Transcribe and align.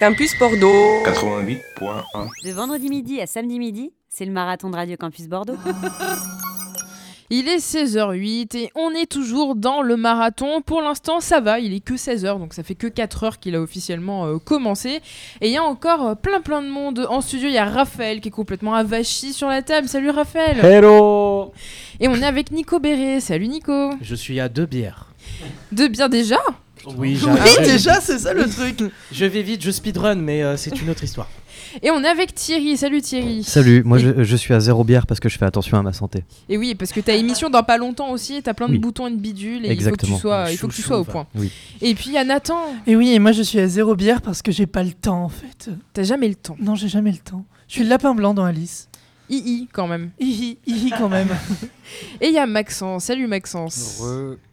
Campus 0.00 0.38
Bordeaux. 0.38 1.02
88.1. 1.06 2.28
De 2.44 2.52
vendredi 2.52 2.88
midi 2.88 3.20
à 3.20 3.26
samedi 3.26 3.58
midi, 3.58 3.90
c'est 4.08 4.24
le 4.24 4.30
marathon 4.30 4.70
de 4.70 4.76
Radio 4.76 4.96
Campus 4.96 5.26
Bordeaux. 5.26 5.56
Il 7.30 7.48
est 7.48 7.56
16h08 7.56 8.56
et 8.56 8.70
on 8.76 8.92
est 8.92 9.10
toujours 9.10 9.56
dans 9.56 9.82
le 9.82 9.96
marathon. 9.96 10.62
Pour 10.62 10.82
l'instant, 10.82 11.18
ça 11.18 11.40
va, 11.40 11.58
il 11.58 11.74
est 11.74 11.80
que 11.80 11.94
16h, 11.94 12.38
donc 12.38 12.54
ça 12.54 12.62
fait 12.62 12.76
que 12.76 12.86
4 12.86 13.24
heures 13.24 13.38
qu'il 13.38 13.56
a 13.56 13.60
officiellement 13.60 14.24
euh, 14.26 14.38
commencé. 14.38 15.00
Et 15.40 15.48
il 15.48 15.52
y 15.52 15.58
a 15.58 15.64
encore 15.64 16.06
euh, 16.06 16.14
plein 16.14 16.40
plein 16.42 16.62
de 16.62 16.68
monde 16.68 17.04
en 17.10 17.20
studio. 17.20 17.48
Il 17.48 17.54
y 17.54 17.58
a 17.58 17.66
Raphaël 17.66 18.20
qui 18.20 18.28
est 18.28 18.30
complètement 18.30 18.74
avachi 18.74 19.32
sur 19.32 19.48
la 19.48 19.62
table. 19.62 19.88
Salut 19.88 20.10
Raphaël 20.10 20.64
Hello 20.64 21.52
Et 21.98 22.06
on 22.06 22.14
est 22.14 22.24
avec 22.24 22.52
Nico 22.52 22.78
Béret. 22.78 23.18
Salut 23.18 23.48
Nico 23.48 23.90
Je 24.00 24.14
suis 24.14 24.38
à 24.38 24.48
deux 24.48 24.66
bières. 24.66 25.08
De 25.72 25.88
bien 25.88 26.08
déjà? 26.08 26.38
Oui, 26.96 27.18
Oui, 27.22 27.64
déjà, 27.64 28.00
c'est 28.00 28.18
ça 28.18 28.32
le 28.34 28.48
truc. 28.48 28.78
Je 29.12 29.24
vais 29.24 29.42
vite, 29.42 29.62
je 29.62 29.70
speedrun, 29.70 30.14
mais 30.16 30.42
euh, 30.42 30.56
c'est 30.56 30.80
une 30.80 30.90
autre 30.90 31.04
histoire. 31.04 31.28
Et 31.82 31.90
on 31.90 32.02
est 32.02 32.08
avec 32.08 32.34
Thierry. 32.34 32.76
Salut 32.76 33.02
Thierry 33.02 33.44
Salut, 33.44 33.82
moi 33.84 33.98
Et- 33.98 34.02
je, 34.02 34.24
je 34.24 34.36
suis 34.36 34.54
à 34.54 34.60
zéro 34.60 34.84
bière 34.84 35.06
parce 35.06 35.20
que 35.20 35.28
je 35.28 35.36
fais 35.36 35.44
attention 35.44 35.76
à 35.78 35.82
ma 35.82 35.92
santé. 35.92 36.24
Et 36.48 36.56
oui, 36.56 36.74
parce 36.74 36.92
que 36.92 37.00
t'as 37.00 37.14
émission 37.14 37.50
dans 37.50 37.62
pas 37.62 37.76
longtemps 37.76 38.10
aussi, 38.10 38.36
et 38.36 38.42
t'as 38.42 38.54
plein 38.54 38.66
de 38.68 38.72
Oui. 38.72 38.78
boutons 38.78 39.06
et 39.06 39.10
de 39.10 39.16
bidules, 39.16 39.66
et 39.66 39.70
Exactement. 39.70 40.16
il 40.16 40.20
faut 40.20 40.28
que 40.28 40.44
tu 40.44 40.44
sois, 40.44 40.50
il 40.52 40.56
faut 40.56 40.68
que 40.68 40.72
tu 40.72 40.76
Chouchou, 40.82 40.88
sois 40.88 41.00
au 41.00 41.04
va. 41.04 41.12
point. 41.12 41.26
Oui. 41.34 41.50
Et 41.82 41.94
puis 41.94 42.06
il 42.08 42.12
y 42.14 42.18
a 42.18 42.24
Nathan. 42.24 42.58
Et 42.86 42.96
oui, 42.96 43.10
et 43.12 43.18
moi 43.18 43.32
je 43.32 43.42
suis 43.42 43.58
à 43.60 43.68
zéro 43.68 43.94
bière 43.96 44.22
parce 44.22 44.40
que 44.40 44.50
j'ai 44.52 44.66
pas 44.66 44.82
le 44.82 44.92
temps 44.92 45.24
en 45.24 45.28
fait. 45.28 45.68
T'as 45.92 46.04
jamais 46.04 46.28
le 46.28 46.36
temps. 46.36 46.56
Non, 46.60 46.74
j'ai 46.74 46.88
jamais 46.88 47.10
le 47.10 47.18
temps. 47.18 47.44
Je 47.68 47.74
suis 47.74 47.82
le 47.82 47.90
lapin 47.90 48.14
blanc 48.14 48.32
dans 48.32 48.44
Alice. 48.44 48.87
II 49.30 49.68
quand 49.72 49.86
même. 49.86 50.10
Hihi, 50.20 50.58
hihi 50.66 50.90
quand 50.96 51.08
même. 51.08 51.28
Et 52.20 52.28
il 52.28 52.34
y 52.34 52.38
a 52.38 52.46
Maxence. 52.46 53.04
Salut 53.04 53.26
Maxence. 53.26 54.02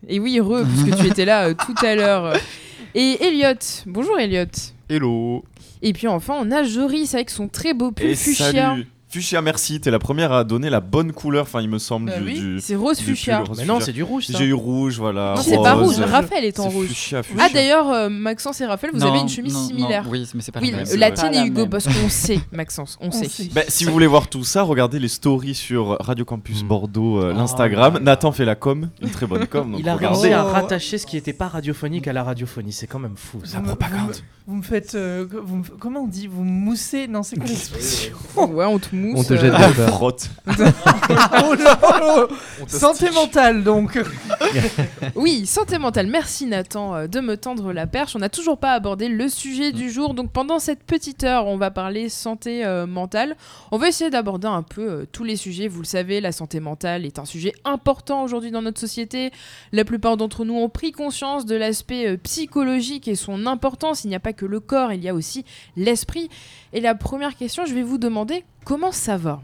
Et 0.08 0.20
oui, 0.20 0.38
heureux, 0.40 0.66
puisque 0.66 1.00
tu 1.02 1.08
étais 1.08 1.26
là 1.26 1.48
euh, 1.50 1.54
tout 1.54 1.86
à 1.86 1.96
l'heure. 1.96 2.34
Et 2.94 3.18
Elliot. 3.26 3.60
Bonjour 3.86 4.18
Elliot. 4.20 4.46
Hello 4.90 5.44
Et 5.82 5.94
puis 5.94 6.08
enfin, 6.08 6.36
on 6.40 6.52
a 6.52 6.64
Joris 6.64 7.14
avec 7.14 7.30
son 7.30 7.48
très 7.48 7.74
beau 7.74 7.92
pull 7.92 8.08
Et 8.08 8.16
fuchsia. 8.16 8.52
salut 8.52 8.88
Fuchsia, 9.08 9.42
merci, 9.42 9.80
t'es 9.80 9.92
la 9.92 10.00
première 10.00 10.32
à 10.34 10.44
donner 10.44 10.70
la 10.70 10.82
bonne 10.82 11.14
couleur, 11.14 11.44
enfin 11.44 11.62
il 11.62 11.70
me 11.70 11.78
semble, 11.78 12.08
Bah 12.10 12.18
du, 12.20 12.26
oui, 12.26 12.34
du- 12.40 12.60
C'est 12.60 12.76
rose 12.76 12.98
du 12.98 13.04
fuchsia. 13.06 13.38
pull 13.38 13.48
rose 13.50 13.58
Mais 13.60 13.66
non, 13.66 13.80
c'est 13.80 13.94
du 13.94 14.04
rouge, 14.04 14.26
ça. 14.28 14.38
J'ai 14.38 14.46
eu 14.46 14.54
rouge, 14.54 14.98
voilà. 14.98 15.36
Non, 15.38 15.42
c'est 15.42 15.56
pas 15.58 15.74
rouge. 15.76 16.00
Raphaël 16.00 16.44
est 16.44 16.60
en 16.60 16.68
rouge. 16.70 16.88
Fuchsia, 16.88 17.22
Ah 17.40 17.48
d'ailleurs, 17.54 17.90
euh, 17.92 18.10
Maxence 18.10 18.60
et 18.62 18.66
Raphaël, 18.66 18.92
vous 18.94 19.00
Non, 19.00 19.12
avez 19.12 19.20
une 19.20 19.30
chemise 19.30 19.54
non, 19.54 19.62
non, 19.62 19.68
similaire. 19.68 20.06
oui, 20.10 20.28
mais 20.34 20.42
c'est 20.42 20.52
pas 20.52 20.60
Oui, 20.60 20.72
la 20.72 20.78
même. 20.84 20.96
la 20.98 21.12
tienne 21.12 21.34
et 21.36 21.46
Hugo, 21.46 21.68
parce 21.68 21.86
qu'on 21.86 22.10
sait, 22.10 22.40
Maxence, 22.52 22.98
on, 23.00 23.08
On 23.08 23.12
sait. 23.12 23.30
sait. 23.30 23.50
Bah, 23.54 23.62
si 23.70 23.86
vous 23.86 23.92
voulez 23.94 24.08
voir 24.08 24.28
tout 24.28 24.44
ça, 24.44 24.64
regardez 24.64 25.00
les 25.00 25.08
stories 25.08 25.56
sur 25.56 25.98
Radio 26.02 26.26
Campus 26.26 26.64
Mm. 26.64 26.68
Bordeaux, 26.68 27.20
euh, 27.22 27.32
Oh 27.34 27.38
l'Instagram. 27.38 28.00
Nathan 28.02 28.32
fait 28.34 28.44
la 28.46 28.56
com, 28.56 28.90
une 29.02 29.10
très 29.12 29.28
bonne 29.28 29.46
com. 29.48 29.72
Donc 29.72 29.80
Il 29.80 29.88
a 29.88 29.96
regardez. 29.96 30.18
réussi 30.20 30.34
à 30.34 30.46
Oh. 30.46 30.52
rattacher 30.52 30.98
ce 30.98 31.06
qui 31.06 31.16
n'était 31.16 31.32
pas 31.34 31.48
radiophonique 31.48 32.08
à 32.08 32.14
la 32.14 32.24
radiophonie. 32.24 32.74
C'est 32.74 32.88
quand 32.88 33.00
même 33.00 33.16
fou. 33.16 33.40
Ça. 33.46 33.60
Vous 33.60 33.66
me- 33.66 33.70
vous 33.70 34.08
me- 34.08 34.14
Vous 34.48 34.56
me 34.58 34.62
faites. 34.62 34.94
euh, 34.94 35.26
comment 35.80 36.02
on 36.02 36.08
dit? 36.08 36.28
Vous 36.28 36.44
moussez? 36.44 37.08
Non, 37.08 37.24
c'est 37.24 37.36
quoi 37.38 37.46
l'expression? 37.50 38.14
Ouais, 38.36 38.66
on 38.66 38.78
te 38.78 38.94
mousse. 38.96 39.05
On 39.16 39.24
te 39.24 39.34
euh, 39.34 39.38
jette 39.38 39.52
de 39.70 39.74
peur. 39.76 39.90
frotte. 39.90 40.30
Oh 41.44 41.54
là 41.54 41.78
là 41.82 42.28
Santé 42.68 43.10
mentale 43.14 43.64
donc. 43.64 44.00
Oui, 45.16 45.46
santé 45.46 45.78
mentale. 45.78 46.08
Merci 46.08 46.46
Nathan 46.46 46.96
euh, 46.96 47.08
de 47.08 47.20
me 47.20 47.38
tendre 47.38 47.74
la 47.74 47.88
perche. 47.88 48.16
On 48.16 48.20
n'a 48.20 48.30
toujours 48.30 48.58
pas 48.58 48.74
abordé 48.74 49.08
le 49.08 49.28
sujet 49.30 49.72
du 49.72 49.90
jour. 49.92 50.14
Donc 50.14 50.32
pendant 50.32 50.60
cette 50.60 50.84
petite 50.84 51.24
heure, 51.24 51.48
on 51.48 51.58
va 51.58 51.72
parler 51.72 52.10
santé 52.10 52.66
euh, 52.66 52.88
mentale. 52.88 53.36
On 53.72 53.78
va 53.78 53.88
essayer 53.88 54.10
d'aborder 54.10 54.48
un 54.48 54.64
peu 54.64 54.90
euh, 54.90 55.06
tous 55.12 55.24
les 55.24 55.36
sujets. 55.36 55.68
Vous 55.68 55.82
le 55.82 55.86
savez, 55.86 56.22
la 56.22 56.32
santé 56.32 56.60
mentale 56.60 57.06
est 57.06 57.20
un 57.20 57.26
sujet 57.26 57.54
important 57.64 58.24
aujourd'hui 58.24 58.52
dans 58.52 58.62
notre 58.62 58.80
société. 58.80 59.32
La 59.72 59.86
plupart 59.86 60.18
d'entre 60.18 60.46
nous 60.46 60.56
ont 60.56 60.70
pris 60.70 60.92
conscience 60.92 61.46
de 61.46 61.56
l'aspect 61.56 62.08
euh, 62.08 62.18
psychologique 62.18 63.08
et 63.08 63.16
son 63.16 63.46
importance. 63.46 64.04
Il 64.04 64.10
n'y 64.10 64.16
a 64.16 64.20
pas 64.20 64.34
que 64.34 64.46
le 64.46 64.60
corps, 64.60 64.94
il 64.94 65.04
y 65.04 65.10
a 65.10 65.14
aussi 65.14 65.46
l'esprit. 65.76 66.30
Et 66.74 66.82
la 66.82 66.96
première 66.96 67.36
question, 67.36 67.66
je 67.66 67.74
vais 67.74 67.84
vous 67.84 67.98
demander 67.98 68.44
comment 68.66 68.92
ça 68.92 69.16
va 69.16 69.42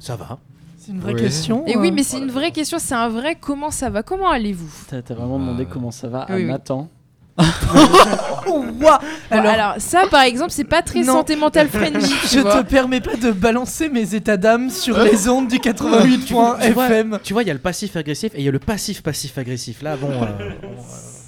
Ça 0.00 0.16
va. 0.16 0.38
C'est 0.78 0.90
une 0.92 1.00
vraie 1.00 1.14
question. 1.14 1.64
Et 1.66 1.76
oui, 1.76 1.88
euh. 1.88 1.92
mais 1.94 2.02
c'est 2.02 2.18
une 2.18 2.30
vraie 2.30 2.50
question, 2.50 2.78
c'est 2.80 2.94
un 2.94 3.08
vrai 3.08 3.36
comment 3.40 3.70
ça 3.70 3.90
va 3.90 4.02
Comment 4.02 4.30
allez-vous? 4.30 4.70
T'as 4.88 5.00
vraiment 5.14 5.38
demandé 5.38 5.64
Euh, 5.64 5.68
comment 5.70 5.90
ça 5.90 6.08
va 6.08 6.22
à 6.22 6.34
oui. 6.34 6.46
Nathan. 6.46 6.88
Oh, 8.50 8.64
ouah 8.80 8.98
Alors, 9.30 9.46
Alors, 9.52 9.74
ça, 9.78 10.04
par 10.10 10.22
exemple, 10.22 10.50
c'est 10.50 10.64
pas 10.64 10.80
très 10.82 11.00
Non. 11.00 11.12
santé 11.12 11.36
mentale 11.36 11.68
friendly. 11.68 12.08
je 12.32 12.40
vois. 12.40 12.62
te 12.62 12.68
permets 12.68 13.00
pas 13.02 13.14
de 13.16 13.30
balancer 13.30 13.88
mes 13.90 14.14
états 14.14 14.36
d'âme 14.38 14.70
sur 14.70 14.98
les 15.02 15.28
ondes 15.28 15.48
du 15.48 15.58
88.1 15.58 16.24
Tu 16.26 16.32
vois- 16.32 16.58
FM. 16.88 17.18
Tu 17.22 17.32
vois, 17.34 17.42
il 17.42 17.46
y 17.48 17.50
a 17.50 17.54
le 17.54 17.60
passif 17.60 17.94
agressif 17.96 18.32
et 18.34 18.38
il 18.38 18.44
y 18.44 18.48
a 18.48 18.52
le 18.52 18.58
passif 18.58 19.02
passif 19.02 19.36
agressif. 19.36 19.82
Là, 19.82 19.96
bon. 19.96 20.10
euh, 20.10 20.16
bon, 20.16 20.24
euh, 20.40 20.50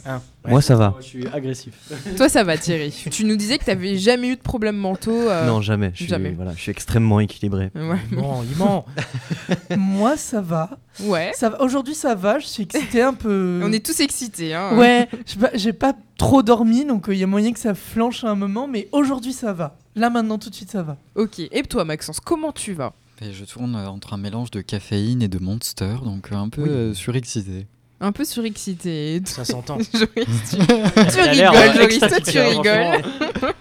ouais. 0.07 0.51
Moi 0.51 0.63
ça 0.63 0.77
va. 0.77 0.95
Je 1.01 1.05
suis 1.07 1.27
agressif. 1.29 1.75
Toi, 2.17 2.29
ça 2.29 2.43
va, 2.45 2.57
Thierry. 2.57 2.91
tu 3.11 3.25
nous 3.25 3.37
disais 3.37 3.59
que 3.59 3.65
t'avais 3.65 3.97
jamais 3.99 4.29
eu 4.29 4.37
de 4.37 4.41
problèmes 4.41 4.77
mentaux. 4.77 5.11
euh, 5.29 5.47
Non, 5.47 5.61
jamais. 5.61 5.91
Je 5.93 5.99
suis, 6.03 6.07
jamais. 6.09 6.31
Voilà, 6.31 6.53
je 6.55 6.61
suis 6.61 6.71
extrêmement 6.71 7.21
équilibré. 7.21 7.71
Ouais. 7.75 7.99
Ment, 8.11 8.43
il 8.51 8.57
ment. 8.57 8.87
Moi, 9.77 10.17
ça 10.17 10.41
va. 10.41 10.71
Ouais. 11.03 11.33
ça 11.35 11.51
va. 11.51 11.61
Aujourd'hui, 11.63 11.95
ça 11.95 12.15
va. 12.15 12.39
Je 12.39 12.47
suis 12.47 12.63
excité 12.65 13.03
un 13.03 13.15
peu. 13.15 13.61
On 13.65 13.73
est 13.73 13.85
tous 13.85 14.01
excités. 14.01 14.55
Hein. 14.55 14.77
Ouais, 14.77 15.09
j'ai 15.55 15.73
pas- 15.73 15.95
trop 16.19 16.43
dormi, 16.43 16.85
donc 16.85 17.07
il 17.09 17.17
y 17.17 17.23
a 17.23 17.27
moyen 17.27 17.51
que 17.51 17.59
ça 17.59 17.75
flanche 17.75 18.25
à 18.25 18.29
un 18.29 18.35
moment, 18.35 18.69
mais 18.69 18.89
aujourd'hui 18.93 19.33
ça 19.33 19.55
va. 19.55 19.79
Là 19.97 20.11
maintenant, 20.11 20.37
tout 20.37 20.51
de 20.51 20.55
suite 20.55 20.71
ça 20.71 20.83
va. 20.83 20.99
Ok. 21.15 21.39
Et 21.39 21.63
toi, 21.63 21.87
Maxence, 21.87 22.21
comment 22.21 22.53
tu 22.53 22.75
vas? 22.75 22.93
Et 23.23 23.33
je 23.33 23.45
tourne 23.47 23.75
euh, 23.75 23.89
entre 23.89 24.13
un 24.13 24.17
mélange 24.19 24.51
de 24.51 24.61
caféine 24.61 25.23
et 25.23 25.29
de 25.29 25.39
monster, 25.39 25.95
donc 26.05 26.31
euh, 26.31 26.37
un 26.37 26.51
peu 26.51 26.63
Oui. 26.63 26.69
euh, 26.71 26.93
surexcité. 26.95 27.67
Un 28.01 28.13
peu 28.13 28.25
surexcité. 28.25 29.17
Et 29.17 29.23
Ça 29.27 29.45
s'entend. 29.45 29.79
Joris, 29.93 30.09
tu, 30.51 30.57
tu 30.57 31.19
Elle 31.19 31.29
a 31.29 31.33
l'air, 31.35 31.51
rigoles, 31.53 31.69
euh, 31.69 31.73
Joris. 31.83 31.99
Toi, 31.99 32.21
tu 32.21 32.39
rigoles. 32.39 33.53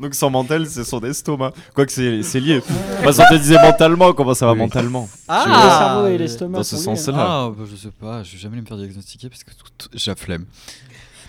Donc 0.00 0.14
sans 0.14 0.30
mental, 0.30 0.66
c'est 0.66 0.84
son 0.84 1.00
estomac. 1.00 1.52
Quoique 1.74 1.90
c'est 1.92 2.22
c'est 2.22 2.38
lié. 2.40 2.60
Te 3.02 3.36
disait 3.36 3.60
mentalement, 3.60 4.12
comment 4.12 4.34
ça 4.34 4.46
va 4.46 4.52
Oui. 4.52 4.58
mentalement 4.58 5.08
Ah, 5.26 5.44
Je- 5.44 5.50
le 5.50 5.68
cerveau 5.78 6.06
et 6.06 6.18
l'estomac. 6.18 6.58
Dans 6.58 6.64
ce 6.64 6.76
sont 6.76 6.92
liés. 6.92 6.96
sens-là. 6.98 7.26
Ah, 7.28 7.52
bah, 7.56 7.64
je 7.70 7.76
sais 7.76 7.90
pas, 7.90 8.22
je 8.22 8.32
vais 8.32 8.38
jamais 8.38 8.60
me 8.60 8.66
faire 8.66 8.76
diagnostiquer 8.76 9.28
parce 9.28 9.42
que 9.44 9.50
tout- 9.50 9.66
tout- 9.76 9.88
j'ai 9.92 10.10
la 10.10 10.16
flemme. 10.16 10.44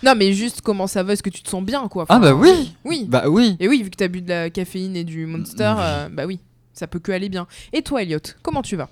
Non, 0.04 0.14
mais 0.16 0.32
juste 0.34 0.62
comment 0.62 0.88
ça 0.88 1.04
va 1.04 1.14
Est-ce 1.14 1.24
que 1.24 1.30
tu 1.30 1.42
te 1.42 1.50
sens 1.50 1.64
bien, 1.64 1.88
quoi? 1.90 2.06
Ah, 2.08 2.18
Enfin, 2.18 2.22
bah 2.22 2.34
oui 2.34 2.74
Oui. 2.86 3.06
Bah 3.10 3.24
oui 3.28 3.58
Et 3.60 3.68
oui, 3.68 3.82
vu 3.84 3.90
que 3.90 3.98
t'as 3.98 4.08
bu 4.08 4.22
de 4.22 4.30
la 4.30 4.50
caféine 4.50 4.96
et 4.96 5.04
du 5.04 5.26
monster, 5.26 5.74
euh, 5.78 6.08
bah 6.10 6.26
oui, 6.26 6.40
ça 6.74 6.88
peut 6.88 7.00
que 7.00 7.12
aller 7.12 7.28
bien. 7.28 7.48
Et 7.74 7.82
toi, 7.82 8.02
Elliot, 8.04 8.20
comment 8.44 8.62
tu 8.62 8.76
vas? 8.78 8.88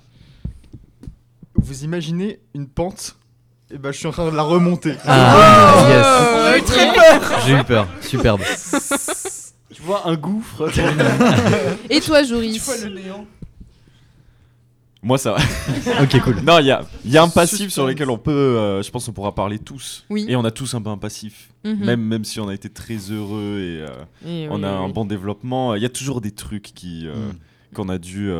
Vous 1.54 1.84
imaginez 1.84 2.40
une 2.54 2.66
pente 2.66 3.16
Et 3.70 3.76
bah 3.78 3.92
je 3.92 3.98
suis 3.98 4.06
en 4.06 4.12
train 4.12 4.30
de 4.30 4.36
la 4.36 4.42
remonter. 4.42 4.94
Ah, 5.06 5.74
Oh, 5.76 5.88
yes. 5.88 6.62
ok. 6.62 7.42
J'ai 7.46 7.52
eu 7.54 7.64
peur. 7.64 7.86
Superbe. 8.00 8.40
Tu 9.74 9.82
vois 9.84 10.08
un 10.08 10.16
gouffre. 10.16 10.68
Et 11.90 12.00
toi, 12.00 12.22
Joris 12.24 12.68
néant. 12.92 13.26
Moi 15.02 15.18
ça 15.18 15.32
va. 15.34 15.38
ok, 16.02 16.20
cool. 16.22 16.36
Non, 16.40 16.58
il 16.58 16.66
y 16.66 16.70
a, 16.72 16.82
il 17.04 17.12
y 17.12 17.16
a 17.16 17.22
un 17.22 17.28
passif 17.28 17.70
sur 17.72 17.86
lequel 17.86 18.10
on 18.10 18.18
peut, 18.18 18.32
euh, 18.32 18.82
je 18.82 18.90
pense 18.90 19.06
qu'on 19.06 19.12
pourra 19.12 19.34
parler 19.36 19.60
tous. 19.60 20.04
Oui. 20.10 20.26
Et 20.28 20.34
on 20.34 20.44
a 20.44 20.50
tous 20.50 20.74
un 20.74 20.82
peu 20.82 20.90
un 20.90 20.98
passif. 20.98 21.50
Mhm. 21.64 21.84
Même, 21.84 22.00
même 22.00 22.24
si 22.24 22.40
on 22.40 22.48
a 22.48 22.54
été 22.54 22.68
très 22.68 22.96
heureux 22.96 23.60
et 23.60 23.86
euh, 23.86 23.88
Et 24.26 24.48
on 24.50 24.56
oui, 24.56 24.64
a 24.64 24.70
un 24.70 24.88
bon 24.88 25.04
développement, 25.04 25.76
il 25.76 25.82
y 25.82 25.86
a 25.86 25.90
toujours 25.90 26.20
des 26.20 26.32
trucs 26.32 26.74
qui, 26.74 27.06
euh, 27.06 27.14
Mm. 27.14 27.74
qu'on 27.76 27.88
a 27.90 27.98
dû... 27.98 28.32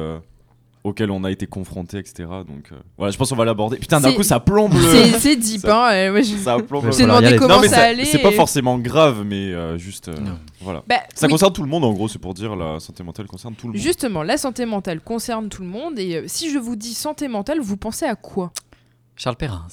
auxquels 0.89 1.11
on 1.11 1.23
a 1.25 1.31
été 1.31 1.47
confronté, 1.47 1.99
etc. 1.99 2.29
Donc 2.47 2.71
euh, 2.73 2.77
voilà, 2.97 3.11
je 3.13 3.17
pense 3.19 3.31
qu'on 3.31 3.37
va 3.37 3.45
l'aborder. 3.45 3.77
Putain, 3.79 4.01
d'un 4.01 4.11
C'est- 4.11 4.17
coup, 4.17 4.23
ça 4.23 4.41
plombe 4.41 4.75
le... 4.75 5.19
C'est 5.19 5.37
deep, 5.37 5.61
Ça- 5.63 5.89
hein. 5.89 6.13
ouais, 6.13 6.23
je- 6.23 6.37
Ça 6.37 6.57
plombe 6.59 6.87
le- 6.87 6.91
demandé 6.99 7.37
comment 7.37 7.57
non, 7.57 7.61
mais 7.61 7.69
ça 7.69 7.77
ça- 7.77 7.83
allait. 7.85 8.05
c'est 8.05 8.19
pas 8.19 8.33
forcément 8.33 8.79
grave, 8.79 9.23
mais 9.25 9.53
euh, 9.53 9.79
juste... 9.79 10.09
euh, 10.09 10.15
voilà. 10.61 10.83
Bah, 10.89 10.97
Ça 11.15 11.27
oui. 11.27 11.33
concerne 11.33 11.53
tout 11.53 11.63
le 11.63 11.69
monde, 11.69 11.85
en 11.85 11.93
gros, 11.93 12.09
c'est 12.09 12.19
pour 12.19 12.35
dire 12.35 12.57
la 12.57 12.81
santé 12.81 13.03
mentale 13.05 13.27
concerne 13.27 13.55
tout 13.55 13.69
le 13.69 13.75
monde. 13.75 13.83
Justement, 13.83 14.23
la 14.23 14.37
santé 14.37 14.67
mentale 14.67 15.01
concerne 15.01 15.49
tout 15.49 15.63
le 15.63 15.69
monde. 15.69 15.99
Et 15.99 16.17
euh, 16.17 16.25
si 16.27 16.51
je 16.51 16.59
vous 16.59 16.77
dis 16.77 16.95
santé 16.95 17.29
mentale, 17.29 17.61
vous 17.61 17.77
pensez 17.77 18.05
à 18.07 18.15
quoi? 18.17 18.53
Charles 19.17 19.37
Perrins. 19.37 19.67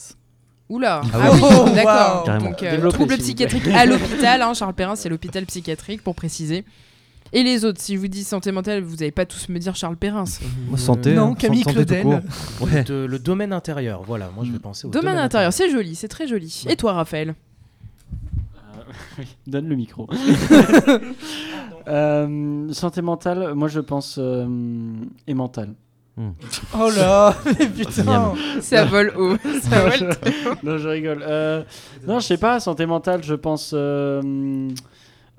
Oula. 0.68 1.02
Ah 1.14 1.18
Ah, 1.22 1.30
oui. 1.32 1.40
Oh, 1.44 1.70
d'accord. 1.76 2.26
wow. 2.28 2.40
Donc, 2.40 2.64
euh, 2.64 2.90
plaît. 3.06 3.18
psychiatriques 3.18 3.68
à 3.68 3.86
l'hôpital. 3.86 4.42
hein, 4.42 4.54
Charles 4.56 4.74
Perrin, 4.74 4.96
c'est 4.96 5.10
l'hôpital 5.10 5.46
psychiatrique, 5.46 6.04
pour 6.04 6.16
préciser. 6.16 6.66
Et 7.34 7.44
les 7.44 7.66
autres, 7.66 7.82
si 7.82 7.96
je 7.96 8.00
vous 8.00 8.08
dis 8.08 8.24
santé 8.24 8.52
mentale, 8.52 8.82
vous 8.84 8.96
n'allez 8.98 9.12
pas 9.12 9.26
tous 9.26 9.50
me 9.50 9.58
dire 9.60 9.76
Charles 9.76 9.98
Perrin. 9.98 10.24
Moi, 10.70 10.78
santé. 10.78 11.14
Non, 11.14 11.32
hein, 11.32 11.36
Camille 11.36 11.64
santé 11.64 11.86
tout 11.86 11.86
Claudel. 11.86 12.04
court. 12.04 12.20
Ouais. 12.68 12.84
De- 12.84 13.06
le 13.10 13.20
domaine 13.20 13.52
intérieur, 13.52 14.04
voilà. 14.04 14.30
Moi, 14.34 14.46
je 14.46 14.52
vais 14.52 14.60
penser 14.60 14.88
au 14.88 14.90
Domaine 14.92 15.18
intérieur, 15.18 15.52
c'est 15.52 15.70
joli, 15.70 15.96
c'est 15.96 16.08
très 16.08 16.28
joli. 16.28 16.64
Et 16.70 16.76
toi, 16.76 16.94
Raphaël? 16.94 17.36
Oui, 19.18 19.26
Donne 19.48 19.68
le 19.68 19.76
micro. 19.76 20.08
Euh, 21.88 22.74
santé 22.74 23.04
mentale, 23.04 23.54
moi 23.54 23.68
je 23.68 23.80
pense 23.80 24.16
euh, 24.20 24.48
et 25.28 25.36
mentale. 25.36 25.76
Oh 26.18 26.90
là, 26.98 27.36
mais 27.60 27.68
putain. 27.68 28.34
Ça 28.60 28.86
vole 28.86 29.14
haut. 29.16 29.38
Ça 29.62 29.88
vole 29.88 30.10
non, 30.64 30.80
je 30.80 30.88
rigole. 30.88 31.24
Euh, 31.28 31.62
non, 32.08 32.20
je 32.20 32.26
sais 32.26 32.38
pas, 32.38 32.60
santé 32.60 32.88
mentale, 32.88 33.22
je 33.24 33.36
pense 33.36 33.72
euh, 33.76 34.20
euh, 34.24 34.70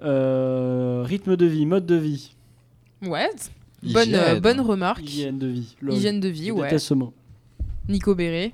rythme 0.00 1.36
de 1.36 1.46
vie, 1.46 1.66
mode 1.66 1.86
de 1.86 1.96
vie, 1.96 2.34
Ouais. 3.02 3.30
Bonne, 3.82 4.14
euh, 4.14 4.20
Hygiène. 4.22 4.40
bonne 4.40 4.60
remarque. 4.60 5.02
hygiène 5.02 5.38
de 5.38 5.46
vie. 5.46 5.76
Lol. 5.80 5.94
Hygiène 5.94 6.18
de 6.20 6.28
vie, 6.28 6.46
Je 6.48 6.52
ouais. 6.52 6.68
déteste 6.68 6.86
ce 6.86 6.94
mot. 6.94 7.12
Nico 7.88 8.14
Béret. 8.14 8.52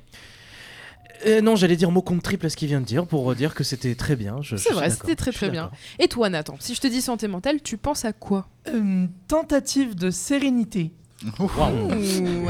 Euh, 1.26 1.40
non, 1.40 1.54
j'allais 1.54 1.76
dire 1.76 1.90
mot 1.92 2.02
contre 2.02 2.22
triple 2.22 2.46
à 2.46 2.50
ce 2.50 2.56
qu'il 2.56 2.66
vient 2.68 2.80
de 2.80 2.84
dire 2.86 3.06
pour 3.06 3.32
dire 3.36 3.54
que 3.54 3.62
c'était 3.62 3.94
très 3.94 4.16
bien. 4.16 4.38
je- 4.42 4.50
je 4.50 4.56
C'est 4.56 4.64
suis 4.64 4.74
vrai, 4.74 4.88
d'accord, 4.88 5.02
c'était 5.02 5.14
très 5.16 5.30
je 5.30 5.36
suis 5.36 5.46
très 5.46 5.52
bien. 5.52 5.62
d'accord. 5.64 5.78
Et 6.00 6.08
toi, 6.08 6.28
Nathan, 6.28 6.56
si 6.58 6.74
je 6.74 6.80
te 6.80 6.88
dis 6.88 7.00
santé 7.00 7.28
mentale, 7.28 7.62
tu 7.62 7.76
penses 7.78 8.04
à 8.04 8.12
quoi? 8.12 8.48
Une 8.74 9.08
tentative 9.28 9.94
de 9.94 10.10
sérénité. 10.10 10.90
Ouh, 11.38 11.48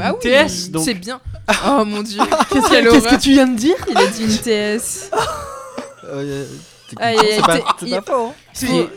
Ah 0.01 0.13
oui, 0.15 0.19
TS, 0.19 0.71
donc. 0.71 0.83
c'est 0.83 0.95
bien. 0.95 1.21
Oh 1.67 1.85
mon 1.85 2.01
dieu, 2.01 2.19
Qu'est-ce 2.51 2.69
Quelle 2.69 2.85
que, 2.85 2.91
qu'est-ce 2.91 3.05
horreur. 3.05 3.19
que 3.19 3.23
tu 3.23 3.31
viens 3.31 3.47
de 3.47 3.55
dire? 3.55 3.75
Il 3.91 3.95
a 3.97 4.07
dit 4.07 4.23
une 4.23 4.37
TS. 4.39 5.11
Euh, 6.05 6.45
C'est 6.99 7.41
pas- 7.41 8.01
pas 8.01 8.01
faux. 8.13 8.27
hein. 8.27 8.87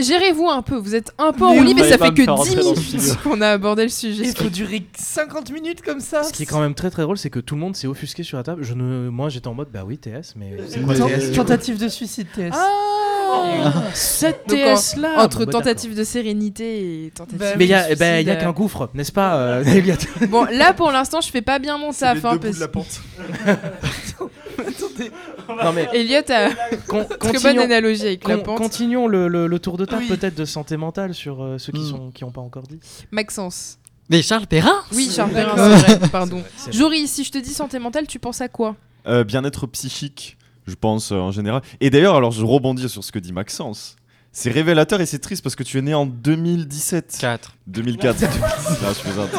Gérez-vous 0.00 0.48
un 0.48 0.62
peu, 0.62 0.76
vous 0.76 0.94
êtes 0.94 1.12
un 1.18 1.32
peu 1.32 1.44
en 1.44 1.52
Mais 1.52 1.58
roulis, 1.58 1.74
mais 1.74 1.88
ça 1.88 1.98
fait 1.98 2.10
que 2.14 2.24
faire 2.24 2.34
10 2.34 2.38
rentrer 2.38 2.54
dans 2.62 2.70
le 2.74 2.76
minutes 2.80 3.22
qu'on 3.22 3.40
a 3.40 3.48
abordé 3.50 3.82
le 3.84 3.88
sujet. 3.88 4.24
Il 4.24 4.36
faut 4.36 4.48
durer 4.48 4.82
50 4.96 5.50
minutes 5.50 5.82
comme 5.82 6.00
ça 6.00 6.22
Ce 6.24 6.32
qui 6.32 6.44
est 6.44 6.46
quand 6.46 6.60
même 6.60 6.74
très 6.74 6.90
très 6.90 7.02
drôle, 7.02 7.18
c'est 7.18 7.30
que 7.30 7.40
tout 7.40 7.54
le 7.54 7.60
monde 7.60 7.74
s'est 7.76 7.86
offusqué 7.86 8.22
sur 8.22 8.36
la 8.36 8.42
table. 8.44 8.62
Je 8.62 8.74
ne, 8.74 9.08
moi 9.08 9.28
j'étais 9.28 9.48
en 9.48 9.54
mode 9.54 9.68
bah 9.72 9.82
oui 9.86 9.98
TS, 9.98 10.34
mais 10.36 10.56
c'est 10.68 10.80
quoi 10.80 10.94
TS 10.94 11.32
Tentative 11.32 11.78
de 11.78 11.88
suicide, 11.88 12.26
TS. 12.34 12.50
Ah 12.52 13.72
Cette 13.94 14.46
TS 14.46 14.96
là 14.96 15.14
Entre 15.18 15.40
Bon, 15.40 15.44
bah, 15.46 15.52
tentative 15.58 15.94
de 15.94 16.02
sérénité 16.04 17.06
et 17.06 17.10
tentative 17.10 17.38
Bah, 17.38 17.52
de 17.52 17.58
Mais 17.58 17.64
il 17.66 17.70
y 17.70 17.74
a, 17.74 17.82
suicide, 17.84 17.98
bah, 17.98 18.20
il 18.20 18.26
y 18.26 18.30
a 18.30 18.34
euh, 18.34 18.40
qu'un 18.40 18.52
gouffre, 18.52 18.88
n'est-ce 18.94 19.12
pas, 19.12 19.36
euh, 19.36 19.64
Bon, 20.28 20.44
là 20.50 20.72
pour 20.72 20.90
l'instant, 20.90 21.20
je 21.20 21.30
fais 21.30 21.42
pas 21.42 21.58
bien 21.58 21.76
mon 21.78 21.92
taf. 21.92 22.16
les 22.22 22.26
Hein, 22.26 22.36
deux 22.36 22.48
bouts 22.66 22.84
parce... 22.84 23.00
Non 25.48 25.72
mais 25.72 25.88
Elliot 25.94 26.22
a 26.30 26.50
con- 26.88 27.06
très 27.20 27.38
bonne 27.40 27.58
analogie 27.58 28.02
avec 28.06 28.26
la 28.28 28.36
con- 28.36 28.42
pente. 28.42 28.58
continuons 28.58 29.06
le, 29.06 29.28
le- 29.28 29.46
le 29.46 29.58
tour 29.58 29.76
de 29.76 29.84
table 29.84 30.04
Oui. 30.08 30.16
peut-être 30.16 30.34
de 30.34 30.44
santé 30.44 30.76
mentale 30.76 31.14
sur 31.14 31.42
euh, 31.42 31.58
ceux 31.58 31.72
qui 31.72 31.80
Hmm. 31.80 31.90
sont 31.90 32.10
qui 32.10 32.24
ont 32.24 32.30
pas 32.30 32.40
encore 32.40 32.64
dit. 32.64 32.80
Maxence. 33.10 33.78
Mais 34.10 34.22
Charles 34.22 34.46
Perrin 34.46 34.74
Oui, 34.92 35.10
Charles 35.14 35.32
Perrin, 35.32 35.54
c'est 35.78 35.96
vrai, 35.98 36.08
pardon. 36.08 36.38
Vrai. 36.38 36.72
Jory, 36.72 37.06
si 37.06 37.24
je 37.24 37.30
te 37.30 37.38
dis 37.38 37.52
santé 37.52 37.78
mentale, 37.78 38.06
tu 38.06 38.18
penses 38.18 38.40
à 38.40 38.48
quoi? 38.48 38.74
Euh, 39.06 39.22
Bien-être 39.24 39.66
psychique, 39.66 40.36
je 40.66 40.74
pense, 40.74 41.12
euh, 41.12 41.16
en 41.16 41.30
général. 41.30 41.60
Et 41.80 41.90
d'ailleurs, 41.90 42.16
alors 42.16 42.30
je 42.32 42.44
rebondis 42.44 42.88
sur 42.88 43.04
ce 43.04 43.12
que 43.12 43.18
dit 43.18 43.32
Maxence. 43.32 43.96
C'est 44.32 44.50
révélateur 44.50 45.00
et 45.00 45.06
c'est 45.06 45.18
triste 45.18 45.42
parce 45.42 45.56
que 45.56 45.62
tu 45.62 45.78
es 45.78 45.82
né 45.82 45.94
en 45.94 46.06
2017. 46.06 47.16
4. 47.20 47.54
2004. 47.66 48.20
non, 48.22 48.28
je 48.30 49.00
plaisante. 49.02 49.30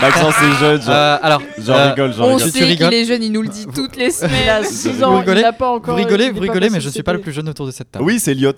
Maxence 0.00 0.34
est 0.42 0.58
jeune, 0.58 0.80
j'en 0.82 0.92
Euh, 0.92 1.18
alors, 1.20 1.42
j'en 1.58 1.74
euh, 1.74 1.90
rigole, 1.90 2.12
j'en 2.14 2.24
On 2.24 2.36
rigole. 2.36 2.50
tu 2.52 2.58
sait 2.58 2.64
rigoles 2.64 2.88
qu'il 2.90 2.98
est 2.98 3.04
jeune, 3.04 3.22
il 3.22 3.32
nous 3.32 3.42
le 3.42 3.48
dit 3.48 3.66
toutes 3.74 3.96
les 3.96 4.04
Il 4.22 4.24
a 4.48 4.62
semaines. 4.62 4.64
6 4.64 4.88
Vous 4.88 5.04
ans, 5.04 5.18
rigolez 5.18 5.40
il 5.40 5.44
a 5.44 5.52
pas 5.52 5.70
encore. 5.70 5.96
vous 5.96 6.02
rigolez, 6.02 6.26
est 6.26 6.30
vous 6.30 6.40
rigolez, 6.40 6.70
mais 6.70 6.80
je 6.80 6.88
suis 6.88 7.02
pas 7.02 7.12
le 7.12 7.20
plus 7.20 7.32
jeune 7.32 7.48
autour 7.48 7.66
de 7.66 7.72
cette 7.72 7.90
table. 7.90 8.04
Oui, 8.04 8.18
c'est 8.20 8.30
Elliot. 8.32 8.52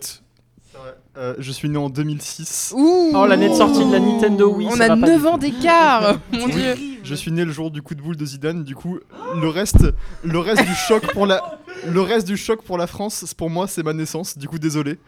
Euh, 1.19 1.35
je 1.39 1.53
suis 1.53 1.69
né 1.69 1.77
en 1.77 1.91
2006. 1.91 2.73
Ouh 2.75 3.13
Oh, 3.15 3.27
l'année 3.27 3.51
de 3.51 3.55
sortie 3.55 3.85
de 3.85 3.93
la 3.93 4.01
Nintendo 4.01 4.51
Wii, 4.51 4.69
On 4.69 4.77
ça 4.77 4.85
a 4.85 4.89
va 4.89 4.97
pas 4.97 5.07
9 5.09 5.21
du 5.21 5.27
ans 5.27 5.37
d'écart 5.39 6.19
Mon 6.33 6.49
dieu 6.49 6.75
Je 7.05 7.15
suis 7.15 7.31
né 7.31 7.45
le 7.45 7.53
jour 7.53 7.71
du 7.71 7.83
coup 7.83 7.95
de 7.95 8.01
boule 8.01 8.17
de 8.17 8.25
Zidane. 8.25 8.65
Du 8.65 8.75
coup, 8.75 8.99
le 9.41 9.49
reste, 9.49 9.85
le 10.25 10.39
reste 10.39 10.65
du 10.65 10.75
choc 10.75 11.13
pour 11.13 11.27
la, 11.27 11.61
le 11.87 12.01
reste 12.01 12.27
du 12.27 12.39
choc 12.39 12.63
pour 12.63 12.79
la 12.79 12.87
France, 12.87 13.35
pour 13.37 13.51
moi, 13.51 13.67
c'est 13.67 13.83
ma 13.83 13.93
naissance. 13.93 14.39
Du 14.39 14.49
coup, 14.49 14.59
désolé. 14.59 14.99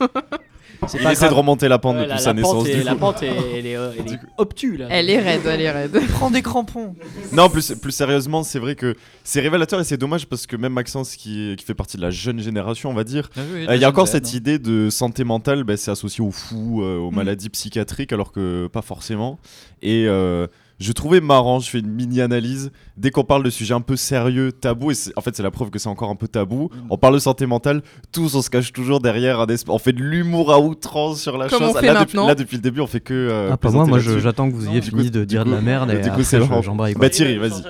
Il 1.00 1.06
essaie 1.06 1.28
de 1.28 1.34
remonter 1.34 1.68
la 1.68 1.78
pente 1.78 1.94
Ouais, 1.96 2.02
depuis 2.02 2.10
la, 2.14 2.18
sa 2.18 2.32
la 2.32 2.42
pente 2.42 2.54
naissance. 2.64 2.68
est, 2.68 2.76
du 2.78 2.82
la 2.82 2.92
coup. 2.94 2.98
pente 2.98 3.22
est, 3.22 3.32
elle 3.58 3.66
est, 3.66 3.76
euh, 3.76 3.90
elle 3.98 4.12
est 4.12 4.78
là. 4.78 4.86
Elle 4.90 5.10
est 5.10 5.18
raide, 5.20 5.40
elle 5.46 5.60
est 5.60 5.70
raide. 5.70 6.00
Prends 6.12 6.30
des 6.30 6.42
crampons. 6.42 6.94
Non, 7.32 7.48
plus, 7.48 7.74
plus 7.74 7.92
sérieusement, 7.92 8.42
c'est 8.42 8.58
vrai 8.58 8.74
que 8.74 8.94
c'est 9.24 9.40
révélateur 9.40 9.80
et 9.80 9.84
c'est 9.84 9.96
dommage 9.96 10.26
parce 10.26 10.46
que 10.46 10.56
même 10.56 10.72
Maxence, 10.72 11.16
qui, 11.16 11.54
qui 11.56 11.64
fait 11.64 11.74
partie 11.74 11.96
de 11.96 12.02
la 12.02 12.10
jeune 12.10 12.40
génération, 12.40 12.90
on 12.90 12.94
va 12.94 13.04
dire, 13.04 13.30
Ah 13.36 13.40
oui, 13.54 13.66
Euh, 13.68 13.76
Il 13.76 13.80
y 13.80 13.84
a 13.84 13.88
encore 13.88 14.08
cette 14.08 14.34
idée 14.34 14.58
de 14.58 14.90
santé 14.90 15.24
mentale, 15.24 15.64
bah, 15.64 15.76
c'est 15.76 15.90
associé 15.90 16.24
aux 16.24 16.30
fous, 16.30 16.82
euh, 16.82 16.98
aux 16.98 17.10
Mm. 17.10 17.14
maladies 17.16 17.48
psychiatriques, 17.50 18.12
alors 18.12 18.32
que 18.32 18.66
pas 18.66 18.82
forcément. 18.82 19.38
Et 19.82 20.06
euh, 20.08 20.46
je 20.80 20.92
trouvais 20.92 21.20
marrant, 21.20 21.60
je 21.60 21.70
fais 21.70 21.78
une 21.78 21.90
mini-analyse, 21.90 22.72
dès 22.96 23.10
qu'on 23.10 23.24
parle 23.24 23.42
de 23.42 23.50
sujets 23.50 23.74
un 23.74 23.80
peu 23.80 23.96
sérieux, 23.96 24.52
tabous, 24.52 24.90
et 24.92 25.12
en 25.16 25.20
fait 25.20 25.36
c'est 25.36 25.42
la 25.42 25.50
preuve 25.50 25.70
que 25.70 25.78
c'est 25.78 25.88
encore 25.88 26.10
un 26.10 26.16
peu 26.16 26.28
tabou, 26.28 26.70
Mm. 26.72 26.86
on 26.90 26.98
parle 26.98 27.14
de 27.14 27.18
santé 27.20 27.46
mentale, 27.46 27.82
tous 28.12 28.34
on 28.34 28.42
se 28.42 28.50
cache 28.50 28.72
toujours 28.72 29.00
derrière, 29.00 29.40
un 29.40 29.46
on 29.68 29.78
fait 29.78 29.92
de 29.92 30.02
l'humour 30.02 30.52
à 30.52 30.60
outrance 30.60 31.20
sur 31.20 31.38
la 31.38 31.48
Comme 31.48 31.60
chose. 31.60 31.72
on 31.76 31.78
fait 31.78 31.86
là, 31.86 31.92
maintenant. 31.94 32.22
depuis, 32.22 32.28
là, 32.28 32.34
depuis 32.34 32.56
le 32.56 32.62
début, 32.62 32.80
on 32.80 32.86
fait 32.86 33.00
que... 33.00 33.14
euh, 33.14 33.50
Ah, 33.52 33.56
pas 33.56 33.70
moi, 33.70 33.86
moi 33.86 33.98
j'attends 33.98 34.48
que 34.50 34.54
vous 34.54 34.68
ayez 34.68 34.80
fini 34.82 35.04
coup- 35.04 35.10
de 35.10 35.24
dire 35.24 35.44
coup- 35.44 35.50
de 35.50 35.54
la 35.54 35.60
merde 35.60 35.90
et 35.92 36.00
du 36.00 36.10
coup, 36.10 36.22
c'est 36.22 36.40
j'embraye. 36.62 36.94
Bah, 36.94 37.08
Thierry, 37.10 37.38
vas-y. 37.38 37.62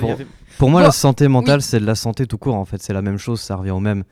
pour- 0.00 0.16
Pour 0.58 0.70
moi, 0.70 0.82
la 0.82 0.92
santé 0.92 1.26
mentale, 1.28 1.62
c'est 1.62 1.80
de 1.80 1.86
la 1.86 1.94
santé 1.96 2.26
tout 2.26 2.38
court. 2.38 2.54
En 2.54 2.64
fait, 2.64 2.80
c'est 2.80 2.92
la 2.92 3.02
même 3.02 3.18
chose, 3.18 3.40
ça 3.40 3.56
revient 3.56 3.72
au 3.72 3.80
même. 3.80 4.04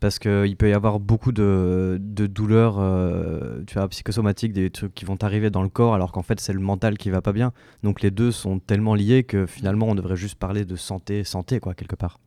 Parce 0.00 0.18
qu'il 0.18 0.56
peut 0.56 0.70
y 0.70 0.72
avoir 0.72 0.98
beaucoup 0.98 1.30
de, 1.30 1.98
douleurs 2.00 2.76
euh, 2.78 3.62
tu 3.66 3.74
vois, 3.74 3.86
psychosomatiques, 3.88 4.54
des 4.54 4.70
trucs 4.70 4.94
qui 4.94 5.04
vont 5.04 5.18
arriver 5.20 5.50
dans 5.50 5.62
le 5.62 5.68
corps, 5.68 5.94
alors 5.94 6.10
qu'en 6.10 6.22
fait, 6.22 6.40
c'est 6.40 6.54
le 6.54 6.60
mental 6.60 6.96
qui 6.96 7.10
va 7.10 7.20
pas 7.20 7.32
bien. 7.32 7.52
Donc 7.82 8.00
les 8.00 8.10
deux 8.10 8.32
sont 8.32 8.58
tellement 8.58 8.94
liés 8.94 9.24
que 9.24 9.44
finalement, 9.46 9.86
on 9.86 9.94
devrait 9.94 10.16
juste 10.16 10.38
parler 10.38 10.64
de 10.64 10.76
santé, 10.76 11.22
santé, 11.24 11.60
quoi, 11.60 11.74
quelque 11.74 11.96
part. 11.96 12.18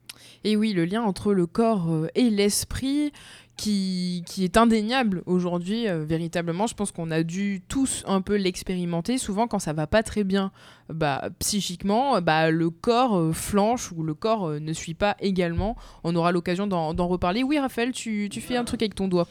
Et 0.44 0.56
oui, 0.56 0.74
le 0.74 0.86
lien 0.86 1.01
entre 1.01 1.34
le 1.34 1.48
corps 1.48 1.92
euh, 1.92 2.07
et 2.16 2.30
l'esprit 2.30 3.12
qui, 3.56 4.24
qui 4.25 4.44
est 4.44 4.57
indéniable 4.57 5.22
aujourd'hui, 5.25 5.88
euh, 5.88 6.04
véritablement. 6.04 6.68
Je 6.68 6.74
pense 6.74 6.92
qu'on 6.92 7.12
a 7.12 7.24
dû 7.24 7.62
tous 7.68 8.04
un 8.07 8.22
peu 8.22 8.36
l'expérimenter. 8.36 9.18
Souvent, 9.18 9.48
quand 9.48 9.60
ça 9.60 9.74
va 9.74 9.88
pas 9.88 10.04
très 10.04 10.24
bien 10.24 10.51
bah, 10.90 11.30
psychiquement, 11.40 12.19
bah, 12.22 12.50
le 12.50 12.69
corps 12.69 13.18
euh, 13.18 13.31
flanche 13.31 13.92
ou 13.92 14.04
le 14.04 14.13
corps 14.13 14.50
ne 14.50 14.74
suit 14.74 14.95
pas 14.95 15.16
également. 15.19 15.78
On 16.04 16.16
aura 16.16 16.31
l'occasion 16.31 16.68
d'en 16.68 16.94
d'en 16.94 17.07
reparler. 17.07 17.44
Oui, 17.44 17.60
Raphaël, 17.60 17.92
tu, 17.92 18.28
tu 18.30 18.42
fais 18.42 18.57
un 18.57 18.66
truc 18.66 18.81
avec 18.81 18.95
ton 18.95 19.07
doigt. 19.07 19.28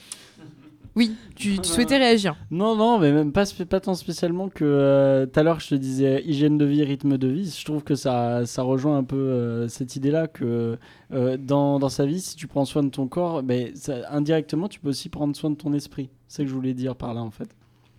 Oui, 0.94 1.16
tu, 1.36 1.58
tu 1.58 1.68
souhaitais 1.68 1.96
réagir. 1.96 2.36
Non, 2.50 2.76
non, 2.76 2.98
mais 2.98 3.12
même 3.12 3.32
pas, 3.32 3.46
tant 3.46 3.94
spécialement 3.94 4.48
que 4.50 4.64
euh, 4.64 5.24
tout 5.26 5.40
à 5.40 5.42
l'heure 5.42 5.58
je 5.60 5.68
te 5.70 5.74
disais 5.74 6.22
hygiène 6.26 6.58
de 6.58 6.66
vie, 6.66 6.84
rythme 6.84 7.16
de 7.16 7.28
vie. 7.28 7.54
Je 7.58 7.64
trouve 7.64 7.82
que 7.82 7.94
ça, 7.94 8.44
ça 8.44 8.62
rejoint 8.62 8.98
un 8.98 9.04
peu 9.04 9.16
euh, 9.16 9.68
cette 9.68 9.96
idée-là 9.96 10.28
que 10.28 10.78
euh, 11.12 11.36
dans, 11.38 11.78
dans 11.78 11.88
sa 11.88 12.04
vie, 12.04 12.20
si 12.20 12.36
tu 12.36 12.46
prends 12.46 12.66
soin 12.66 12.82
de 12.82 12.90
ton 12.90 13.06
corps, 13.08 13.42
ben, 13.42 13.74
ça- 13.74 14.10
indirectement 14.10 14.68
tu 14.68 14.80
peux 14.80 14.90
aussi 14.90 15.08
prendre 15.08 15.34
soin 15.34 15.48
de 15.50 15.56
ton 15.56 15.72
esprit. 15.72 16.10
C'est 16.28 16.38
ce 16.38 16.42
que 16.42 16.48
je 16.48 16.54
voulais 16.54 16.74
dire 16.74 16.94
par 16.94 17.14
là 17.14 17.22
en 17.22 17.30
fait. 17.30 17.48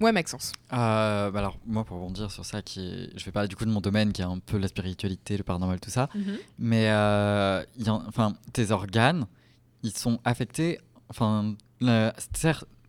Ouais, 0.01 0.11
Maxence. 0.11 0.51
Euh, 0.73 1.31
bah 1.31 1.39
alors, 1.39 1.57
moi, 1.65 1.85
pour 1.85 1.97
rebondir 1.97 2.29
sur 2.29 2.43
ça, 2.45 2.61
qui 2.61 2.81
est... 2.81 3.17
je 3.17 3.23
vais 3.23 3.31
parler 3.31 3.47
du 3.47 3.55
coup 3.55 3.63
de 3.63 3.69
mon 3.71 3.79
domaine, 3.79 4.11
qui 4.11 4.21
est 4.21 4.25
un 4.25 4.39
peu 4.39 4.57
la 4.57 4.67
spiritualité, 4.67 5.37
le 5.37 5.43
paranormal, 5.43 5.79
tout 5.79 5.91
ça. 5.91 6.09
Mais 6.59 6.89
euh, 6.89 7.63
il 7.77 7.85
y 7.85 7.89
en- 7.89 8.03
enfin, 8.07 8.33
tes 8.51 8.71
organes, 8.71 9.25
ils 9.81 9.95
sont 9.95 10.19
affectés. 10.25 10.79
Enfin, 11.09 11.55
le- 11.79 12.11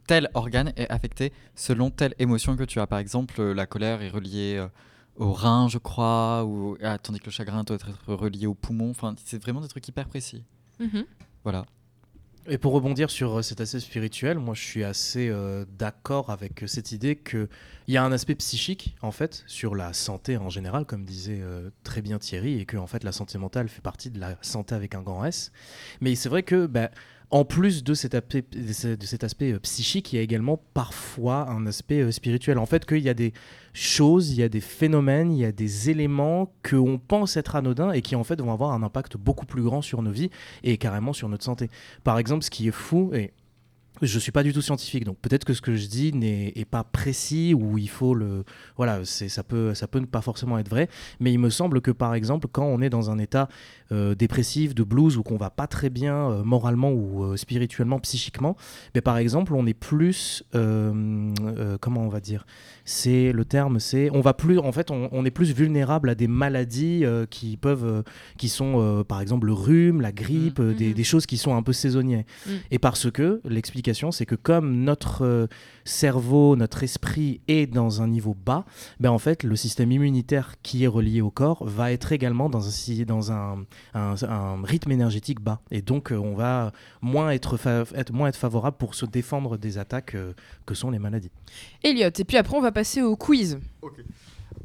tel 0.06 0.30
organe 0.34 0.72
est 0.76 0.88
affecté 0.90 1.32
selon 1.54 1.90
telle 1.90 2.14
émotion 2.18 2.56
que 2.56 2.64
tu 2.64 2.80
as. 2.80 2.86
Par 2.86 2.98
exemple, 2.98 3.40
euh, 3.40 3.54
la 3.54 3.66
colère 3.66 4.02
est 4.02 4.10
reliée 4.10 4.56
euh, 4.56 4.68
au 5.16 5.32
rein, 5.32 5.68
je 5.68 5.78
crois, 5.78 6.44
ou 6.44 6.76
ah, 6.82 6.98
tandis 6.98 7.20
que 7.20 7.26
le 7.26 7.30
chagrin 7.30 7.64
doit 7.64 7.76
être 7.76 7.90
relié 8.06 8.46
au 8.46 8.54
poumon. 8.54 8.90
Enfin, 8.90 9.14
c'est 9.24 9.40
vraiment 9.40 9.60
des 9.60 9.68
trucs 9.68 9.86
hyper 9.86 10.08
précis. 10.08 10.44
Mhm. 10.80 11.04
Voilà. 11.44 11.66
Et 12.46 12.58
pour 12.58 12.74
rebondir 12.74 13.10
sur 13.10 13.38
euh, 13.38 13.42
cet 13.42 13.62
aspect 13.62 13.80
spirituel, 13.80 14.38
moi 14.38 14.54
je 14.54 14.62
suis 14.62 14.84
assez 14.84 15.30
euh, 15.30 15.64
d'accord 15.78 16.28
avec 16.28 16.64
cette 16.66 16.92
idée 16.92 17.16
qu'il 17.16 17.48
y 17.88 17.96
a 17.96 18.04
un 18.04 18.12
aspect 18.12 18.34
psychique 18.34 18.96
en 19.00 19.12
fait 19.12 19.44
sur 19.46 19.74
la 19.74 19.94
santé 19.94 20.36
en 20.36 20.50
général, 20.50 20.84
comme 20.84 21.06
disait 21.06 21.40
euh, 21.40 21.70
très 21.84 22.02
bien 22.02 22.18
Thierry, 22.18 22.60
et 22.60 22.66
que 22.66 22.76
en 22.76 22.86
fait 22.86 23.02
la 23.02 23.12
santé 23.12 23.38
mentale 23.38 23.70
fait 23.70 23.80
partie 23.80 24.10
de 24.10 24.20
la 24.20 24.36
santé 24.42 24.74
avec 24.74 24.94
un 24.94 25.00
grand 25.00 25.24
S. 25.24 25.52
Mais 26.02 26.14
c'est 26.16 26.28
vrai 26.28 26.42
que 26.42 26.66
bah, 26.66 26.90
en 27.30 27.44
plus 27.44 27.82
de 27.82 27.94
cet 27.94 28.14
aspect, 28.14 28.44
euh, 28.54 29.58
psychique, 29.60 30.12
il 30.12 30.16
y 30.16 30.18
a 30.18 30.22
également 30.22 30.60
parfois 30.74 31.48
un 31.50 31.66
aspect 31.66 32.00
euh, 32.00 32.12
spirituel. 32.12 32.58
En 32.58 32.66
fait, 32.66 32.86
qu'il 32.86 32.98
y 32.98 33.08
a 33.08 33.14
des 33.14 33.32
choses, 33.72 34.30
il 34.30 34.36
y 34.36 34.42
a 34.42 34.48
des 34.48 34.60
phénomènes, 34.60 35.32
il 35.32 35.38
y 35.38 35.44
a 35.44 35.52
des 35.52 35.90
éléments 35.90 36.52
qu'on 36.68 36.98
pense 36.98 37.36
être 37.36 37.56
anodins 37.56 37.92
et 37.92 38.02
qui 38.02 38.14
en 38.14 38.24
fait 38.24 38.40
vont 38.40 38.52
avoir 38.52 38.72
un 38.72 38.82
impact 38.82 39.16
beaucoup 39.16 39.46
plus 39.46 39.62
grand 39.62 39.82
sur 39.82 40.02
nos 40.02 40.12
vies 40.12 40.30
et 40.62 40.76
carrément 40.76 41.12
sur 41.12 41.28
notre 41.28 41.44
santé. 41.44 41.70
Par 42.04 42.18
exemple, 42.18 42.44
ce 42.44 42.50
qui 42.50 42.68
est 42.68 42.72
fou, 42.72 43.10
et 43.14 43.32
je 44.02 44.18
suis 44.18 44.32
pas 44.32 44.42
du 44.42 44.52
tout 44.52 44.62
scientifique, 44.62 45.04
donc 45.04 45.18
peut-être 45.18 45.44
que 45.44 45.54
ce 45.54 45.60
que 45.60 45.74
je 45.74 45.86
dis 45.86 46.12
n'est 46.12 46.52
est 46.56 46.64
pas 46.64 46.84
précis 46.84 47.54
ou 47.54 47.78
il 47.78 47.88
faut 47.88 48.14
le 48.14 48.44
voilà, 48.76 49.04
ça 49.04 49.42
peut 49.42 49.74
ça 49.74 49.86
peut 49.86 50.00
ne 50.00 50.06
pas 50.06 50.20
forcément 50.20 50.58
être 50.58 50.68
vrai, 50.68 50.88
mais 51.20 51.32
il 51.32 51.38
me 51.38 51.50
semble 51.50 51.80
que 51.80 51.90
par 51.90 52.14
exemple 52.14 52.48
quand 52.50 52.64
on 52.64 52.80
est 52.80 52.90
dans 52.90 53.10
un 53.10 53.18
état 53.18 53.48
euh, 53.92 54.14
dépressif, 54.14 54.74
de 54.74 54.82
blues 54.82 55.16
ou 55.16 55.22
qu'on 55.22 55.36
va 55.36 55.50
pas 55.50 55.66
très 55.66 55.90
bien 55.90 56.30
euh, 56.30 56.42
moralement 56.42 56.90
ou 56.90 57.24
euh, 57.24 57.36
spirituellement, 57.36 57.98
psychiquement, 58.00 58.56
mais 58.94 59.00
par 59.00 59.18
exemple 59.18 59.54
on 59.54 59.66
est 59.66 59.74
plus 59.74 60.42
comment 60.52 62.02
on 62.02 62.08
va 62.08 62.20
dire, 62.20 62.46
c'est 62.84 63.32
le 63.32 63.44
terme, 63.44 63.80
c'est 63.80 64.10
on 64.12 64.20
va 64.20 64.34
plus 64.34 64.58
en 64.58 64.72
fait 64.72 64.90
on, 64.90 65.08
on 65.12 65.24
est 65.24 65.30
plus 65.30 65.52
vulnérable 65.52 66.10
à 66.10 66.14
des 66.14 66.28
maladies 66.28 67.04
euh, 67.04 67.24
qui 67.26 67.56
peuvent 67.56 67.84
euh, 67.84 68.02
qui 68.38 68.48
sont 68.48 68.74
euh, 68.76 69.04
par 69.04 69.20
exemple 69.20 69.46
le 69.46 69.52
rhume, 69.54 70.00
la 70.00 70.12
grippe, 70.12 70.60
des, 70.60 70.88
Mhm. 70.88 70.94
des 70.94 71.04
choses 71.04 71.26
qui 71.26 71.38
sont 71.38 71.54
un 71.56 71.62
peu 71.62 71.72
saisonnières. 71.72 72.24
Mm. 72.46 72.50
Et 72.70 72.78
parce 72.78 73.10
que 73.10 73.40
l'explication, 73.48 74.10
c'est 74.10 74.26
que 74.26 74.34
comme 74.34 74.84
notre 74.84 75.48
cerveau, 75.84 76.56
notre 76.56 76.82
esprit 76.82 77.40
est 77.48 77.66
dans 77.66 78.02
un 78.02 78.08
niveau 78.08 78.34
bas, 78.34 78.64
ben 79.00 79.10
en 79.10 79.18
fait, 79.18 79.42
le 79.42 79.54
système 79.56 79.92
immunitaire 79.92 80.54
qui 80.62 80.84
est 80.84 80.88
relié 80.88 81.20
au 81.20 81.30
corps 81.30 81.64
va 81.64 81.92
être 81.92 82.12
également 82.12 82.48
dans 82.48 82.66
un, 82.68 83.04
dans 83.04 83.32
un, 83.32 83.64
un- 83.94 84.14
un 84.28 84.62
rythme 84.64 84.92
énergétique 84.92 85.40
bas. 85.40 85.60
Et 85.70 85.82
donc, 85.82 86.10
euh, 86.12 86.16
on 86.16 86.34
va 86.34 86.72
moins 87.02 87.30
être, 87.30 87.56
fa- 87.56 87.84
être, 87.94 88.12
moins 88.12 88.28
être 88.28 88.36
favorable 88.36 88.76
pour 88.78 88.94
se 88.94 89.06
défendre 89.06 89.56
des 89.58 89.78
attaques 89.78 90.14
euh, 90.14 90.32
que 90.66 90.74
sont 90.74 90.90
les 90.90 90.98
maladies. 90.98 91.30
Elliot, 91.82 92.08
et 92.18 92.24
puis 92.24 92.36
après 92.36 92.56
on 92.56 92.60
va 92.62 92.72
passer 92.72 93.02
au 93.02 93.16
quiz. 93.16 93.58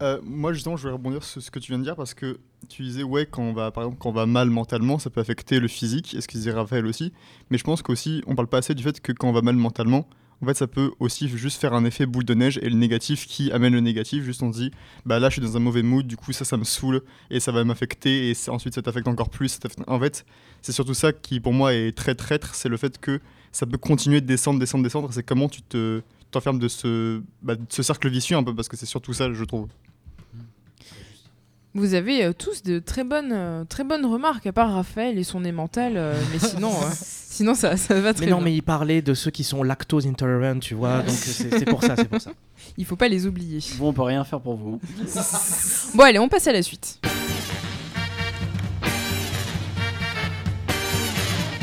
Euh, 0.01 0.19
moi, 0.23 0.53
justement, 0.53 0.77
je 0.77 0.83
voulais 0.83 0.93
rebondir 0.93 1.23
sur 1.23 1.41
ce 1.41 1.51
que 1.51 1.59
tu 1.59 1.71
viens 1.71 1.79
de 1.79 1.83
dire 1.83 1.95
parce 1.97 2.13
que 2.13 2.39
tu 2.69 2.83
disais, 2.83 3.03
ouais, 3.03 3.25
quand 3.25 3.41
on 3.43 3.51
va, 3.53 3.71
par 3.71 3.83
exemple, 3.83 3.97
quand 3.99 4.09
on 4.09 4.13
va 4.13 4.25
mal 4.25 4.49
mentalement, 4.49 4.97
ça 4.97 5.09
peut 5.09 5.19
affecter 5.19 5.59
le 5.59 5.67
physique, 5.67 6.13
et 6.15 6.21
ce 6.21 6.27
qu'il 6.27 6.39
disait 6.39 6.51
Raphaël 6.53 6.85
aussi. 6.85 7.11
Mais 7.49 7.57
je 7.57 7.63
pense 7.65 7.81
qu'aussi, 7.81 8.23
on 8.25 8.35
parle 8.35 8.47
pas 8.47 8.59
assez 8.59 8.73
du 8.75 8.83
fait 8.83 9.01
que 9.01 9.11
quand 9.11 9.27
on 9.27 9.33
va 9.33 9.41
mal 9.41 9.55
mentalement, 9.57 10.07
en 10.41 10.45
fait, 10.45 10.53
ça 10.55 10.67
peut 10.67 10.91
aussi 10.99 11.27
juste 11.27 11.59
faire 11.59 11.73
un 11.73 11.83
effet 11.83 12.05
boule 12.05 12.23
de 12.23 12.33
neige 12.33 12.59
et 12.61 12.69
le 12.69 12.75
négatif 12.75 13.27
qui 13.27 13.51
amène 13.51 13.73
le 13.73 13.81
négatif. 13.81 14.23
Juste 14.23 14.41
on 14.41 14.53
se 14.53 14.59
dit, 14.59 14.71
bah 15.05 15.19
là, 15.19 15.29
je 15.29 15.33
suis 15.33 15.41
dans 15.41 15.57
un 15.57 15.59
mauvais 15.59 15.83
mood, 15.83 16.07
du 16.07 16.15
coup, 16.15 16.31
ça, 16.31 16.45
ça 16.45 16.55
me 16.55 16.63
saoule 16.63 17.01
et 17.29 17.39
ça 17.39 17.51
va 17.51 17.63
m'affecter 17.63 18.29
et 18.31 18.49
ensuite, 18.49 18.75
ça 18.75 18.81
t'affecte 18.81 19.07
encore 19.07 19.29
plus. 19.29 19.59
En 19.87 19.99
fait, 19.99 20.25
c'est 20.61 20.71
surtout 20.71 20.93
ça 20.93 21.11
qui, 21.11 21.39
pour 21.39 21.53
moi, 21.53 21.73
est 21.73 21.95
très 21.95 22.15
traître, 22.15 22.55
c'est 22.55 22.69
le 22.69 22.77
fait 22.77 22.97
que 22.99 23.19
ça 23.51 23.65
peut 23.65 23.77
continuer 23.77 24.21
de 24.21 24.27
descendre, 24.27 24.59
descendre, 24.59 24.83
descendre. 24.83 25.09
C'est 25.11 25.23
comment 25.23 25.49
tu 25.49 25.61
te 25.61 26.01
t'enfermes 26.31 26.59
de 26.59 26.67
ce, 26.67 27.21
bah, 27.41 27.55
de 27.55 27.65
ce 27.69 27.83
cercle 27.83 28.07
vicieux 28.07 28.37
un 28.37 28.43
peu, 28.43 28.55
parce 28.55 28.69
que 28.69 28.77
c'est 28.77 28.85
surtout 28.85 29.13
ça, 29.13 29.33
je 29.33 29.43
trouve. 29.43 29.67
Vous 31.75 31.93
avez 31.93 32.23
euh, 32.25 32.33
tous 32.33 32.63
de 32.63 32.79
très 32.79 33.03
bonnes, 33.03 33.31
euh, 33.31 33.63
très 33.63 33.83
bonnes 33.83 34.05
remarques, 34.05 34.47
à 34.47 34.51
part 34.51 34.73
Raphaël 34.73 35.19
et 35.19 35.23
son 35.23 35.41
nez 35.41 35.51
mental, 35.51 35.93
euh, 35.97 36.19
mais 36.33 36.39
sinon, 36.47 36.71
euh, 36.71 36.89
sinon 36.95 37.53
ça, 37.53 37.77
ça 37.77 37.99
va 38.01 38.13
très 38.13 38.25
Mais 38.25 38.31
non, 38.31 38.37
bien. 38.37 38.45
mais 38.45 38.55
il 38.55 38.63
parlait 38.63 39.03
de 39.03 39.13
ceux 39.13 39.29
qui 39.29 39.43
sont 39.43 39.61
lactose 39.61 40.07
intolerant, 40.07 40.57
tu 40.59 40.73
vois, 40.73 41.03
donc 41.03 41.15
c'est 41.15 41.65
pour 41.65 41.83
ça, 41.83 41.95
c'est 41.95 42.09
pour 42.09 42.19
ça. 42.19 42.31
Il 42.77 42.85
faut 42.85 42.95
pas 42.95 43.07
les 43.07 43.27
oublier. 43.27 43.59
Bon, 43.77 43.89
on 43.89 43.93
peut 43.93 44.01
rien 44.01 44.23
faire 44.23 44.41
pour 44.41 44.55
vous. 44.55 44.79
Bon, 45.93 46.03
allez, 46.03 46.19
on 46.19 46.27
passe 46.27 46.47
à 46.47 46.53
la 46.53 46.63
suite. 46.63 46.99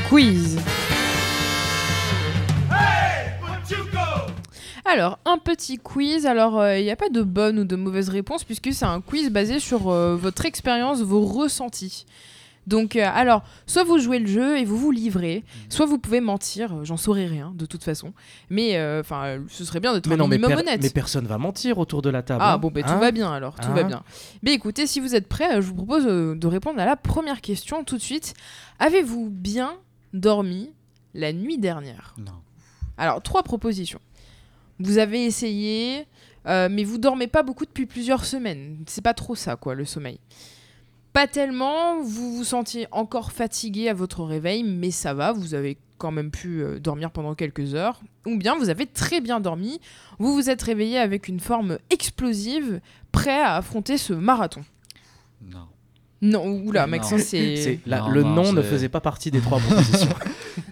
Quiz. 0.08 0.58
Alors, 4.88 5.18
un 5.24 5.38
petit 5.38 5.78
quiz. 5.78 6.26
Alors, 6.26 6.64
il 6.68 6.82
n'y 6.84 6.90
a 6.90 6.96
pas 6.96 7.08
de 7.08 7.22
bonne 7.22 7.58
ou 7.58 7.64
de 7.64 7.76
mauvaise 7.76 8.08
réponse 8.08 8.44
puisque 8.44 8.72
c'est 8.72 8.84
un 8.84 9.00
quiz 9.00 9.30
basé 9.30 9.58
sur 9.58 9.88
euh, 9.88 10.16
votre 10.16 10.44
expérience, 10.46 11.00
vos 11.02 11.24
ressentis. 11.24 12.06
Donc, 12.66 12.96
euh, 12.96 13.08
alors, 13.14 13.44
soit 13.66 13.84
vous 13.84 13.98
jouez 13.98 14.18
le 14.18 14.26
jeu 14.26 14.58
et 14.58 14.64
vous 14.64 14.76
vous 14.76 14.90
livrez, 14.90 15.44
soit 15.68 15.86
vous 15.86 15.98
pouvez 15.98 16.20
mentir. 16.20 16.72
euh, 16.74 16.84
J'en 16.84 16.96
saurai 16.96 17.26
rien 17.26 17.52
de 17.54 17.64
toute 17.64 17.84
façon. 17.84 18.12
Mais, 18.50 18.76
euh, 18.76 19.00
enfin, 19.02 19.24
euh, 19.26 19.38
ce 19.48 19.64
serait 19.64 19.78
bien 19.78 19.92
d'être 19.92 20.08
Mais 20.08 20.14
un 20.14 20.18
non, 20.18 20.26
mais, 20.26 20.36
minimum 20.36 20.56
per- 20.56 20.68
honnête. 20.68 20.80
mais 20.82 20.90
personne 20.90 21.26
va 21.26 21.38
mentir 21.38 21.78
autour 21.78 22.02
de 22.02 22.10
la 22.10 22.22
table. 22.24 22.40
Ah 22.44 22.54
hein. 22.54 22.58
bon, 22.58 22.72
bah, 22.72 22.82
tout 22.82 22.88
Hein 22.90 22.98
va 22.98 23.12
bien 23.12 23.32
alors, 23.32 23.54
tout 23.54 23.70
va 23.72 23.82
Hein 23.82 23.84
bien. 23.84 24.02
Mais 24.42 24.52
écoutez, 24.52 24.88
si 24.88 24.98
vous 24.98 25.14
êtes 25.14 25.28
prêts, 25.28 25.56
euh, 25.58 25.60
je 25.62 25.68
vous 25.68 25.74
propose 25.76 26.06
euh, 26.08 26.34
de 26.34 26.46
répondre 26.48 26.80
à 26.80 26.84
la 26.84 26.96
première 26.96 27.40
question 27.40 27.84
tout 27.84 27.96
de 27.98 28.02
suite. 28.02 28.34
Avez-vous 28.80 29.28
bien 29.30 29.74
dormi 30.12 30.70
la 31.14 31.32
nuit 31.32 31.58
dernière? 31.58 32.16
Non. 32.18 32.32
Alors, 32.98 33.22
trois 33.22 33.44
propositions. 33.44 34.00
Vous 34.78 34.98
avez 34.98 35.24
essayé, 35.24 36.06
euh, 36.46 36.68
mais 36.70 36.84
vous 36.84 36.98
dormez 36.98 37.26
pas 37.26 37.42
beaucoup 37.42 37.64
depuis 37.64 37.86
plusieurs 37.86 38.24
semaines. 38.24 38.78
C'est 38.86 39.02
pas 39.02 39.14
trop 39.14 39.34
ça, 39.34 39.56
quoi, 39.56 39.74
le 39.74 39.84
sommeil. 39.84 40.18
Pas 41.12 41.26
tellement, 41.26 42.02
vous 42.02 42.36
vous 42.36 42.44
sentiez 42.44 42.86
encore 42.92 43.32
fatigué 43.32 43.88
à 43.88 43.94
votre 43.94 44.22
réveil, 44.22 44.62
mais 44.62 44.90
ça 44.90 45.14
va, 45.14 45.32
vous 45.32 45.54
avez 45.54 45.78
quand 45.96 46.10
même 46.10 46.30
pu 46.30 46.62
euh, 46.62 46.78
dormir 46.78 47.10
pendant 47.10 47.34
quelques 47.34 47.74
heures. 47.74 48.00
Ou 48.26 48.36
bien 48.36 48.54
vous 48.56 48.68
avez 48.68 48.86
très 48.86 49.20
bien 49.20 49.40
dormi, 49.40 49.80
vous 50.18 50.34
vous 50.34 50.50
êtes 50.50 50.62
réveillé 50.62 50.98
avec 50.98 51.28
une 51.28 51.40
forme 51.40 51.78
explosive, 51.90 52.80
prêt 53.12 53.40
à 53.40 53.56
affronter 53.56 53.96
ce 53.96 54.12
marathon. 54.12 54.62
Non. 55.42 55.68
Non, 56.22 56.46
oula, 56.46 56.82
Non. 56.82 56.88
Maxence, 56.92 57.20
c'est... 57.22 57.80
La- 57.86 58.00
Non, 58.00 58.08
le 58.08 58.22
non, 58.22 58.30
nom 58.34 58.52
ne 58.52 58.62
faisait 58.62 58.88
pas 58.88 59.00
partie 59.00 59.30
des 59.30 59.40
trois 59.40 59.58
propositions. 59.58 60.08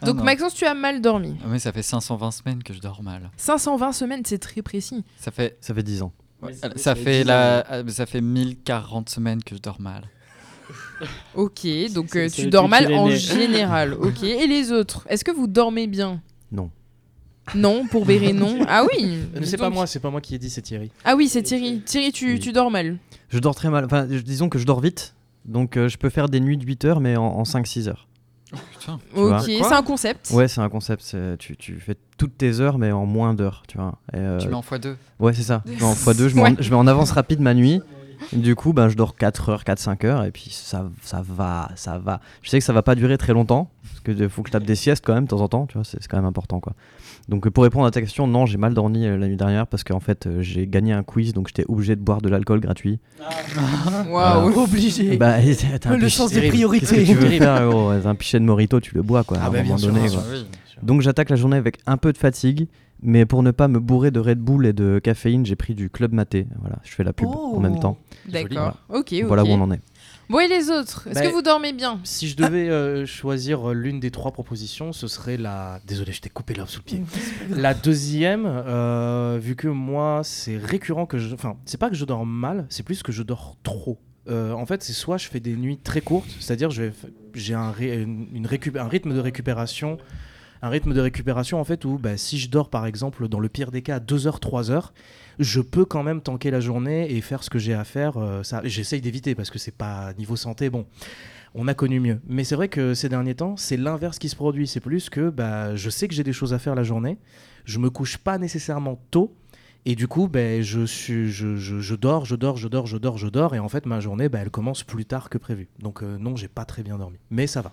Ah 0.03 0.07
Donc 0.07 0.17
non. 0.17 0.25
Maxence, 0.25 0.55
tu 0.55 0.65
as 0.65 0.75
mal 0.75 1.01
dormi. 1.03 1.37
Ah, 1.45 1.49
Mais 1.51 1.59
ça 1.59 1.71
fait 1.73 1.83
520 1.83 2.31
semaines 2.31 2.63
que 2.63 2.73
je 2.73 2.81
dors 2.81 3.03
mal. 3.03 3.31
520 3.37 3.93
semaines, 3.93 4.23
c'est 4.25 4.39
très 4.39 4.63
précis. 4.63 5.05
Ça 5.19 5.31
fait, 5.31 5.57
Ça 5.61 5.75
fait 5.75 5.83
10 5.83 6.03
ans. 6.03 6.13
ça 6.77 6.95
fait, 6.95 7.25
la, 7.25 7.83
ça 7.89 8.07
fait 8.07 8.21
1040 8.23 9.09
semaines 9.11 9.43
que 9.45 9.55
je 9.55 9.61
dors 9.61 9.81
mal. 9.81 10.05
Ok, 11.35 11.67
donc 11.93 12.17
euh, 12.17 12.29
tu 12.31 12.47
dors 12.47 12.69
mal 12.69 12.93
en 12.95 13.09
né. 13.09 13.17
général. 13.17 13.93
Ok, 14.01 14.23
et 14.23 14.47
les 14.47 14.73
autres 14.73 15.05
Est-ce 15.11 15.25
que 15.25 15.31
vous 15.31 15.47
dormez 15.47 15.87
bien? 15.87 16.23
Non. 16.53 16.71
Non, 17.55 17.87
pour 17.87 18.07
Béré, 18.07 18.33
non. 18.33 18.61
Ah 18.69 18.85
oui 18.85 19.19
Euh, 19.37 19.41
c'est 19.45 19.59
pas 19.59 19.69
moi, 19.69 19.87
c'est 19.87 20.01
pas 20.01 20.09
moi 20.11 20.23
qui 20.23 20.35
ai 20.35 20.39
dit, 20.39 20.49
c'est 20.49 20.63
Thierry. 20.63 20.91
Ah 21.05 21.15
oui, 21.17 21.29
c'est 21.29 21.43
Thierry. 21.43 21.83
Thierry, 21.85 22.11
tu, 22.13 22.33
Oui. 22.35 22.39
tu 22.41 22.53
dors 22.53 22.71
mal. 22.71 22.97
Je 23.29 23.39
dors 23.39 23.55
très 23.55 23.69
mal. 23.69 23.85
Enfin, 23.85 24.07
disons 24.07 24.49
que 24.49 24.59
je 24.59 24.65
dors 24.65 24.81
vite. 24.81 25.15
Donc 25.45 25.77
euh, 25.77 25.89
je 25.89 25.99
peux 25.99 26.11
faire 26.11 26.29
des 26.29 26.41
nuits 26.41 26.57
de 26.57 26.65
8 26.65 26.85
heures, 26.85 27.01
mais 27.01 27.17
en, 27.17 27.25
en 27.25 27.43
5-6 27.43 27.89
heures. 27.89 28.09
Putain. 28.79 28.99
vois. 29.13 29.39
Ok, 29.39 29.45
c'est 29.47 29.73
un 29.73 29.83
concept. 29.83 30.31
Ouais, 30.33 30.47
c'est 30.47 30.61
un 30.61 30.69
concept. 30.69 31.03
c'est- 31.03 31.37
Tu, 31.39 31.57
tu 31.57 31.75
fais 31.81 31.97
toutes 32.19 32.39
tes 32.39 32.61
heures, 32.61 32.79
mais 32.79 32.93
en 32.93 33.05
moins 33.05 33.35
d'heures, 33.35 33.65
tu 33.67 33.79
vois. 33.79 33.99
Et, 34.13 34.19
euh, 34.19 34.39
Tu 34.39 34.47
mets 34.49 34.55
en 34.55 34.61
x2. 34.61 34.95
Ouais, 35.19 35.33
c'est 35.33 35.43
ça. 35.43 35.63
Je 35.67 35.73
mets 35.73 35.83
en 35.83 35.93
x2, 35.95 36.29
je, 36.29 36.35
mets 36.37 36.41
en- 36.41 36.45
Ouais. 36.45 36.57
je 36.61 36.71
mets 36.71 36.77
en 36.77 36.87
avance 36.87 37.11
rapide 37.11 37.41
ma 37.41 37.53
nuit. 37.55 37.81
Du 38.33 38.55
coup, 38.57 38.73
ben, 38.73 38.89
je 38.89 38.97
dors 38.97 39.15
4 39.17 39.49
heures, 39.51 39.63
4-5 39.65 40.07
heures, 40.07 40.25
et 40.25 40.31
puis 40.31 40.49
ça, 40.51 40.89
ça 41.03 41.23
va, 41.27 41.69
ça 41.77 41.99
va. 41.99 42.21
Je 42.43 42.51
sais 42.51 42.59
que 42.59 42.65
ça 42.65 42.73
va 42.73 42.83
pas 42.83 42.95
durer 42.95 43.19
très 43.19 43.33
longtemps, 43.33 43.71
parce 43.83 44.01
qu'il 44.01 44.29
faut 44.29 44.43
que 44.43 44.49
je 44.49 44.53
tape 44.53 44.65
des 44.65 44.75
siestes 44.75 45.05
quand 45.05 45.15
même 45.15 45.25
de 45.25 45.29
temps 45.29 45.41
en 45.41 45.49
temps, 45.49 45.67
tu 45.67 45.75
vois, 45.75 45.85
c'est 45.85 45.99
c'est 46.01 46.09
quand 46.09 46.17
même 46.17 46.25
important, 46.27 46.61
quoi. 46.61 46.75
Donc 47.29 47.49
pour 47.49 47.65
répondre 47.65 47.87
à 47.87 47.91
ta 47.91 48.01
question, 48.01 48.27
non, 48.27 48.45
j'ai 48.47 48.59
mal 48.59 48.75
dormi 48.75 49.07
euh, 49.07 49.17
la 49.17 49.29
nuit 49.29 49.37
dernière, 49.37 49.67
parce 49.67 49.83
qu'en 49.85 50.01
fait, 50.01 50.27
euh, 50.27 50.43
j'ai 50.43 50.67
gagné 50.67 50.93
un 50.93 51.03
quiz, 51.03 51.33
donc 51.33 51.49
j'étais 51.49 51.65
obligé 51.69 51.97
de 51.97 52.01
boire 52.01 52.21
de 52.21 52.29
l'alcool 52.29 52.61
gratuit. 52.61 52.99
Waouh. 54.09 54.59
Obligé. 54.65 55.17
Bah, 55.17 55.37
t'as 55.81 55.91
un 55.91 55.97
le 55.97 56.07
pichet- 56.07 56.09
sens 56.11 56.31
des 56.33 56.41
terrible. 56.41 56.79
Qu'est-ce 56.81 56.91
que 56.95 56.97
priorités. 56.97 57.05
tu 57.05 57.15
veux 57.15 57.29
faire, 57.39 57.69
gros 57.69 57.93
T'as 58.03 58.09
Un 58.09 58.15
pichet 58.15 58.39
de 58.41 58.45
Morito, 58.45 58.81
tu 58.81 58.95
le 58.95 59.03
bois, 59.03 59.25
quoi, 59.25 59.39
à 59.39 59.43
Ah 59.45 59.47
un 59.47 59.51
bah, 59.51 59.53
bien 59.59 59.65
moment 59.65 59.79
sûr, 59.79 59.89
donné, 59.89 60.01
bien 60.09 60.11
quoi. 60.13 60.23
sûr. 60.23 60.33
oui. 60.33 60.47
Donc 60.83 61.01
j'attaque 61.01 61.31
la 61.31 61.37
journée 61.37 61.57
avec 61.57 61.79
un 61.87 61.97
peu 61.97 62.13
de 62.13 62.19
fatigue, 62.19 62.67
mais 63.05 63.27
pour 63.27 63.43
ne 63.43 63.51
pas 63.53 63.69
me 63.69 63.79
bourrer 63.79 64.11
de 64.11 64.19
Red 64.19 64.39
Bull 64.41 64.67
et 64.67 64.73
de 64.73 64.99
caféine, 64.99 65.47
j'ai 65.47 65.55
pris 65.57 65.75
du 65.75 65.91
Club 65.91 66.13
Maté. 66.13 66.47
Voilà, 66.61 66.79
je 66.83 66.91
fais 66.93 67.05
la 67.05 67.13
pub 67.13 67.29
en 67.29 67.61
même 67.61 67.75
Oh. 67.77 67.81
temps. 67.81 67.99
D'accord. 68.29 68.79
Ok, 68.89 69.13
ok. 69.13 69.23
Voilà 69.27 69.45
où 69.45 69.49
on 69.49 69.61
en 69.61 69.71
est. 69.71 69.81
Bon, 70.31 70.39
et 70.41 70.49
les 70.49 70.71
autres 70.71 71.07
Est-ce 71.07 71.21
Bah, 71.21 71.27
que 71.27 71.33
vous 71.33 71.43
dormez 71.43 71.75
bien? 71.75 72.01
Si 72.03 72.29
je 72.29 72.37
devais 72.37 72.71
euh, 72.71 73.05
choisir 73.05 73.69
euh, 73.71 73.75
l'une 73.75 74.01
des 74.01 74.11
trois 74.11 74.33
propositions, 74.33 74.93
ce 74.95 75.07
serait 75.07 75.37
la. 75.37 75.81
Désolé, 75.87 76.13
je 76.13 76.23
t'ai 76.23 76.31
coupé 76.31 76.55
l'herbe 76.55 76.69
sous 76.69 76.79
le 76.81 76.85
pied. 76.85 77.03
La 77.55 77.75
deuxième, 77.75 78.45
euh, 78.47 79.39
vu 79.41 79.55
que 79.55 79.69
moi, 79.69 80.23
c'est 80.25 80.57
récurrent 80.57 81.05
que 81.05 81.19
je. 81.19 81.35
Enfin, 81.35 81.57
c'est 81.67 81.79
pas 81.79 81.91
que 81.91 81.95
je 81.97 82.07
dors 82.07 82.25
mal, 82.25 82.65
c'est 82.71 82.83
plus 82.83 83.03
que 83.03 83.13
je 83.13 83.23
dors 83.23 83.57
trop. 83.63 83.99
Euh, 84.31 84.53
en 84.53 84.65
fait, 84.65 84.83
c'est 84.83 84.95
soit 84.95 85.19
je 85.19 85.29
fais 85.29 85.41
des 85.41 85.55
nuits 85.55 85.77
très 85.77 86.01
courtes, 86.01 86.31
c'est-à-dire 86.41 86.71
j'ai 86.71 87.55
un, 87.55 87.71
ré- 87.71 88.01
une 88.03 88.47
récup- 88.47 88.79
un 88.79 88.89
rythme 88.89 89.13
de 89.15 89.21
récupération, 89.21 89.99
un 90.65 90.71
rythme 90.71 90.95
de 90.95 91.01
récupération 91.01 91.61
en 91.61 91.65
fait 91.65 91.85
où 91.85 91.99
bah, 91.99 92.17
si 92.17 92.39
je 92.39 92.49
dors 92.49 92.71
par 92.71 92.87
exemple 92.87 93.29
dans 93.29 93.39
le 93.39 93.51
pire 93.51 93.71
des 93.71 93.83
cas 93.83 94.01
2 94.01 94.27
heures, 94.27 94.41
3 94.41 94.71
heures, 94.71 94.95
je 95.39 95.61
peux 95.61 95.85
quand 95.85 96.03
même 96.03 96.23
tanker 96.23 96.51
la 96.51 96.61
journée 96.61 97.15
et 97.15 97.21
faire 97.21 97.45
ce 97.45 97.51
que 97.51 97.59
j'ai 97.59 97.75
à 97.75 97.85
faire. 97.85 98.17
euh, 98.17 98.43
ça, 98.43 98.63
j'essaye 98.65 99.03
d'éviter 99.03 99.35
parce 99.35 99.51
que 99.51 99.59
c'est 99.59 99.77
pas 99.77 100.15
niveau 100.15 100.37
santé. 100.37 100.71
Bon, 100.71 100.87
on 101.55 101.69
a 101.69 101.75
connu 101.75 102.01
mieux. 102.01 102.19
Mais 102.27 102.45
c'est 102.45 102.55
vrai 102.55 102.69
que 102.69 102.95
ces 102.95 103.11
derniers 103.11 103.35
temps, 103.35 103.59
c'est 103.59 103.77
l'inverse 103.77 104.19
qui 104.19 104.31
se 104.31 104.37
produit. 104.37 104.67
C'est 104.67 104.81
plus 104.81 105.11
que 105.11 105.29
bah, 105.29 105.77
je 105.77 105.91
sais 105.91 106.09
que 106.09 106.15
j'ai 106.15 106.25
des 106.25 106.33
choses 106.33 106.55
à 106.55 106.59
faire 106.59 106.75
la 106.75 106.83
journée. 106.83 107.19
Je 107.67 107.79
me 107.79 107.91
couche 107.91 108.17
pas 108.17 108.39
nécessairement 108.39 108.99
tôt. 109.11 109.37
Et 109.85 109.95
du 109.95 110.09
coup, 110.09 110.29
ben, 110.29 110.63
je, 110.63 110.87
suis, 110.87 111.31
je, 111.31 111.57
je, 111.57 111.95
dors, 111.95 112.25
je 112.25 112.37
dors, 112.37 112.57
je 112.57 112.69
dors, 112.69 112.87
je 112.87 112.97
dors, 112.97 113.19
je 113.19 113.29
dors. 113.29 113.55
Et 113.55 113.59
en 113.59 113.69
fait, 113.69 113.85
ma 113.85 114.01
journée, 114.01 114.31
ben, 114.31 114.41
elle 114.41 114.51
commence 114.51 114.83
plus 114.83 115.05
tard 115.05 115.29
que 115.29 115.37
prévu. 115.37 115.69
Donc 115.81 116.03
euh, 116.03 116.17
non, 116.17 116.37
j'ai 116.37 116.49
pas 116.49 116.65
très 116.65 116.83
bien 116.83 116.97
dormi. 116.97 117.19
Mais 117.31 117.47
ça 117.47 117.61
va. 117.61 117.73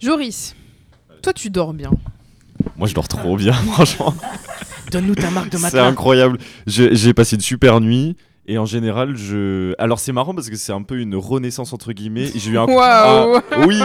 Joris, 0.00 0.54
toi 1.26 1.32
tu 1.32 1.50
dors 1.50 1.74
bien. 1.74 1.90
Moi, 2.76 2.86
je 2.86 2.94
dors 2.94 3.08
trop 3.08 3.36
bien, 3.36 3.52
franchement. 3.72 4.14
Donne-nous 4.92 5.16
ta 5.16 5.28
marque 5.30 5.50
de 5.50 5.56
C'est 5.56 5.62
matelas. 5.62 5.86
incroyable. 5.88 6.38
J'ai 6.68 7.12
passé 7.14 7.34
une 7.34 7.42
super 7.42 7.80
nuit. 7.80 8.14
Et 8.46 8.58
en 8.58 8.64
général, 8.64 9.16
je. 9.16 9.74
Alors, 9.76 9.98
c'est 9.98 10.12
marrant 10.12 10.32
parce 10.32 10.48
que 10.48 10.54
c'est 10.54 10.70
un 10.72 10.82
peu 10.82 11.00
une 11.00 11.16
renaissance, 11.16 11.72
entre 11.72 11.92
guillemets. 11.92 12.30
J'ai 12.32 12.52
eu 12.52 12.58
un. 12.58 12.66
Waouh. 12.66 12.78
Ah, 13.50 13.58
Oui 13.66 13.80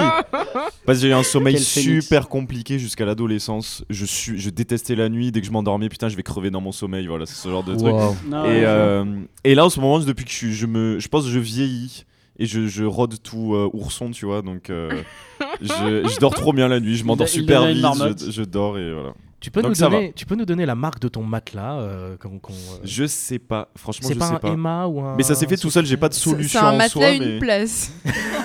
Parce 0.86 1.00
que 1.00 1.02
j'ai 1.02 1.08
eu 1.10 1.14
un 1.14 1.24
sommeil 1.24 1.56
Quel 1.56 1.64
phénix. 1.64 2.04
super 2.06 2.30
compliqué 2.30 2.78
jusqu'à 2.78 3.06
l'adolescence. 3.06 3.84
Je, 3.90 4.06
suis... 4.06 4.40
je 4.40 4.52
détestais 4.52 4.94
la 4.94 5.10
nuit. 5.10 5.32
Dès 5.32 5.42
que 5.42 5.48
je 5.48 5.52
m'endormais, 5.52 5.90
putain, 5.90 6.10
je 6.10 6.16
vais 6.16 6.22
crever 6.22 6.52
dans 6.52 6.62
mon 6.62 6.72
sommeil. 6.72 7.08
Voilà, 7.08 7.26
c'est 7.26 7.34
ce 7.42 7.50
genre 7.50 7.64
de 7.64 7.74
truc. 7.74 7.92
Wow. 7.92 8.16
Non, 8.30 8.46
Et, 8.46 8.50
ouais, 8.50 8.64
euh, 8.66 9.06
et 9.44 9.56
là, 9.56 9.66
en 9.66 9.72
ce 9.72 9.80
moment, 9.80 9.98
depuis 10.00 10.26
que 10.26 10.32
je 10.32 10.36
suis, 10.36 10.54
je 10.54 10.68
me, 10.68 11.00
je 11.00 11.08
pense 11.08 11.24
que 11.24 11.32
je 11.32 11.40
vieillis 11.40 12.06
et 12.42 12.46
je, 12.46 12.68
je 12.68 12.84
rôde 12.84 13.22
tout 13.22 13.54
euh, 13.56 13.70
ourson, 13.74 14.12
tu 14.12 14.26
vois. 14.26 14.42
Donc, 14.42 14.70
euh, 14.70 14.90
je, 15.62 16.08
je 16.08 16.20
dors 16.20 16.34
trop 16.34 16.54
bien 16.54 16.68
la 16.68 16.80
nuit. 16.80 16.96
Je 16.96 17.04
m'endors 17.06 17.28
super 17.30 17.66
vite. 17.68 17.86
Je, 18.26 18.32
je 18.32 18.44
dors 18.44 18.78
et 18.78 18.94
voilà. 18.94 19.14
Tu 19.40 19.50
peux, 19.50 19.64
Donc 19.64 19.72
nous 19.72 19.90
donner, 19.90 20.14
tu 20.16 20.28
peux 20.28 20.36
nous 20.36 20.46
donner 20.46 20.68
la 20.68 20.76
marque 20.76 21.00
de 21.00 21.08
ton 21.08 21.24
matelas 21.24 21.80
euh, 21.80 22.16
qu'on, 22.18 22.36
euh, 22.36 22.78
Je 22.84 23.08
sais 23.08 23.40
pas. 23.40 23.70
Franchement, 23.76 24.08
C'est 24.08 24.14
je 24.14 24.20
pas 24.20 24.28
sais 24.28 24.34
un 24.36 24.40
pas. 24.40 24.50
Emma 24.50 24.86
ou 24.86 25.02
un. 25.02 25.16
Mais 25.16 25.24
ça 25.24 25.34
s'est 25.34 25.48
fait 25.48 25.58
tout 25.58 25.72
seul. 25.72 25.84
J'ai 25.84 25.98
pas 25.98 26.10
de 26.10 26.14
solution 26.14 26.60
c'est 26.60 26.66
un 26.66 26.70
en 26.74 26.78
matelas, 26.78 26.90
soi, 26.90 27.10
une 27.16 27.26
mais 27.26 27.40
place. 27.40 27.92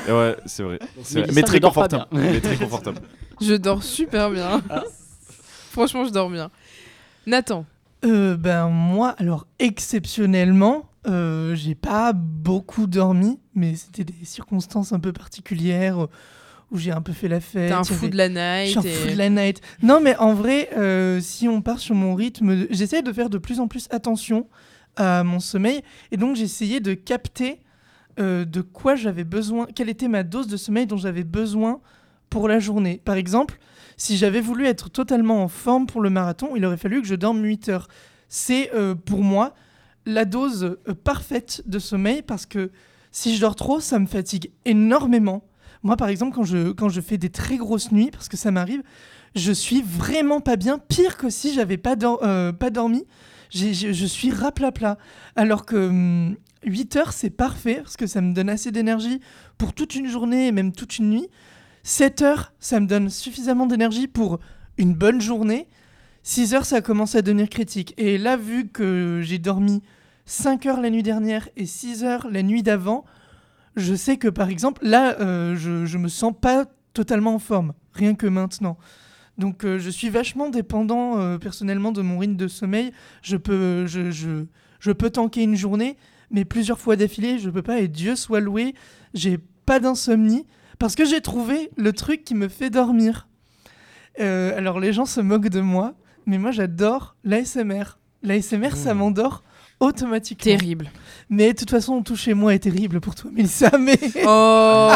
Et 0.08 0.12
ouais, 0.12 0.36
c'est 0.46 0.62
vrai. 0.62 0.78
Vrai. 0.96 1.26
Mais 1.34 1.42
très 1.42 1.60
confortable. 1.60 2.06
bien. 2.10 2.20
Mais 2.32 2.40
très 2.40 2.56
confortable. 2.56 2.98
Je 3.42 3.52
dors 3.54 3.82
super 3.82 4.30
bien. 4.30 4.62
Ah. 4.70 4.84
Franchement, 5.70 6.06
je 6.06 6.10
dors 6.12 6.30
bien. 6.30 6.50
Nathan, 7.26 7.66
Euh, 8.06 8.38
ben 8.38 8.68
moi, 8.70 9.14
alors 9.18 9.46
exceptionnellement, 9.58 10.88
euh, 11.08 11.54
j'ai 11.54 11.74
pas 11.74 12.12
beaucoup 12.12 12.86
dormi, 12.86 13.38
mais 13.54 13.74
c'était 13.76 14.04
des 14.04 14.24
circonstances 14.24 14.92
un 14.92 14.98
peu 15.00 15.12
particulières 15.12 16.04
euh, 16.04 16.10
où 16.70 16.78
j'ai 16.78 16.90
un 16.90 17.00
peu 17.00 17.12
fait 17.12 17.28
la 17.28 17.40
fête. 17.40 17.68
t'es 17.68 17.74
un 17.74 17.84
fou 17.84 17.94
avait- 17.94 18.08
de 18.10 18.16
la 18.16 18.64
Je 18.64 18.70
suis 18.70 18.76
night. 18.78 18.86
un 18.86 18.88
et- 18.88 18.92
fou 18.94 19.08
de 19.12 19.18
la 19.18 19.28
night. 19.30 19.60
Non, 19.82 20.00
mais 20.02 20.16
en 20.16 20.34
vrai, 20.34 20.68
euh, 20.76 21.20
si 21.20 21.48
on 21.48 21.62
part 21.62 21.78
sur 21.78 21.94
mon 21.94 22.14
rythme, 22.14 22.66
j'essaie 22.70 23.02
de 23.02 23.12
faire 23.12 23.30
de 23.30 23.38
plus 23.38 23.60
en 23.60 23.68
plus 23.68 23.86
attention 23.90 24.48
à 24.96 25.22
mon 25.24 25.40
sommeil. 25.40 25.82
Et 26.10 26.16
donc, 26.16 26.38
essayé 26.40 26.80
de 26.80 26.94
capter 26.94 27.60
euh, 28.18 28.44
de 28.46 28.62
quoi 28.62 28.96
j'avais 28.96 29.24
besoin, 29.24 29.66
quelle 29.74 29.90
était 29.90 30.08
ma 30.08 30.22
dose 30.22 30.48
de 30.48 30.56
sommeil 30.56 30.86
dont 30.86 30.96
j'avais 30.96 31.22
besoin 31.24 31.80
pour 32.30 32.48
la 32.48 32.58
journée. 32.58 33.00
Par 33.04 33.14
exemple, 33.16 33.58
si 33.98 34.16
j'avais 34.16 34.40
voulu 34.40 34.64
être 34.66 34.88
totalement 34.90 35.42
en 35.42 35.48
forme 35.48 35.86
pour 35.86 36.00
le 36.00 36.08
marathon, 36.10 36.56
il 36.56 36.64
aurait 36.64 36.78
fallu 36.78 37.02
que 37.02 37.06
je 37.06 37.14
dorme 37.14 37.42
8 37.44 37.68
heures. 37.68 37.88
C'est 38.28 38.72
euh, 38.74 38.94
pour 38.94 39.22
moi 39.22 39.54
la 40.06 40.24
dose 40.24 40.78
euh, 40.88 40.94
parfaite 40.94 41.62
de 41.66 41.78
sommeil 41.78 42.22
parce 42.22 42.46
que 42.46 42.70
si 43.10 43.34
je 43.34 43.40
dors 43.40 43.56
trop, 43.56 43.80
ça 43.80 43.98
me 43.98 44.06
fatigue 44.06 44.50
énormément. 44.64 45.44
Moi, 45.82 45.96
par 45.96 46.08
exemple, 46.08 46.34
quand 46.34 46.44
je, 46.44 46.72
quand 46.72 46.88
je 46.88 47.00
fais 47.00 47.18
des 47.18 47.30
très 47.30 47.56
grosses 47.56 47.92
nuits, 47.92 48.10
parce 48.10 48.28
que 48.28 48.36
ça 48.36 48.50
m'arrive, 48.50 48.82
je 49.34 49.52
suis 49.52 49.82
vraiment 49.82 50.40
pas 50.40 50.56
bien. 50.56 50.78
Pire 50.78 51.16
que 51.16 51.30
si 51.30 51.52
j'avais 51.52 51.76
pas, 51.76 51.96
euh, 52.22 52.52
pas 52.52 52.70
dormi, 52.70 53.04
je 53.50 54.06
suis 54.06 54.30
raplapla. 54.30 54.98
Alors 55.34 55.66
que 55.66 55.76
hum, 55.88 56.36
8 56.64 56.96
heures, 56.96 57.12
c'est 57.12 57.30
parfait, 57.30 57.76
parce 57.76 57.96
que 57.96 58.06
ça 58.06 58.20
me 58.20 58.34
donne 58.34 58.48
assez 58.48 58.72
d'énergie 58.72 59.20
pour 59.58 59.72
toute 59.72 59.94
une 59.94 60.08
journée 60.08 60.48
et 60.48 60.52
même 60.52 60.72
toute 60.72 60.98
une 60.98 61.10
nuit. 61.10 61.28
7 61.84 62.22
heures, 62.22 62.52
ça 62.58 62.80
me 62.80 62.86
donne 62.86 63.08
suffisamment 63.10 63.66
d'énergie 63.66 64.08
pour 64.08 64.40
une 64.76 64.94
bonne 64.94 65.20
journée. 65.20 65.68
6 66.26 66.54
heures, 66.54 66.64
ça 66.64 66.80
commence 66.80 67.14
à 67.14 67.22
devenir 67.22 67.48
critique. 67.48 67.94
Et 67.98 68.18
là, 68.18 68.36
vu 68.36 68.66
que 68.66 69.20
j'ai 69.22 69.38
dormi 69.38 69.84
5 70.24 70.66
heures 70.66 70.80
la 70.80 70.90
nuit 70.90 71.04
dernière 71.04 71.48
et 71.56 71.66
6 71.66 72.02
heures 72.02 72.26
la 72.28 72.42
nuit 72.42 72.64
d'avant, 72.64 73.04
je 73.76 73.94
sais 73.94 74.16
que 74.16 74.26
par 74.26 74.48
exemple, 74.48 74.84
là, 74.84 75.14
euh, 75.20 75.54
je, 75.54 75.86
je 75.86 75.98
me 75.98 76.08
sens 76.08 76.34
pas 76.38 76.64
totalement 76.94 77.36
en 77.36 77.38
forme, 77.38 77.74
rien 77.92 78.16
que 78.16 78.26
maintenant. 78.26 78.76
Donc 79.38 79.64
euh, 79.64 79.78
je 79.78 79.88
suis 79.88 80.08
vachement 80.08 80.48
dépendant 80.48 81.16
euh, 81.16 81.38
personnellement 81.38 81.92
de 81.92 82.02
mon 82.02 82.18
rythme 82.18 82.34
de 82.34 82.48
sommeil. 82.48 82.90
Je 83.22 83.36
peux, 83.36 83.86
je, 83.86 84.10
je, 84.10 84.46
je 84.80 84.90
peux 84.90 85.10
tanker 85.10 85.44
une 85.44 85.54
journée, 85.54 85.96
mais 86.32 86.44
plusieurs 86.44 86.80
fois 86.80 86.96
d'affilée, 86.96 87.38
je 87.38 87.50
peux 87.50 87.62
pas. 87.62 87.78
Et 87.78 87.86
Dieu 87.86 88.16
soit 88.16 88.40
loué, 88.40 88.74
j'ai 89.14 89.38
pas 89.64 89.78
d'insomnie 89.78 90.44
parce 90.80 90.96
que 90.96 91.04
j'ai 91.04 91.20
trouvé 91.20 91.70
le 91.76 91.92
truc 91.92 92.24
qui 92.24 92.34
me 92.34 92.48
fait 92.48 92.68
dormir. 92.68 93.28
Alors 94.18 94.80
les 94.80 94.92
gens 94.92 95.04
se 95.04 95.20
moquent 95.20 95.50
de 95.50 95.60
moi, 95.60 95.94
mais 96.26 96.38
moi 96.38 96.50
j'adore 96.50 97.16
l'ASMR. 97.24 97.98
L'ASMR, 98.22 98.74
ça 98.76 98.94
Mmh. 98.94 98.98
m'endort 98.98 99.42
automatiquement. 99.78 100.56
Terrible. 100.56 100.90
Mais 101.28 101.52
de 101.52 101.58
toute 101.58 101.70
façon, 101.70 102.02
tout 102.02 102.16
chez 102.16 102.32
moi 102.34 102.54
est 102.54 102.60
terrible 102.60 103.00
pour 103.00 103.14
toi, 103.14 103.30
Mélissa. 103.32 103.70
Mais 103.78 103.98
Oh 104.24 104.92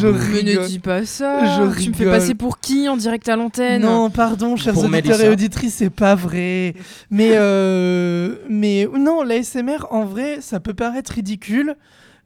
Je 0.00 0.06
Mais 0.32 0.42
ne 0.42 0.66
dis 0.66 0.78
pas 0.78 1.04
ça 1.04 1.56
Je 1.56 1.82
Tu 1.82 1.90
me 1.90 1.94
fais 1.94 2.04
passer 2.04 2.34
pour 2.34 2.60
qui 2.60 2.88
en 2.88 2.96
direct 2.96 3.28
à 3.28 3.36
l'antenne? 3.36 3.82
Non, 3.82 4.10
pardon, 4.10 4.56
chers 4.56 4.74
Pour 4.74 4.84
auditeurs 4.84 5.02
Mélissa. 5.02 5.26
et 5.26 5.30
auditrices, 5.30 5.74
c'est 5.74 5.90
pas 5.90 6.14
vrai. 6.14 6.74
Mais 7.10 7.30
euh, 7.34 8.36
mais 8.48 8.86
non, 8.96 9.22
l'ASMR, 9.22 9.86
en 9.90 10.04
vrai, 10.04 10.38
ça 10.40 10.60
peut 10.60 10.74
paraître 10.74 11.12
ridicule, 11.12 11.76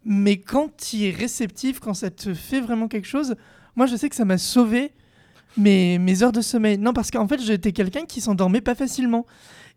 mais 0.05 0.37
quand 0.37 0.69
tu 0.77 1.05
es 1.07 1.11
réceptif, 1.11 1.81
quand 1.81 1.95
ça 1.95 2.11
te 2.11 2.35
fait 2.35 2.61
vraiment 2.61 2.89
quelque 2.89 3.09
chose, 3.09 3.35
moi 3.77 3.87
je 3.87 3.97
sais 3.97 4.09
que 4.09 4.17
ça 4.17 4.25
m'a 4.25 4.39
sauvé 4.39 4.93
mes, 5.59 5.99
mes 5.99 6.23
heures 6.23 6.33
de 6.33 6.41
sommeil. 6.41 6.79
Non, 6.79 6.93
parce 6.93 7.11
qu'en 7.11 7.27
fait, 7.29 7.41
j'étais 7.41 7.73
quelqu'un 7.73 8.05
qui 8.07 8.21
s'endormait 8.21 8.61
pas 8.61 8.75
facilement. 8.75 9.27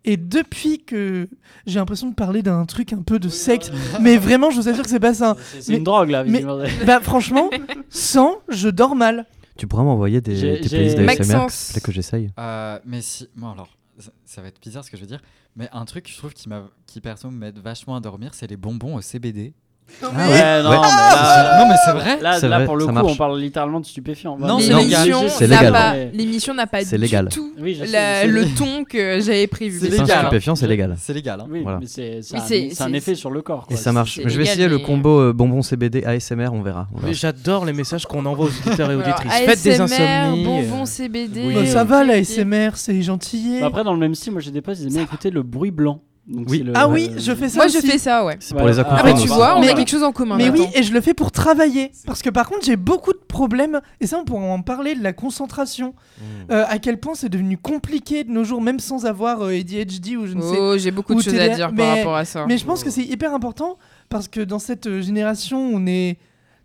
Et 0.03 0.17
depuis 0.17 0.83
que 0.83 1.29
j'ai 1.67 1.77
l'impression 1.79 2.09
de 2.09 2.15
parler 2.15 2.41
d'un 2.41 2.65
truc 2.65 2.91
un 2.91 3.03
peu 3.03 3.19
de 3.19 3.29
sexe, 3.29 3.71
mais 4.01 4.17
vraiment, 4.17 4.49
je 4.49 4.55
vous 4.59 4.67
assure 4.67 4.83
que 4.83 4.89
c'est 4.89 4.99
pas 4.99 5.13
ça. 5.13 5.35
C'est 5.59 5.75
une 5.75 5.83
drogue 5.83 6.09
là, 6.09 6.23
mais-. 6.23 6.43
Bah 6.85 6.99
franchement, 7.01 7.49
sans, 7.89 8.37
je 8.49 8.69
dors 8.69 8.95
mal. 8.95 9.27
Tu 9.57 9.67
pourras 9.67 9.83
m'envoyer 9.83 10.21
des, 10.21 10.33
des 10.59 10.67
playlists 10.67 10.97
d'ASMR 10.97 11.03
Maxence. 11.05 11.73
là 11.75 11.81
que 11.81 11.91
j'essaye. 11.91 12.31
Euh, 12.39 12.79
mais 12.83 13.01
si, 13.01 13.27
moi 13.35 13.51
alors, 13.51 13.69
ça, 13.99 14.11
ça 14.25 14.41
va 14.41 14.47
être 14.47 14.59
bizarre 14.59 14.83
ce 14.83 14.89
que 14.89 14.97
je 14.97 15.01
veux 15.01 15.07
dire, 15.07 15.21
mais 15.55 15.69
un 15.71 15.85
truc 15.85 16.09
je 16.11 16.17
trouve 16.17 16.33
qui 16.33 16.49
m'a, 16.49 16.63
qui 16.87 16.99
perso 16.99 17.29
m'aide 17.29 17.59
vachement 17.59 17.95
à 17.95 17.99
dormir, 17.99 18.33
c'est 18.33 18.47
les 18.47 18.57
bonbons 18.57 18.95
au 18.95 19.01
CBD. 19.01 19.53
Ah 20.03 20.07
Ouais, 20.07 20.17
ouais, 20.33 20.63
non, 20.63 20.69
mais 20.71 20.75
là, 20.77 21.59
non 21.59 21.69
mais 21.69 21.75
c'est 21.85 21.91
vrai. 21.91 22.19
là, 22.21 22.33
C'est 22.39 22.49
là, 22.49 22.57
vrai, 22.57 22.65
pour 22.65 22.75
le 22.75 22.81
ça 22.85 22.87
coup, 22.87 22.93
marche. 22.95 23.11
on 23.11 23.15
parle 23.15 23.39
littéralement 23.39 23.79
de 23.79 23.85
stupéfiants. 23.85 24.37
Non, 24.39 24.57
Mais 24.57 24.63
c'est 24.63 24.73
légal. 24.73 25.05
l'émission 25.07 25.23
C'est 25.29 25.47
n'a 25.47 25.57
légal. 25.59 25.73
pas, 25.73 25.93
Mais- 25.93 26.11
l'émission 26.13 26.53
n'a 26.53 26.67
pas 26.67 26.83
C'est 26.83 26.95
du 26.97 27.01
légal. 27.03 27.29
tout 27.29 27.53
Oui, 27.59 27.75
je 27.79 27.85
sais, 27.85 27.91
la- 27.91 28.21
c'est- 28.21 28.27
le 28.27 28.45
ton 28.57 28.83
que 28.83 29.19
j'avais 29.19 29.47
prévu. 29.47 29.79
C'est 29.79 29.91
C'est 29.91 29.99
un 29.99 30.03
légal, 30.03 30.19
stupéfiant, 30.21 30.55
c'est 30.55 30.67
légal. 30.67 30.95
C'est 30.99 31.13
légal. 31.13 31.41
hein. 31.41 31.47
Oui, 31.49 31.61
Voilà. 31.63 31.79
mais 31.79 31.87
c'est 31.87 32.19
c'est 32.21 32.35
Oui, 32.35 32.39
un, 32.41 32.45
c'est- 32.45 32.69
c'est 32.73 32.83
un 32.83 32.87
c'est- 32.87 32.93
effet 32.97 33.15
sur 33.15 33.31
le 33.31 33.41
corps. 33.41 33.65
Et 33.69 33.73
quoi. 33.73 33.77
ça 33.77 33.91
marche. 33.91 34.15
c'est 34.15 34.23
Je 34.23 34.27
vais 34.29 34.39
légal, 34.39 34.47
essayer 34.53 34.67
le 34.67 34.77
mais- 34.77 34.83
combo 34.83 35.19
euh, 35.21 35.33
bonbon 35.33 35.61
CBD 35.61 36.03
ASMR, 36.05 36.49
on 36.53 36.61
verra. 36.61 36.87
on 36.93 36.97
verra. 36.97 37.07
Mais 37.07 37.13
j'adore 37.13 37.65
les 37.65 37.73
messages 37.73 38.05
qu'on 38.05 38.25
envoie 38.25 38.45
aux 38.45 38.67
auditeurs 38.67 38.89
et 38.89 38.93
Alors, 38.93 39.05
auditrices. 39.05 39.33
Faites 39.33 39.63
des 39.63 39.79
ASMR, 39.81 40.03
insomnies. 40.07 40.43
bonbons 40.45 40.81
euh, 40.83 40.85
CBD. 40.85 41.43
Oui. 41.47 41.53
Bah, 41.55 41.65
ça 41.65 41.83
va, 41.83 42.03
la 42.03 42.17
SMR, 42.23 42.71
c'est 42.75 43.01
gentil. 43.01 43.57
Bah, 43.61 43.67
Après, 43.67 43.83
dans 43.83 43.93
le 43.93 43.99
même 43.99 44.15
style, 44.15 44.31
moi 44.33 44.41
j'ai 44.41 44.51
des 44.51 44.61
potes, 44.61 44.77
ils 44.79 44.83
aiment 44.87 44.93
bien 44.93 45.03
écouter 45.03 45.29
le 45.29 45.43
bruit 45.43 45.71
blanc. 45.71 46.01
Donc, 46.31 46.47
Oui. 46.49 46.59
le- 46.59 46.71
Ah 46.75 46.87
oui, 46.87 47.09
euh, 47.11 47.19
je 47.19 47.33
fais 47.35 47.49
ça 47.49 47.57
Moi, 47.57 47.67
je 47.67 47.77
aussi. 47.77 47.87
fais 47.87 47.97
ça, 47.97 48.23
ouais. 48.25 48.37
C'est 48.39 48.55
pour 48.55 48.65
les 48.67 48.79
Ah, 48.79 48.85
Ah, 48.89 49.03
bah, 49.03 49.13
tu 49.13 49.27
vois, 49.27 49.57
on 49.57 49.61
mais- 49.61 49.69
a 49.69 49.73
quelque 49.73 49.89
chose 49.89 50.03
en 50.03 50.11
commun. 50.11 50.37
Mais 50.37 50.49
oui, 50.49 50.65
et 50.73 50.81
je 50.83 50.93
le 50.93 51.01
fais 51.01 51.13
pour 51.13 51.31
travailler. 51.31 51.91
Parce 52.05 52.21
que 52.21 52.29
par 52.29 52.47
contre, 52.49 52.65
j'ai 52.65 52.77
beaucoup 52.77 53.11
de 53.13 53.19
problèmes, 53.27 53.81
et 53.99 54.07
ça, 54.07 54.17
on 54.17 54.23
pourra 54.25 54.45
en 54.45 54.61
parler, 54.61 54.95
de 54.95 55.03
la 55.03 55.13
concentration. 55.13 55.93
Mm. 56.19 56.23
Euh, 56.51 56.65
à 56.67 56.79
quel 56.79 56.99
point 56.99 57.15
c'est 57.15 57.29
devenu 57.29 57.57
compliqué 57.57 58.23
de 58.23 58.31
nos 58.31 58.43
jours, 58.43 58.61
même 58.61 58.79
sans 58.79 59.05
avoir 59.05 59.41
euh, 59.41 59.49
ADHD 59.51 60.15
ou 60.17 60.25
je 60.25 60.33
ne 60.33 60.41
sais. 60.41 60.57
Oh, 60.59 60.77
j'ai 60.77 60.91
beaucoup 60.91 61.15
de 61.15 61.21
choses 61.21 61.35
à 61.37 61.49
dire 61.49 61.71
mais- 61.71 61.77
par 61.77 61.97
rapport 61.97 62.15
à 62.15 62.25
ça. 62.25 62.45
Mais 62.47 62.57
je 62.57 62.65
pense 62.65 62.83
que 62.83 62.89
c'est 62.89 63.03
hyper 63.03 63.33
important, 63.33 63.77
parce 64.09 64.27
que 64.27 64.39
dans 64.41 64.59
cette 64.59 64.87
euh, 64.87 65.01
génération, 65.01 65.59
on 65.73 65.85
est 65.85 66.17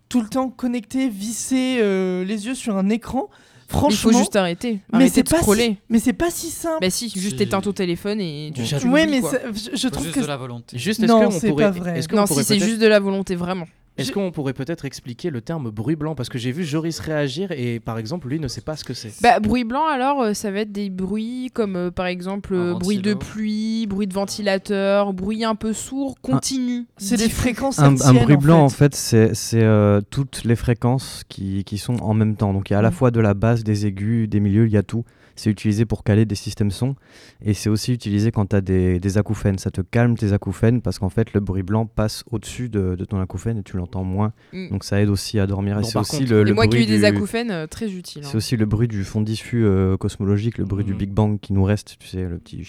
tout 0.09 0.21
le 0.21 0.27
temps 0.29 0.47
connecté, 0.49 1.09
vissé 1.09 1.79
euh, 1.81 2.23
les 2.23 2.45
yeux 2.45 2.55
sur 2.55 2.77
un 2.77 2.87
écran. 2.89 3.29
Il 3.69 3.95
faut 3.95 4.11
juste 4.11 4.35
arrêter. 4.35 4.79
mais 4.93 5.09
c'est 5.09 5.23
de 5.23 5.29
pas 5.29 5.41
si, 5.41 5.77
mais 5.89 5.99
c'est 5.99 6.13
pas 6.13 6.29
si 6.29 6.49
simple. 6.49 6.77
Bah 6.81 6.89
si, 6.89 7.09
juste 7.09 7.39
éteins 7.41 7.61
ton 7.61 7.73
téléphone 7.73 8.21
et 8.21 8.51
tu, 8.55 8.63
tu 8.63 8.87
ouais, 8.87 9.07
mais 9.07 9.21
quoi. 9.21 9.31
ça- 9.31 9.39
je, 9.73 9.87
trouve 9.87 10.03
juste 10.05 10.15
que 10.15 10.21
de 10.21 10.25
la 10.25 10.37
volonté. 10.37 10.77
Juste, 10.77 11.01
est-ce 11.01 11.11
Non, 11.11 11.31
c'est 11.31 11.49
pourrait, 11.49 11.65
pas 11.65 11.71
vrai. 11.71 11.99
est-ce 11.99 12.07
qu'on 12.07 12.15
Non, 12.15 12.25
si 12.25 12.43
c'est 12.43 12.59
juste 12.59 12.79
de 12.79 12.87
la 12.87 12.99
volonté, 12.99 13.35
vraiment. 13.35 13.65
Est-ce 13.97 14.11
qu'on 14.11 14.31
pourrait 14.31 14.53
peut-être 14.53 14.85
expliquer 14.85 15.29
le 15.29 15.41
terme 15.41 15.69
bruit 15.71 15.95
blanc? 15.95 16.15
Parce 16.15 16.29
que 16.29 16.37
j'ai 16.37 16.51
vu 16.51 16.63
Joris 16.63 16.99
réagir 16.99 17.51
et 17.51 17.79
par 17.79 17.97
exemple, 17.97 18.27
lui 18.29 18.39
ne 18.39 18.47
sait 18.47 18.61
pas 18.61 18.75
ce 18.75 18.83
que 18.83 18.93
c'est. 18.93 19.11
Bah, 19.21 19.39
bruit 19.39 19.63
blanc, 19.63 19.85
alors, 19.87 20.21
euh, 20.21 20.33
ça 20.33 20.51
va 20.51 20.59
être 20.59 20.71
des 20.71 20.89
bruits 20.89 21.49
comme 21.53 21.75
euh, 21.75 21.91
par 21.91 22.05
exemple 22.05 22.53
euh, 22.53 22.73
bruit 22.75 22.99
de 22.99 23.13
pluie, 23.13 23.87
bruit 23.87 24.07
de 24.07 24.13
ventilateur, 24.13 25.13
bruit 25.13 25.43
un 25.43 25.55
peu 25.55 25.73
sourd, 25.73 26.15
continu. 26.21 26.85
c'est 26.97 27.17
des 27.17 27.29
fréquences 27.29 27.79
Un, 27.79 27.95
un 28.01 28.13
bruit 28.13 28.37
blanc, 28.37 28.63
en 28.63 28.69
fait. 28.69 28.77
fait, 28.93 28.95
c'est 28.95 29.33
c'est, 29.33 29.63
euh, 29.63 30.01
toutes 30.09 30.43
les 30.43 30.55
fréquences 30.55 31.23
qui, 31.29 31.63
qui 31.63 31.77
sont 31.77 31.95
en 32.01 32.13
même 32.13 32.35
temps. 32.35 32.53
Donc 32.53 32.69
il 32.69 32.73
y 32.73 32.75
a 32.75 32.79
à 32.79 32.81
la 32.81 32.89
Mm. 32.89 32.93
fois 32.93 33.11
de 33.11 33.19
la 33.19 33.33
basse, 33.33 33.63
des 33.63 33.85
aigus, 33.85 34.27
des 34.29 34.39
milieux, 34.39 34.65
il 34.67 34.71
y 34.71 34.77
a 34.77 34.83
tout. 34.83 35.03
C'est 35.37 35.49
utilisé 35.49 35.85
pour 35.85 36.03
caler 36.03 36.25
des 36.25 36.35
systèmes 36.35 36.71
son. 36.71 36.95
Et 37.41 37.53
c'est 37.53 37.69
aussi 37.69 37.93
utilisé 37.93 38.31
quand 38.31 38.47
tu 38.47 38.55
as 38.57 38.61
des, 38.61 38.99
des 38.99 39.17
acouphènes. 39.17 39.57
Ça 39.57 39.71
te 39.71 39.81
calme 39.81 40.17
tes 40.17 40.33
acouphènes 40.33 40.81
parce 40.81 40.99
qu'en 40.99 41.09
fait, 41.09 41.31
le 41.33 41.39
bruit 41.39 41.63
blanc 41.63 41.85
passe 41.85 42.23
au-dessus 42.31 42.67
de, 42.69 42.95
de 42.95 43.05
ton 43.05 43.19
acouphène 43.21 43.59
et 43.59 43.63
tu 43.63 43.77
l'entends 43.77 44.03
moins. 44.03 44.33
Mm. 44.51 44.69
Donc 44.69 44.83
ça 44.83 44.99
aide 45.01 45.09
aussi 45.09 45.39
à 45.39 45.47
dormir. 45.47 45.77
Et 45.77 45.81
Bon, 45.81 45.87
c'est 45.87 45.93
par 45.93 46.01
aussi 46.01 46.17
contre- 46.19 46.31
le, 46.31 46.41
Et 46.41 46.43
le 46.45 46.53
moi 46.53 46.65
qui 46.67 46.75
ai 46.77 46.79
bruit 46.81 46.83
eu 46.83 46.87
des 46.87 46.97
du- 46.99 47.05
acouphènes, 47.05 47.51
euh, 47.51 47.67
très 47.67 47.91
utile. 47.91 48.23
C'est 48.25 48.35
aussi 48.35 48.57
le 48.57 48.65
bruit 48.65 48.87
du 48.89 49.03
fond 49.03 49.21
diffus 49.21 49.63
euh, 49.63 49.95
cosmologique, 49.95 50.57
le 50.57 50.65
bruit 50.65 50.83
du 50.83 50.91
Mhm. 50.93 50.97
Big 50.97 51.09
Bang 51.11 51.39
qui 51.39 51.53
nous 51.53 51.63
reste, 51.63 51.95
tu 51.99 52.07
sais, 52.07 52.23
le 52.23 52.39
petit. 52.39 52.67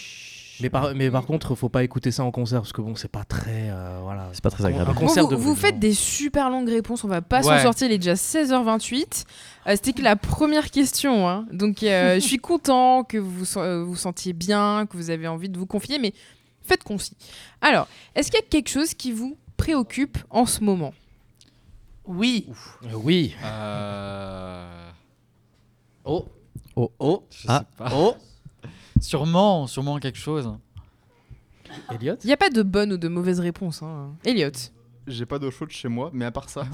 Mais 0.61 0.71
par, 0.71 0.93
mais 0.93 1.09
par 1.09 1.25
contre, 1.25 1.55
faut 1.55 1.69
pas 1.69 1.85
écouter 1.85 2.11
ça 2.11 2.25
en 2.25 2.33
concert 2.33 2.61
parce 2.61 2.73
que 2.73 2.81
bon, 2.83 2.97
c'est 2.97 3.11
pas 3.11 3.23
très. 3.23 3.69
euh, 3.71 4.01
voilà. 4.03 4.29
C'est 4.33 4.43
pas 4.43 4.51
très 4.51 4.65
agréable. 4.65 4.91
Un 4.91 4.95
concert 4.95 5.23
vous, 5.25 5.31
de 5.31 5.37
vous 5.37 5.53
bruit 5.53 5.57
faites 5.61 5.79
des 5.79 5.95
super 5.95 6.51
longues 6.51 6.69
réponses, 6.69 7.05
on 7.05 7.09
va 7.09 7.23
pas 7.23 7.45
s'en 7.45 7.51
Ouais. 7.51 7.63
sortir, 7.63 7.87
il 7.87 7.93
est 7.93 7.99
déjà 7.99 8.17
16h28. 8.17 9.25
Euh, 9.69 9.73
C'était 9.77 9.93
que 9.93 10.03
la 10.03 10.17
première 10.17 10.71
question, 10.73 11.29
hein. 11.29 11.47
donc 11.53 11.85
euh, 11.85 12.15
je 12.17 12.21
suis 12.21 12.39
content 12.59 13.05
que 13.05 13.19
vous 13.19 13.45
euh, 13.59 13.85
vous 13.85 13.97
sentiez 13.97 14.33
bien, 14.33 14.87
que 14.91 14.97
vous 14.97 15.11
avez 15.11 15.29
envie 15.29 15.49
de 15.49 15.59
vous 15.59 15.67
confier, 15.67 15.99
mais 15.99 16.13
faites 16.63 16.83
concis. 16.85 17.17
Alors, 17.61 17.89
est-ce 18.15 18.31
qu'il 18.31 18.41
y 18.41 18.43
a 18.43 18.47
quelque 18.47 18.69
chose 18.69 18.95
qui 18.95 19.13
vous 19.13 19.37
préoccupe 19.57 20.19
en 20.31 20.47
ce 20.47 20.63
moment? 20.63 20.93
Oui. 22.05 22.47
Euh, 22.85 22.89
oui. 22.95 23.35
Euh... 23.45 24.91
Oh. 26.05 26.27
Oh. 26.77 26.91
Oh. 26.99 27.25
Je 27.31 27.47
Ah. 27.49 27.61
sais 27.61 27.77
pas. 27.77 27.91
Oh. 27.95 28.17
Sûrement, 29.01 29.67
sûrement 29.69 29.99
quelque 29.99 30.19
chose. 30.19 30.53
Elliot? 31.95 32.17
Il 32.25 32.27
n'y 32.27 32.33
a 32.33 32.37
pas 32.37 32.51
de 32.51 32.63
bonne 32.63 32.93
ou 32.95 32.97
de 32.97 33.07
mauvaise 33.09 33.39
réponse. 33.41 33.83
Hein. 33.83 34.15
Elliot? 34.25 34.51
J'ai 35.07 35.25
pas 35.27 35.39
d'eau 35.39 35.51
chaude 35.53 35.71
chez 35.71 35.87
moi, 35.89 36.11
mais 36.13 36.25
à 36.25 36.31
part 36.33 36.51
ça, 36.51 36.65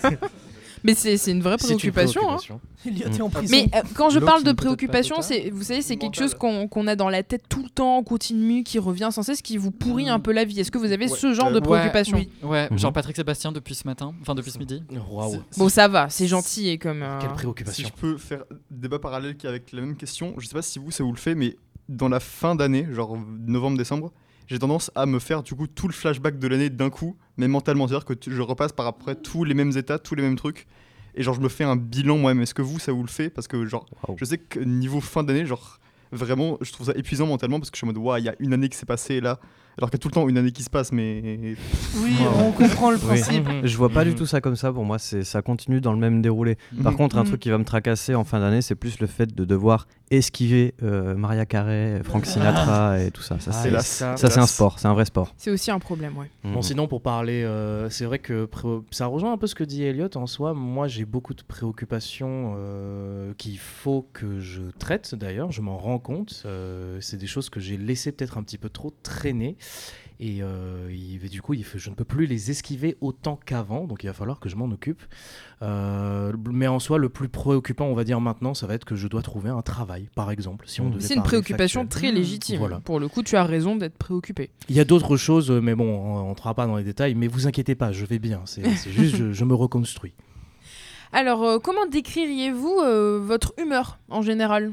Mais 0.84 0.94
c'est 0.94 1.16
c'est 1.16 1.30
une 1.32 1.42
vraie 1.42 1.52
une 1.54 1.58
préoccupation. 1.58 2.20
hein. 2.22 2.36
préoccupation. 2.36 2.60
Elliot 2.86 3.08
Mm. 3.18 3.22
en 3.22 3.30
prison. 3.30 3.56
Mais 3.56 3.68
euh, 3.76 3.82
quand 3.94 4.10
je 4.10 4.18
parle 4.20 4.44
de 4.44 4.52
préoccupation, 4.52 5.16
c'est, 5.20 5.50
vous 5.50 5.64
savez, 5.64 5.82
c'est 5.82 5.96
quelque 5.96 6.16
chose 6.16 6.34
qu'on 6.34 6.68
qu'on 6.68 6.86
a 6.86 6.94
dans 6.94 7.08
la 7.08 7.22
tête 7.22 7.42
tout 7.48 7.62
le 7.62 7.68
temps, 7.70 8.02
continue, 8.04 8.62
qui 8.62 8.78
revient 8.78 9.08
sans 9.10 9.22
cesse, 9.22 9.42
qui 9.42 9.56
vous 9.56 9.70
pourrit 9.72 10.08
un 10.08 10.20
peu 10.20 10.32
la 10.32 10.44
vie. 10.44 10.60
Est-ce 10.60 10.70
que 10.70 10.78
vous 10.78 10.92
avez 10.92 11.10
Ouais. 11.10 11.16
ce 11.16 11.32
genre 11.34 11.48
Euh, 11.48 11.50
de 11.50 11.56
ouais, 11.56 11.62
préoccupation 11.62 12.18
oui. 12.18 12.28
Ouais, 12.42 12.68
Mhm. 12.70 12.78
genre 12.78 12.92
Patrick 12.92 13.16
Sébastien 13.16 13.50
depuis 13.52 13.74
ce 13.74 13.86
matin, 13.86 14.14
enfin 14.22 14.34
depuis 14.34 14.50
ce 14.52 14.58
midi. 14.58 14.82
Waouh. 15.10 15.42
Bon, 15.56 15.68
ça 15.68 15.88
va, 15.88 16.08
c'est 16.10 16.26
gentil 16.28 16.68
et 16.68 16.78
comme. 16.78 17.02
euh, 17.02 17.18
Quelle 17.20 17.30
si 17.30 17.34
préoccupation. 17.34 17.88
je 17.88 18.00
peux 18.00 18.16
faire 18.18 18.44
débat 18.70 18.98
parallèle 18.98 19.36
avec 19.44 19.72
la 19.72 19.80
même 19.80 19.96
question, 19.96 20.34
je 20.38 20.46
sais 20.46 20.54
pas 20.54 20.62
si 20.62 20.78
vous 20.78 20.90
ça 20.90 21.02
vous 21.02 21.12
le 21.12 21.18
fait, 21.18 21.34
mais 21.34 21.56
dans 21.88 22.08
la 22.08 22.20
fin 22.20 22.54
d'année, 22.54 22.86
genre 22.92 23.16
novembre-décembre, 23.46 24.12
j'ai 24.46 24.58
tendance 24.58 24.90
à 24.94 25.06
me 25.06 25.18
faire 25.18 25.42
du 25.42 25.54
coup 25.54 25.66
tout 25.66 25.88
le 25.88 25.92
flashback 25.92 26.38
de 26.38 26.48
l'année 26.48 26.70
d'un 26.70 26.90
coup, 26.90 27.16
mais 27.36 27.48
mentalement, 27.48 27.86
c'est-à-dire 27.88 28.04
que 28.04 28.14
tu- 28.14 28.32
je 28.32 28.42
repasse 28.42 28.72
par 28.72 28.86
après 28.86 29.14
tous 29.14 29.44
les 29.44 29.54
mêmes 29.54 29.72
états, 29.76 29.98
tous 29.98 30.14
les 30.14 30.22
mêmes 30.22 30.36
trucs, 30.36 30.66
et 31.14 31.22
genre 31.22 31.34
je 31.34 31.40
me 31.40 31.48
fais 31.48 31.64
un 31.64 31.76
bilan 31.76 32.18
moi-même. 32.18 32.42
Est-ce 32.42 32.54
que 32.54 32.62
vous 32.62 32.78
ça 32.78 32.92
vous 32.92 33.02
le 33.02 33.08
fait? 33.08 33.30
Parce 33.30 33.48
que 33.48 33.64
genre 33.66 33.86
je 34.16 34.24
sais 34.24 34.38
que 34.38 34.60
niveau 34.60 35.00
fin 35.00 35.22
d'année, 35.22 35.46
genre 35.46 35.78
vraiment, 36.12 36.58
je 36.60 36.72
trouve 36.72 36.86
ça 36.86 36.92
épuisant 36.96 37.26
mentalement 37.26 37.58
parce 37.58 37.70
que 37.70 37.76
je 37.76 37.78
suis 37.80 37.84
en 37.84 37.88
mode, 37.92 37.98
waouh, 37.98 38.18
il 38.18 38.24
y 38.24 38.28
a 38.28 38.34
une 38.38 38.52
année 38.52 38.68
qui 38.68 38.76
s'est 38.78 38.86
passée 38.86 39.20
là, 39.20 39.40
alors 39.78 39.90
qu'il 39.90 39.98
y 39.98 40.00
a 40.00 40.02
tout 40.02 40.08
le 40.08 40.14
temps 40.14 40.28
une 40.28 40.38
année 40.38 40.52
qui 40.52 40.62
se 40.62 40.70
passe, 40.70 40.90
mais. 40.92 41.54
Oui, 41.96 42.14
on 42.40 42.52
comprend 42.52 42.90
le 42.90 42.96
Oui. 42.96 43.02
principe. 43.02 43.46
Mhm. 43.46 43.66
Je 43.66 43.76
vois 43.76 43.90
pas 43.90 44.04
du 44.04 44.10
Mhm. 44.10 44.16
tout 44.16 44.26
ça 44.26 44.40
comme 44.40 44.56
ça. 44.56 44.72
Pour 44.72 44.84
moi, 44.84 44.98
c'est 44.98 45.22
ça 45.24 45.42
continue 45.42 45.80
dans 45.80 45.92
le 45.92 45.98
même 45.98 46.22
déroulé. 46.22 46.56
Par 46.82 46.92
Mhm. 46.92 46.98
contre, 46.98 47.18
un 47.18 47.22
Mhm. 47.22 47.26
truc 47.28 47.40
qui 47.40 47.50
va 47.50 47.58
me 47.58 47.64
tracasser 47.64 48.14
en 48.14 48.24
fin 48.24 48.40
d'année, 48.40 48.62
c'est 48.62 48.74
plus 48.74 48.98
le 49.00 49.06
fait 49.06 49.34
de 49.34 49.44
devoir 49.44 49.86
esquiver 50.10 50.74
euh, 50.82 51.14
Maria 51.16 51.44
Carey, 51.46 52.00
Frank 52.04 52.24
Sinatra 52.26 53.00
et 53.00 53.10
tout 53.10 53.22
ça. 53.22 53.38
Ça, 53.40 53.50
Ah, 53.52 53.62
c'est 53.62 53.70
ça- 53.82 54.16
ça, 54.16 54.30
c'est 54.30 54.38
un 54.38 54.46
sport, 54.46 54.78
c'est 54.78 54.86
un 54.88 54.94
vrai 54.94 55.04
sport. 55.04 55.34
C'est 55.36 55.50
aussi 55.50 55.70
un 55.70 55.78
problème, 55.80 56.16
ouais. 56.16 56.30
Bon, 56.44 56.56
Mhm. 56.56 56.62
sinon, 56.62 56.86
pour 56.88 57.02
parler, 57.02 57.42
euh, 57.42 57.90
c'est 57.90 58.04
vrai 58.04 58.18
que 58.18 58.48
ça 58.92 59.06
rejoint 59.06 59.32
un 59.32 59.36
peu 59.38 59.46
ce 59.46 59.54
que 59.54 59.64
dit 59.64 59.82
Elliot 59.82 60.08
en 60.16 60.26
soi. 60.26 60.54
Moi, 60.54 60.86
j'ai 60.88 61.04
beaucoup 61.04 61.34
de 61.34 61.42
préoccupations 61.42 62.54
euh, 62.56 63.32
qu'il 63.36 63.58
faut 63.58 64.08
que 64.12 64.40
je 64.40 64.62
traite 64.78 65.14
d'ailleurs. 65.14 65.50
Je 65.52 65.60
m'en 65.60 65.76
rends 65.76 65.98
compte. 65.98 66.42
Euh, 66.46 66.98
c'est 67.00 67.16
des 67.16 67.26
choses 67.26 67.50
que 67.50 67.60
j'ai 67.60 67.76
laissé 67.76 68.12
peut-être 68.12 68.38
un 68.38 68.42
petit 68.42 68.58
peu 68.58 68.68
trop 68.70 68.92
traîner. 69.02 69.56
Et, 70.18 70.38
euh, 70.40 70.88
il- 70.90 71.22
et 71.22 71.28
du 71.28 71.42
coup, 71.42 71.52
il 71.52 71.62
je 71.74 71.90
ne 71.90 71.94
peux 71.94 72.04
plus 72.04 72.24
les 72.24 72.50
esquiver 72.50 72.96
autant 73.02 73.38
qu'avant. 73.44 73.84
Donc, 73.84 74.02
il 74.02 74.06
va 74.06 74.14
falloir 74.14 74.40
que 74.40 74.48
je 74.48 74.56
m'en 74.56 74.64
occupe. 74.64 75.02
Euh, 75.60 76.32
mais 76.50 76.66
en 76.66 76.78
soi, 76.78 76.96
le 76.96 77.10
plus 77.10 77.28
préoccupant, 77.28 77.84
on 77.84 77.94
va 77.94 78.02
dire 78.04 78.18
maintenant, 78.18 78.54
ça 78.54 78.66
va 78.66 78.72
être 78.72 78.86
que 78.86 78.96
je 78.96 79.08
dois 79.08 79.20
trouver 79.20 79.50
un 79.50 79.60
travail, 79.60 80.08
par 80.14 80.30
exemple. 80.30 80.66
Si 80.68 80.80
on 80.80 80.88
devait 80.88 81.02
C'est 81.06 81.16
une 81.16 81.22
préoccupation 81.22 81.82
factuel. 81.82 82.00
très 82.02 82.12
légitime. 82.12 82.58
Voilà. 82.58 82.80
Pour 82.80 82.98
le 82.98 83.08
coup, 83.08 83.22
tu 83.22 83.36
as 83.36 83.44
raison 83.44 83.76
d'être 83.76 83.98
préoccupé. 83.98 84.48
Il 84.70 84.74
y 84.76 84.80
a 84.80 84.86
d'autres 84.86 85.18
choses, 85.18 85.50
mais 85.50 85.74
bon, 85.74 85.84
on 85.98 86.26
n'entrera 86.28 86.54
pas 86.54 86.66
dans 86.66 86.76
les 86.76 86.84
détails. 86.84 87.14
Mais 87.14 87.26
vous 87.28 87.46
inquiétez 87.46 87.74
pas, 87.74 87.92
je 87.92 88.06
vais 88.06 88.18
bien. 88.18 88.40
C'est 88.46 88.62
juste, 88.90 89.16
je, 89.16 89.32
je 89.34 89.44
me 89.44 89.52
reconstruis. 89.54 90.14
Alors, 91.12 91.44
euh, 91.44 91.58
comment 91.58 91.84
décririez-vous 91.86 92.80
euh, 92.82 93.20
votre 93.22 93.52
humeur 93.58 93.98
en 94.08 94.22
général? 94.22 94.72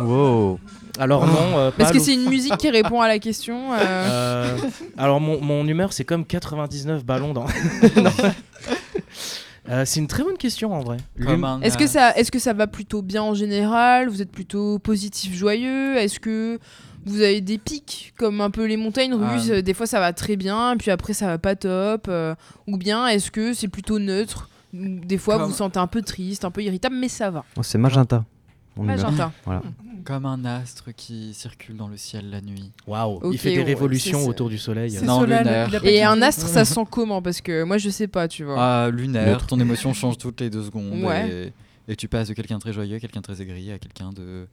Wow. 0.00 0.58
Alors 0.98 1.26
non, 1.26 1.58
euh, 1.58 1.70
Parce 1.76 1.92
que 1.92 1.98
c'est 1.98 2.14
une 2.14 2.28
musique 2.28 2.56
qui 2.56 2.70
répond 2.70 3.00
à 3.00 3.08
la 3.08 3.18
question. 3.18 3.72
euh, 3.74 3.76
Euh, 3.80 4.56
alors 4.96 5.20
mon, 5.20 5.40
mon 5.40 5.66
humeur, 5.66 5.92
c'est 5.92 6.04
comme 6.04 6.24
99 6.24 7.04
ballons 7.04 7.32
dans. 7.34 7.46
Euh, 9.68 9.82
c'est 9.84 9.98
une 9.98 10.06
très 10.06 10.22
bonne 10.22 10.36
question 10.36 10.72
en 10.72 10.78
vrai. 10.78 10.98
Est-ce 11.62 11.76
que 11.76 11.88
ça, 11.88 12.12
est-ce 12.16 12.30
que 12.30 12.38
ça 12.38 12.52
va 12.52 12.68
plutôt 12.68 13.02
bien 13.02 13.24
en 13.24 13.34
général? 13.34 14.08
Vous 14.08 14.22
êtes 14.22 14.30
plutôt 14.30 14.78
positif, 14.78 15.34
joyeux? 15.34 15.96
Est-ce 15.96 16.20
que 16.20 16.60
vous 17.04 17.20
avez 17.20 17.40
des 17.40 17.58
pics 17.58 18.14
comme 18.16 18.40
un 18.40 18.50
peu 18.50 18.64
les 18.66 18.76
montagnes 18.76 19.14
russes 19.14 19.48
Ah. 19.50 19.54
euh, 19.54 19.62
Des 19.62 19.74
fois 19.74 19.86
ça 19.88 19.98
va 19.98 20.12
très 20.12 20.36
bien, 20.36 20.76
puis 20.78 20.92
après 20.92 21.14
ça 21.14 21.26
va 21.26 21.38
pas 21.38 21.56
top. 21.56 22.06
euh, 22.08 22.36
ou 22.68 22.76
bien 22.76 23.08
est-ce 23.08 23.32
que 23.32 23.54
c'est 23.54 23.66
plutôt 23.66 23.98
neutre? 23.98 24.48
Des 24.72 25.18
fois 25.18 25.36
vous 25.38 25.46
vous 25.48 25.52
sentez 25.56 25.80
un 25.80 25.88
peu 25.88 26.02
triste, 26.02 26.44
un 26.44 26.52
peu 26.52 26.62
irritable, 26.62 26.94
mais 26.94 27.08
ça 27.08 27.30
va. 27.30 27.44
Oh, 27.56 27.64
c'est 27.64 27.78
magenta. 27.78 28.24
Magenta. 28.84 29.32
Voilà. 29.44 29.62
Comme 30.04 30.26
un 30.26 30.44
astre 30.44 30.90
qui 30.94 31.32
circule 31.34 31.76
dans 31.76 31.88
le 31.88 31.96
ciel 31.96 32.30
la 32.30 32.40
nuit. 32.40 32.70
Waouh, 32.86 33.32
il 33.32 33.38
fait 33.38 33.50
des 33.52 33.58
ouais, 33.58 33.64
révolutions 33.64 34.26
autour 34.26 34.48
du 34.48 34.58
soleil. 34.58 34.98
Non, 35.02 35.22
lunaire. 35.22 35.84
Et 35.84 36.02
un 36.04 36.20
astre, 36.22 36.46
ça 36.46 36.64
sent 36.64 36.84
comment? 36.90 37.22
Parce 37.22 37.40
que 37.40 37.62
moi 37.64 37.78
je 37.78 37.90
sais 37.90 38.06
pas, 38.06 38.28
tu 38.28 38.44
vois. 38.44 38.56
Ah, 38.58 38.90
lunaire, 38.90 39.46
ton 39.46 39.58
émotion 39.58 39.92
change 39.94 40.18
toutes 40.18 40.40
les 40.40 40.50
deux 40.50 40.62
secondes. 40.64 41.02
Ouais. 41.02 41.52
Et, 41.88 41.92
et 41.92 41.96
tu 41.96 42.08
passes 42.08 42.28
de 42.28 42.34
quelqu'un 42.34 42.58
très 42.58 42.72
joyeux 42.72 42.96
à 42.96 43.00
quelqu'un 43.00 43.22
très 43.22 43.40
aigri 43.42 43.72
à 43.72 43.78
quelqu'un 43.78 44.10
de. 44.10 44.46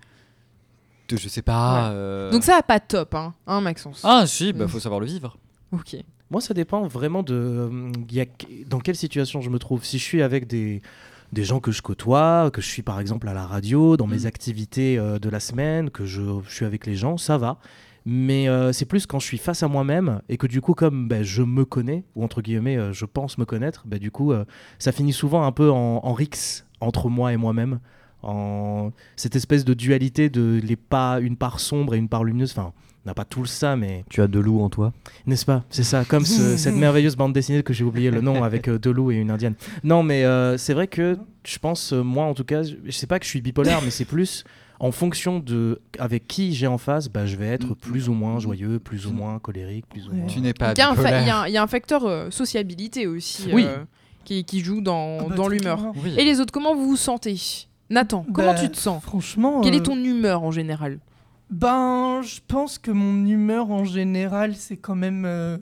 de 1.10 1.18
je 1.18 1.28
sais 1.28 1.42
pas. 1.42 1.90
Ouais. 1.90 1.96
euh, 1.96 2.32
Donc 2.32 2.44
ça 2.44 2.56
va 2.56 2.64
pas 2.64 2.80
top, 2.80 3.14
hein, 3.16 3.34
hein 3.46 3.62
Maxence 3.62 4.02
Ah, 4.04 4.26
si, 4.26 4.54
bah 4.54 4.66
Mm. 4.66 4.70
faut 4.70 4.80
savoir 4.80 5.00
le 5.00 5.06
vivre. 5.08 5.38
Ok. 5.72 5.96
Moi, 6.32 6.42
ça 6.42 6.56
dépend 6.56 6.88
vraiment 6.88 7.22
de 7.22 7.34
euh, 7.36 7.92
il 8.10 8.16
y 8.16 8.22
a- 8.22 8.26
dans 8.68 8.80
quelle 8.80 8.96
situation 8.96 9.42
je 9.42 9.50
me 9.52 9.60
trouve. 9.60 9.84
Si 9.84 10.00
je 10.00 10.04
suis 10.04 10.22
avec 10.24 10.48
des, 10.48 10.82
des 11.34 11.43
gens 11.43 11.60
que 11.60 11.72
je 11.72 11.82
côtoie, 11.82 12.50
que 12.52 12.62
je 12.62 12.67
suis 12.67 12.82
par 12.84 13.00
exemple 13.00 13.28
à 13.28 13.34
la 13.34 13.46
radio, 13.46 13.98
dans 13.98 14.08
mes 14.08 14.19
Mhm. 14.22 14.26
activités 14.28 14.98
euh, 14.98 15.19
de 15.19 15.30
la 15.30 15.39
semaine, 15.39 15.89
que 15.89 16.06
je, 16.06 16.22
je 16.48 16.54
suis 16.56 16.65
avec 16.65 16.86
les 16.86 16.96
gens, 16.96 17.17
ça 17.17 17.38
va. 17.38 17.58
Mais 18.06 18.50
euh, 18.50 18.74
c'est 18.74 18.86
plus 18.86 19.06
quand 19.06 19.19
je 19.19 19.26
suis 19.26 19.38
face 19.38 19.63
à 19.63 19.67
moi-même 19.67 20.22
et 20.30 20.38
que 20.38 20.46
du 20.48 20.60
coup, 20.62 20.74
comme 20.74 21.08
ben, 21.08 21.24
je 21.24 21.41
me 21.41 21.63
connais, 21.65 22.04
ou 22.15 22.24
entre 22.24 22.41
guillemets, 22.41 22.78
euh, 22.78 22.91
je 22.93 23.06
pense 23.06 23.38
me 23.38 23.46
connaître, 23.46 23.84
ben, 23.88 23.98
du 24.00 24.12
coup, 24.12 24.34
ça 24.80 24.91
finit 24.91 25.13
souvent 25.13 25.43
un 25.46 25.52
peu 25.52 25.72
en, 25.72 26.02
en 26.04 26.13
rixe 26.13 26.65
entre 26.82 27.10
moi 27.10 27.32
et 27.34 27.38
moi-même. 27.38 27.80
En 28.22 28.91
cette 29.17 29.36
espèce 29.36 29.65
de 29.65 29.74
dualité 29.74 30.30
de 30.30 30.60
les 30.63 30.76
pas, 30.78 31.19
une 31.19 31.36
part 31.36 31.60
sombre 31.60 31.93
et 31.93 31.98
une 31.98 32.08
part 32.08 32.24
lumineuse. 32.24 32.52
Enfin, 32.52 32.72
n'a 33.06 33.13
pas 33.13 33.26
tout 33.26 33.46
ça, 33.46 33.76
mais 33.76 34.06
Tu 34.10 34.22
as 34.22 34.28
de 34.28 34.39
loup 34.39 34.62
en 34.62 34.70
toi? 34.70 34.94
n'est-ce 35.26 35.46
pas? 35.46 35.63
C'est 35.70 35.84
ça, 35.84 36.06
comme 36.06 36.26
ce- 36.26 36.58
cette 36.58 36.76
merveilleuse 36.76 37.16
bande 37.16 37.34
dessinée 37.34 37.63
que 37.63 37.74
j'ai 37.74 37.84
oublié 37.84 38.12
le 38.12 38.22
nom 38.22 38.44
avec 38.44 38.68
euh, 38.68 38.80
deux 38.80 38.92
loups 38.92 39.12
et 39.12 39.16
une 39.16 39.32
indienne. 39.32 39.56
Non, 39.84 40.04
mais 40.04 40.24
euh, 40.26 40.58
c'est 40.58 40.74
vrai 40.74 40.88
que 40.88 41.18
je 41.46 41.58
pense, 41.60 41.92
euh, 41.94 42.02
moi 42.04 42.26
en 42.26 42.34
tout 42.34 42.46
cas, 42.46 42.63
je 42.63 42.76
je 42.86 42.92
sais 42.92 43.08
pas 43.08 43.20
que 43.20 43.26
je 43.26 43.30
suis 43.30 43.42
bipolaire, 43.42 43.82
mais 43.84 43.92
c'est 43.92 44.06
plus 44.06 44.44
en 44.80 44.92
fonction 44.92 45.39
de 45.39 45.80
avec 46.00 46.28
qui 46.28 46.54
j'ai 46.54 46.68
en 46.68 46.78
face, 46.78 47.08
bah, 47.10 47.26
je 47.26 47.36
vais 47.36 47.48
être 47.48 47.74
plus 47.74 48.10
ou 48.10 48.13
moins 48.13 48.39
joyeux, 48.39 48.80
plus 48.80 49.06
ou 49.08 49.12
moins 49.13 49.39
colérique, 49.39 49.86
plus 49.88 50.08
ou 50.08 50.13
moins. 50.13 50.28
Tu 50.28 50.39
n'es 50.42 50.54
pas. 50.54 50.74
Il 50.74 50.78
y, 50.80 50.82
a 50.82 50.89
un 50.89 50.96
fa- 50.96 51.04
bipolaire. 51.04 51.22
il 51.22 51.28
y 51.28 51.30
a 51.30 51.39
un- 51.42 51.48
il 51.48 51.54
y 51.54 51.58
a 51.58 51.63
un 51.63 51.68
facteur 51.68 52.06
euh, 52.06 52.30
sociabilité 52.32 53.08
aussi 53.08 53.50
Oui. 53.54 53.66
qui, 54.26 54.44
qui 54.46 54.62
joue 54.62 54.82
dans, 54.82 55.18
Ah 55.22 55.26
bah, 55.30 55.36
dans 55.36 55.48
l'humeur. 55.48 55.92
Oui. 56.04 56.13
Et 56.18 56.24
les 56.26 56.39
autres, 56.39 56.52
comment 56.54 56.76
vous 56.76 56.88
vous 56.88 56.96
sentez? 56.98 57.36
Nathan, 57.89 58.26
comment 58.34 58.54
Bah, 58.54 58.60
tu 58.60 58.70
te 58.72 58.78
sens? 58.78 59.04
Franchement. 59.04 59.62
Quelle 59.62 59.74
euh, 59.76 59.78
est 59.78 59.84
ton 59.84 59.98
humeur 60.02 60.44
en 60.44 60.52
général? 60.52 61.00
Ben, 61.54 62.24
je 62.24 62.39
pense 62.48 62.80
que 62.80 62.89
mon 62.89 63.28
humeur 63.28 63.70
en 63.70 63.86
général, 63.86 64.56
c'est 64.56 64.78
quand 64.78 64.96
même. 64.96 65.24
euh, 65.24 65.60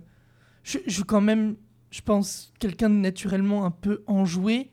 je, 0.63 0.80
suis 0.88 1.04
quand 1.04 1.19
même, 1.19 1.58
je 1.89 1.99
pense, 2.01 2.54
quelqu'un 2.60 2.89
de 2.89 2.95
naturellement 2.95 3.65
un 3.65 3.71
peu 3.71 4.01
enjoué, 4.08 4.71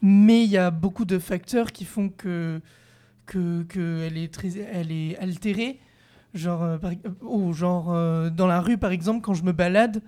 mais 0.00 0.44
il 0.44 0.50
y 0.50 0.56
a 0.56 0.70
beaucoup 0.70 1.04
de 1.06 1.18
facteurs 1.18 1.72
qui 1.72 1.84
font 1.84 2.08
que 2.08 2.60
que, 3.26 3.64
que 3.64 4.02
elle 4.06 4.16
est 4.16 4.32
très, 4.32 4.56
elle 4.58 4.92
est 4.92 5.18
altérée. 5.18 5.80
Genre, 6.34 6.62
euh, 6.62 7.52
genre 7.52 7.92
euh, 7.92 8.30
dans 8.30 8.46
la 8.46 8.60
rue, 8.60 8.78
par 8.78 8.92
exemple, 8.92 9.22
quand 9.22 9.34
je 9.34 9.42
me 9.42 9.52
balade, 9.52 10.02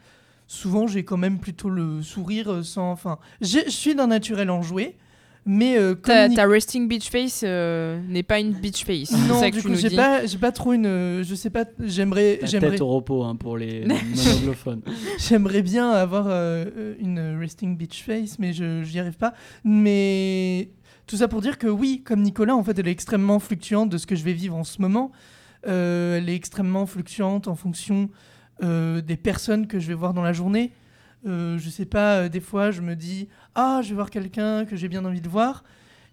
souvent 0.46 0.87
j'ai 0.87 1.04
quand 1.04 1.16
même 1.16 1.40
plutôt 1.40 1.70
le 1.70 2.02
sourire 2.02 2.52
euh, 2.52 2.62
sans. 2.62 2.92
Enfin, 2.92 3.18
je 3.40 3.68
suis 3.68 3.96
d'un 3.96 4.06
naturel 4.06 4.50
enjoué, 4.50 4.96
mais 5.46 5.78
euh, 5.78 5.94
ta, 5.94 6.26
resting 6.46 6.88
beach 6.88 7.09
face 7.09 7.42
euh, 7.44 8.00
n'est 8.09 8.22
pas 8.24 8.40
une 8.40 8.52
beach 8.52 8.85
face. 8.85 9.12
non, 9.28 9.40
ça 9.40 9.48
du 9.48 9.62
coup, 9.62 9.74
j'ai 9.74 9.90
pas, 9.90 10.26
j'ai 10.26 10.38
pas 10.38 10.52
trop 10.52 10.72
une. 10.72 10.87
euh, 10.87 11.22
Je 11.22 11.35
sais 11.35 11.50
pas, 11.50 11.64
j'aimerais. 11.80 12.40
J'aimerais 12.42 12.72
tête 12.72 12.80
au 12.80 12.88
repos 12.88 13.22
hein, 13.22 13.37
pour 13.37 13.56
les 13.56 13.85
non-anglophones. 13.87 14.82
J'aimerais 15.18 15.62
bien 15.62 15.90
avoir 15.90 16.26
euh, 16.28 16.94
une 16.98 17.38
resting 17.38 17.76
beach 17.76 18.02
face, 18.02 18.38
mais 18.38 18.52
je 18.52 18.82
n'y 18.92 18.98
arrive 18.98 19.16
pas. 19.16 19.32
Mais 19.64 20.70
tout 21.06 21.16
ça 21.16 21.28
pour 21.28 21.40
dire 21.40 21.59
que 21.59 21.68
oui, 21.68 22.02
comme 22.04 22.22
Nicolas, 22.22 22.56
en 22.56 22.64
fait, 22.64 22.78
elle 22.78 22.88
est 22.88 22.92
extrêmement 22.92 23.38
fluctuante 23.38 23.88
de 23.90 23.98
ce 23.98 24.06
que 24.06 24.16
je 24.16 24.24
vais 24.24 24.32
vivre 24.32 24.56
en 24.56 24.64
ce 24.64 24.82
moment. 24.82 25.12
Euh, 25.68 26.18
elle 26.18 26.28
est 26.28 26.35
extrêmement 26.35 26.87
fluctuante 26.87 27.48
en 27.48 27.54
fonction 27.54 28.09
euh, 28.62 29.00
des 29.00 29.16
personnes 29.16 29.66
que 29.66 29.78
je 29.78 29.88
vais 29.88 29.94
voir 29.94 30.14
dans 30.14 30.22
la 30.22 30.32
journée. 30.32 30.72
Euh, 31.26 31.58
je 31.58 31.68
sais 31.70 31.86
pas, 31.86 32.18
euh, 32.18 32.28
des 32.28 32.40
fois, 32.40 32.70
je 32.70 32.80
me 32.80 32.94
dis 32.94 33.28
ah, 33.54 33.80
je 33.82 33.88
vais 33.90 33.94
voir 33.94 34.10
quelqu'un 34.10 34.64
que 34.64 34.76
j'ai 34.76 34.88
bien 34.88 35.04
envie 35.04 35.20
de 35.20 35.28
voir. 35.28 35.64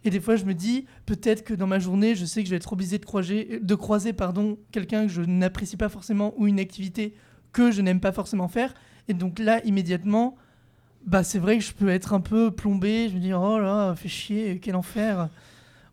Et 0.05 0.09
des 0.09 0.19
fois, 0.19 0.35
je 0.35 0.43
me 0.43 0.53
dis 0.53 0.85
peut-être 1.05 1.43
que 1.43 1.53
dans 1.53 1.67
ma 1.67 1.79
journée, 1.79 2.15
je 2.15 2.25
sais 2.25 2.41
que 2.41 2.47
je 2.47 2.51
vais 2.51 2.57
être 2.57 2.73
obligé 2.73 2.97
de 2.97 3.05
croiser, 3.05 3.59
de 3.61 3.75
croiser 3.75 4.11
pardon, 4.11 4.57
quelqu'un 4.71 5.03
que 5.03 5.11
je 5.11 5.21
n'apprécie 5.21 5.77
pas 5.77 5.89
forcément 5.89 6.33
ou 6.37 6.47
une 6.47 6.59
activité 6.59 7.13
que 7.53 7.71
je 7.71 7.81
n'aime 7.81 7.99
pas 7.99 8.11
forcément 8.11 8.47
faire. 8.47 8.73
Et 9.07 9.13
donc 9.13 9.39
là, 9.39 9.63
immédiatement, 9.63 10.35
bah 11.05 11.23
c'est 11.23 11.39
vrai 11.39 11.57
que 11.57 11.63
je 11.63 11.73
peux 11.73 11.89
être 11.89 12.13
un 12.13 12.21
peu 12.21 12.51
plombé. 12.51 13.07
Je 13.09 13.15
me 13.15 13.19
dis 13.19 13.33
oh 13.33 13.59
là, 13.59 13.93
fait 13.95 14.09
chier, 14.09 14.59
quel 14.61 14.75
enfer. 14.75 15.29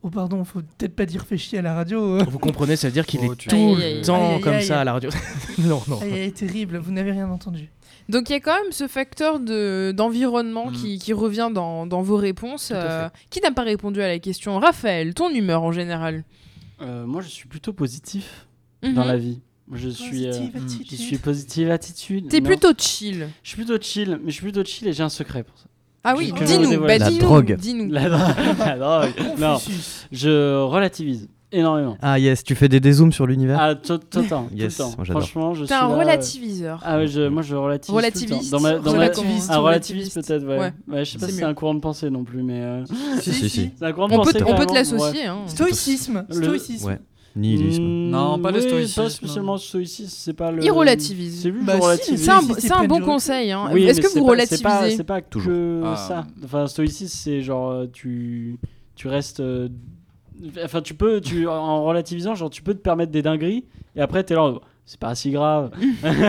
Oh 0.03 0.09
pardon, 0.09 0.45
faut 0.45 0.63
peut-être 0.63 0.97
pas 0.97 1.05
dire 1.05 1.27
fait 1.27 1.37
chier 1.37 1.59
à 1.59 1.63
la 1.63 1.75
radio. 1.75 2.25
Vous 2.25 2.39
comprenez, 2.39 2.75
ça 2.77 2.89
veut 2.89 2.93
dire 2.95 3.05
qu'il 3.05 3.21
Oh, 3.23 3.33
est 3.33 3.37
tout 3.37 3.55
Aïe, 3.55 3.75
le 3.77 3.83
aïe, 3.83 4.03
temps 4.03 4.37
Aïe, 4.37 4.41
comme 4.41 4.61
ça 4.61 4.81
à 4.81 4.85
la 4.85 4.95
radio. 4.95 5.11
non, 5.59 5.83
non. 5.89 6.01
Aïe, 6.01 6.33
terrible, 6.33 6.79
vous 6.79 6.91
n'avez 6.91 7.13
rien 7.13 7.29
entendu. 7.29 7.69
Donc 8.11 8.29
il 8.29 8.33
y 8.33 8.37
a 8.37 8.41
quand 8.41 8.55
même 8.63 8.73
ce 8.73 8.87
facteur 8.89 9.41
de, 9.41 9.93
d'environnement 9.97 10.71
Mm. 10.71 10.73
qui, 10.73 10.99
qui 10.99 11.13
revient 11.13 11.51
dans, 11.53 11.87
dans 11.87 12.03
vos 12.03 12.17
réponses. 12.17 12.73
Euh, 12.75 13.09
qui 13.31 13.41
n'a 13.41 13.53
pas 13.53 13.63
répondu 13.63 14.03
à 14.03 14.09
la 14.09 14.19
question 14.19 14.59
Raphaël, 14.59 15.15
ton 15.15 15.31
humeur 15.31 15.63
en 15.63 15.73
général 15.73 16.25
Euh, 16.83 17.07
moi, 17.07 17.21
je 17.23 17.29
suis 17.29 17.47
plutôt 17.49 17.73
positif 17.73 18.47
Mhm. 18.83 18.95
dans 18.95 19.05
la 19.05 19.17
vie. 19.17 19.41
Je 19.73 19.89
suis, 19.89 20.27
euh, 20.27 20.31
Positive 20.31 20.51
hmm, 20.55 20.59
je 20.59 20.65
attitude. 20.75 20.99
suis 20.99 21.19
positive 21.19 21.71
attitude. 21.71 22.29
T'es 22.29 22.41
Non, 22.41 22.47
plutôt 22.47 22.73
chill. 22.77 23.29
Je 23.45 23.49
suis 23.51 23.57
plutôt 23.57 23.81
chill, 23.81 24.19
mais 24.25 24.31
je 24.31 24.35
suis 24.35 24.43
plutôt 24.43 24.65
chill 24.65 24.89
et 24.89 24.93
j'ai 24.93 25.03
un 25.05 25.09
secret 25.11 25.45
pour 25.45 25.57
ça. 25.59 25.67
Ah 26.03 26.15
oui, 26.17 26.33
dis-nous, 26.45 26.81
bah 26.81 26.99
La 26.99 27.11
dis-nous, 27.11 27.21
drogue. 27.21 27.57
dis-nous. 27.57 27.91
La, 27.93 28.09
la 28.59 28.77
drogue. 28.79 29.13
Non, 29.39 29.59
je 30.11 30.63
relativise 30.65 31.29
énormément. 31.53 31.97
Ah 32.03 32.19
yes, 32.19 32.45
tu 32.45 32.55
fais 32.55 32.69
des 32.69 32.81
dézooms 32.81 33.13
sur 33.13 33.27
l'univers 33.27 33.59
Ah, 33.61 33.75
tout, 33.75 33.99
tout 33.99 34.21
le 34.21 34.27
temps. 34.29 34.47
tout 34.51 34.55
Yes, 34.57 34.79
le 34.79 34.85
temps. 34.85 34.93
moi. 34.97 35.05
Franchement, 35.05 35.55
je 35.55 35.61
T'es 35.63 35.67
suis 35.67 35.75
un 35.75 35.89
là, 35.89 35.95
euh, 35.95 35.99
relativiseur. 35.99 36.81
Ah 36.85 36.99
ouais, 36.99 37.07
je, 37.07 37.29
moi 37.29 37.43
je 37.43 37.55
relativise. 37.57 37.95
Relativiste. 37.97 38.51
Dans 38.51 38.61
ma, 38.61 38.73
dans 38.79 38.93
ma- 38.93 38.99
Relativiste. 38.99 39.51
un 39.51 39.59
relativiste. 39.59 40.13
relativiste 40.15 40.27
peut-être, 40.29 40.45
ouais. 40.47 40.59
Ouais. 40.59 40.73
Ouais, 40.89 41.05
je 41.05 41.11
sais 41.13 41.19
pas 41.19 41.27
C'est 41.27 41.33
si 41.33 41.39
c'est 41.39 41.45
un 41.45 41.55
courant 41.55 41.75
de 41.75 41.81
pensée 41.81 42.11
non 42.11 42.25
plus, 42.25 42.43
mais. 42.43 42.61
euh, 42.61 42.85
Si, 43.21 43.33
si, 43.33 43.49
si. 43.49 43.71
C'est 43.79 43.85
un 43.85 43.93
courant 43.93 44.09
de 44.09 44.15
On 44.15 44.19
peut, 44.19 44.33
pensée. 44.33 44.45
t- 44.45 44.53
on 44.53 44.57
peut 44.57 44.67
te 44.67 44.75
l'associer. 44.75 45.27
hein. 45.27 45.39
Stoïcisme. 45.47 46.25
Le- 46.29 46.35
Stoïcisme. 46.35 46.87
Ouais. 46.89 46.99
Nihilisme. 47.37 47.83
Mm, 47.85 48.11
Non, 48.11 48.39
pas 48.41 48.51
le 48.51 48.61
stoïcisme. 48.61 49.03
Pas 49.05 49.09
spécialement 49.09 49.57
stoïcisme, 49.57 50.11
c'est 50.13 50.33
pas 50.33 50.51
le. 50.51 50.65
Il 50.65 50.71
relativise. 50.73 51.43
C'est 51.43 51.51
vu, 51.51 51.63
Bah, 51.63 51.75
si, 51.77 51.81
relativise. 51.81 52.25
C'est 52.25 52.73
un, 52.73 52.81
si, 52.81 52.87
bon 52.89 53.01
conseil. 53.01 53.53
hein. 53.53 53.69
Oui, 53.73 53.85
Est-ce 53.85 54.01
que 54.01 54.09
vous 54.09 54.15
pas- 54.15 54.21
pas- 54.21 54.31
relativisez 54.31 54.97
C'est 54.97 55.05
pas 55.05 55.21
Toujours. 55.23 55.53
que 55.53 55.83
Ah. 55.85 55.97
ça. 55.97 56.27
Enfin, 56.45 56.67
stoïcisme, 56.67 57.17
c'est 57.17 57.41
genre 57.41 57.71
euh, 57.71 57.87
tu 57.93 58.59
tu 58.97 59.07
restes 59.07 59.39
euh, 59.39 59.69
Enfin, 60.65 60.81
tu 60.81 60.95
peux, 60.95 61.21
tu, 61.21 61.47
en 61.49 61.85
relativisant, 61.85 62.35
genre, 62.35 62.51
tu 62.51 62.63
peux 62.63 62.75
te 62.75 62.81
permettre 62.81 63.13
des 63.13 63.23
dingueries 63.23 63.65
et 63.97 64.01
après, 64.01 64.23
t'es 64.25 64.35
là, 64.35 64.55
c'est 64.87 64.99
pas 64.99 65.15
si 65.15 65.31
grave. 65.31 65.71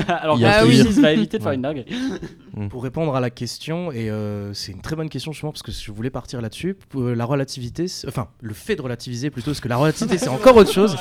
Alors 0.07 0.37
Il 0.37 0.41
y 0.41 0.45
a- 0.45 0.51
que 0.51 0.55
Ah 0.57 0.61
le 0.63 0.67
oui. 0.67 0.75
stoïcisme 0.77 1.01
va 1.01 1.11
éviter 1.13 1.37
de 1.37 1.43
faire 1.43 1.49
Ouais. 1.51 1.55
une 1.55 1.61
dinguerie. 1.61 1.85
Pour 2.69 2.83
répondre 2.83 3.15
à 3.15 3.19
la 3.21 3.29
question, 3.29 3.91
et 3.91 4.09
euh, 4.09 4.53
c'est 4.53 4.71
une 4.73 4.81
très 4.81 4.95
bonne 4.95 5.09
question 5.09 5.31
justement 5.31 5.51
parce 5.53 5.63
que 5.63 5.71
je 5.71 5.91
voulais 5.91 6.09
partir 6.09 6.41
là-dessus, 6.41 6.75
pour, 6.89 7.01
euh, 7.03 7.13
la 7.15 7.25
relativité, 7.25 7.85
enfin 8.07 8.27
le 8.41 8.53
fait 8.53 8.75
de 8.75 8.81
relativiser 8.81 9.29
plutôt, 9.29 9.51
parce 9.51 9.61
que 9.61 9.69
la 9.69 9.77
relativité 9.77 10.17
c'est 10.17 10.27
encore 10.29 10.57
autre 10.57 10.71
chose. 10.71 10.95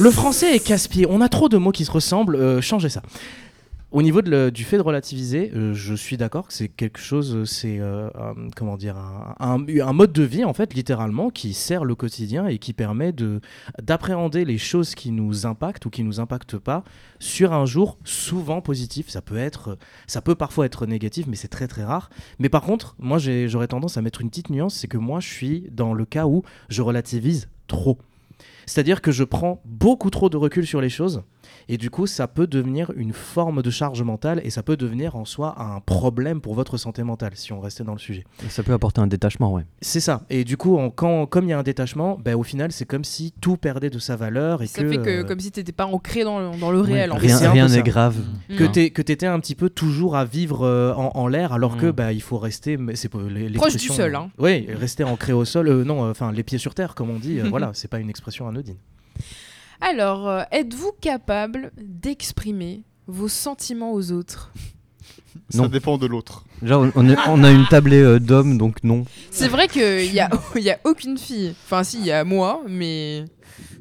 Le 0.00 0.10
français 0.10 0.56
est 0.56 0.60
casse-pied, 0.66 1.06
on 1.08 1.20
a 1.20 1.28
trop 1.28 1.48
de 1.48 1.56
mots 1.56 1.72
qui 1.72 1.84
se 1.84 1.90
ressemblent, 1.92 2.36
euh, 2.36 2.60
changez 2.60 2.88
ça. 2.88 3.02
Au 3.92 4.02
niveau 4.02 4.22
du 4.22 4.62
fait 4.64 4.76
de 4.76 4.82
relativiser, 4.82 5.50
euh, 5.56 5.74
je 5.74 5.94
suis 5.94 6.16
d'accord 6.16 6.46
que 6.46 6.52
c'est 6.52 6.68
quelque 6.68 7.00
chose, 7.00 7.34
euh, 7.34 7.44
c'est 7.44 7.80
euh, 7.80 8.08
comment 8.54 8.76
dire, 8.76 8.96
un, 8.96 9.34
un- 9.40 9.92
mode 9.92 10.12
de 10.12 10.22
vie 10.22 10.44
en 10.44 10.52
fait, 10.54 10.74
littéralement, 10.74 11.30
qui 11.30 11.54
sert 11.54 11.84
le 11.84 11.96
quotidien 11.96 12.46
et 12.46 12.58
qui 12.58 12.72
permet 12.72 13.10
de 13.10 13.40
d'appréhender 13.82 14.44
les 14.44 14.58
choses 14.58 14.94
qui 14.94 15.10
nous 15.10 15.44
impactent 15.44 15.86
ou 15.86 15.90
qui 15.90 16.04
nous 16.04 16.20
impactent 16.20 16.56
pas 16.56 16.84
sur 17.18 17.52
un 17.52 17.66
jour 17.66 17.98
souvent 18.04 18.60
positif. 18.60 19.08
Ça 19.08 19.22
peut 19.22 19.38
être, 19.38 19.76
ça 20.06 20.20
peut 20.20 20.36
parfois 20.36 20.66
être 20.66 20.86
négatif, 20.86 21.26
mais 21.26 21.34
c'est 21.34 21.48
très 21.48 21.66
très 21.66 21.82
rare. 21.82 22.10
Mais 22.38 22.48
par 22.48 22.62
contre, 22.62 22.94
moi 23.00 23.18
j'aurais 23.18 23.66
tendance 23.66 23.96
à 23.96 24.02
mettre 24.02 24.20
une 24.20 24.30
petite 24.30 24.50
nuance, 24.50 24.76
c'est 24.76 24.88
que 24.88 24.98
moi 24.98 25.18
je 25.18 25.28
suis 25.28 25.66
dans 25.72 25.94
le 25.94 26.04
cas 26.04 26.26
où 26.26 26.44
je 26.68 26.82
relativise 26.82 27.48
trop. 27.66 27.98
C'est-à-dire 28.70 29.00
que 29.02 29.10
je 29.10 29.24
prends 29.24 29.60
beaucoup 29.64 30.10
trop 30.10 30.28
de 30.28 30.36
recul 30.36 30.64
sur 30.66 30.80
les 30.80 30.88
choses 30.88 31.22
et 31.68 31.76
du 31.76 31.90
coup 31.90 32.06
ça 32.06 32.28
peut 32.28 32.46
devenir 32.46 32.92
une 32.96 33.12
forme 33.12 33.62
de 33.62 33.70
charge 33.70 34.02
mentale 34.02 34.40
et 34.44 34.50
ça 34.50 34.62
peut 34.62 34.76
devenir 34.76 35.16
en 35.16 35.24
soi 35.24 35.56
un 35.60 35.80
problème 35.80 36.40
pour 36.40 36.54
votre 36.54 36.76
santé 36.76 37.02
mentale 37.02 37.32
si 37.34 37.52
on 37.52 37.60
restait 37.60 37.82
dans 37.82 37.92
le 37.94 37.98
sujet. 37.98 38.24
Ça 38.48 38.62
peut 38.62 38.72
apporter 38.72 39.00
un 39.00 39.06
détachement, 39.08 39.52
ouais. 39.52 39.64
C'est 39.80 39.98
ça. 40.00 40.22
Et 40.30 40.44
du 40.44 40.56
coup, 40.56 40.76
en- 40.78 40.90
quand, 40.90 41.26
comme 41.26 41.46
il 41.46 41.50
y 41.50 41.52
a 41.52 41.58
un 41.58 41.62
détachement, 41.64 42.18
ben, 42.24 42.34
au 42.36 42.42
final 42.44 42.70
c'est 42.70 42.84
comme 42.86 43.02
si 43.04 43.32
tout 43.40 43.56
perdait 43.56 43.90
de 43.90 43.98
sa 43.98 44.14
valeur 44.16 44.62
et 44.62 44.66
Ça 44.68 44.82
que, 44.82 44.88
fait 44.90 44.98
que 44.98 45.08
euh, 45.10 45.24
comme 45.24 45.40
si 45.40 45.50
t'étais 45.50 45.72
pas 45.72 45.86
ancré 45.86 46.22
dans 46.22 46.38
le, 46.38 46.56
dans 46.58 46.70
le 46.70 46.80
réel. 46.80 47.10
en 47.10 47.16
Rien 47.16 47.38
rien 47.50 47.66
n'est 47.66 47.82
grave. 47.82 48.16
que 48.56 48.64
Mm. 48.64 48.72
t'es- 48.72 48.90
que 48.90 49.02
t'étais 49.02 49.26
un 49.26 49.40
petit 49.40 49.56
peu 49.56 49.68
toujours 49.70 50.16
à 50.16 50.24
vivre 50.24 50.64
euh, 50.64 50.92
en, 50.94 51.10
en 51.14 51.26
l'air 51.26 51.52
alors 51.52 51.76
que 51.76 51.86
Mm. 51.86 51.92
bah 51.92 52.12
il 52.12 52.22
faut 52.22 52.38
rester 52.38 52.78
c'est 52.94 53.08
Proche 53.54 53.76
du 53.76 53.88
sol, 53.88 54.14
hein. 54.14 54.30
oui 54.38 54.66
rester 54.72 55.04
ancré 55.04 55.32
au 55.32 55.44
sol 55.44 55.68
euh, 55.68 55.84
non 55.84 56.04
euh, 56.04 56.10
enfin 56.10 56.32
les 56.32 56.42
pieds 56.42 56.58
sur 56.58 56.74
terre 56.74 56.94
comme 56.94 57.10
on 57.10 57.18
dit 57.18 57.38
euh, 57.40 57.44
voilà 57.50 57.70
c'est 57.74 57.88
pas 57.88 57.98
une 57.98 58.10
expression 58.10 58.46
Alors, 59.80 60.28
euh, 60.28 60.42
êtes-vous 60.52 60.92
capable 61.00 61.72
d'exprimer 61.80 62.82
vos 63.06 63.28
sentiments 63.28 63.92
aux 63.92 64.12
autres? 64.12 64.52
Ça 65.48 65.62
Non. 65.62 65.68
dépend 65.68 65.96
de 65.96 66.06
l'autre. 66.06 66.44
On, 66.62 66.92
on 66.94 67.08
est- 67.08 67.16
on 67.28 67.42
a 67.44 67.50
une 67.50 67.66
tablée 67.66 68.02
euh, 68.02 68.18
d'hommes, 68.20 68.58
donc 68.58 68.82
non. 68.84 69.04
C'est 69.30 69.48
vrai 69.48 69.68
qu'il 69.68 70.12
y 70.12 70.20
a, 70.20 70.28
il 70.56 70.62
y 70.62 70.70
a 70.70 70.78
aucune 70.84 71.16
fille. 71.18 71.54
Enfin, 71.64 71.82
si, 71.84 71.98
il 71.98 72.06
y 72.06 72.12
a 72.12 72.24
moi, 72.24 72.62
mais. 72.68 73.24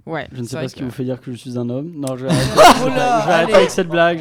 Ouais. 0.10 0.28
Je 0.32 0.42
ne 0.42 0.48
sais 0.48 0.56
pas 0.58 0.68
ce 0.68 0.76
qui 0.76 0.84
vous 0.84 0.92
fait 0.92 1.04
dire 1.04 1.20
que 1.22 1.32
je 1.32 1.38
suis 1.38 1.58
un 1.58 1.70
homme. 1.70 1.92
Non, 1.96 2.16
je 2.18 2.26
vais 2.26 2.32
arrêter, 2.34 2.50
je 2.54 2.84
vais 2.84 2.86
Oh 2.86 2.88
là, 2.88 3.22
je 3.22 3.28
vais 3.28 3.34
arrêter 3.34 3.34
allez. 3.34 3.54
avec 3.54 3.70
cette 3.70 3.88
blague. 3.90 4.20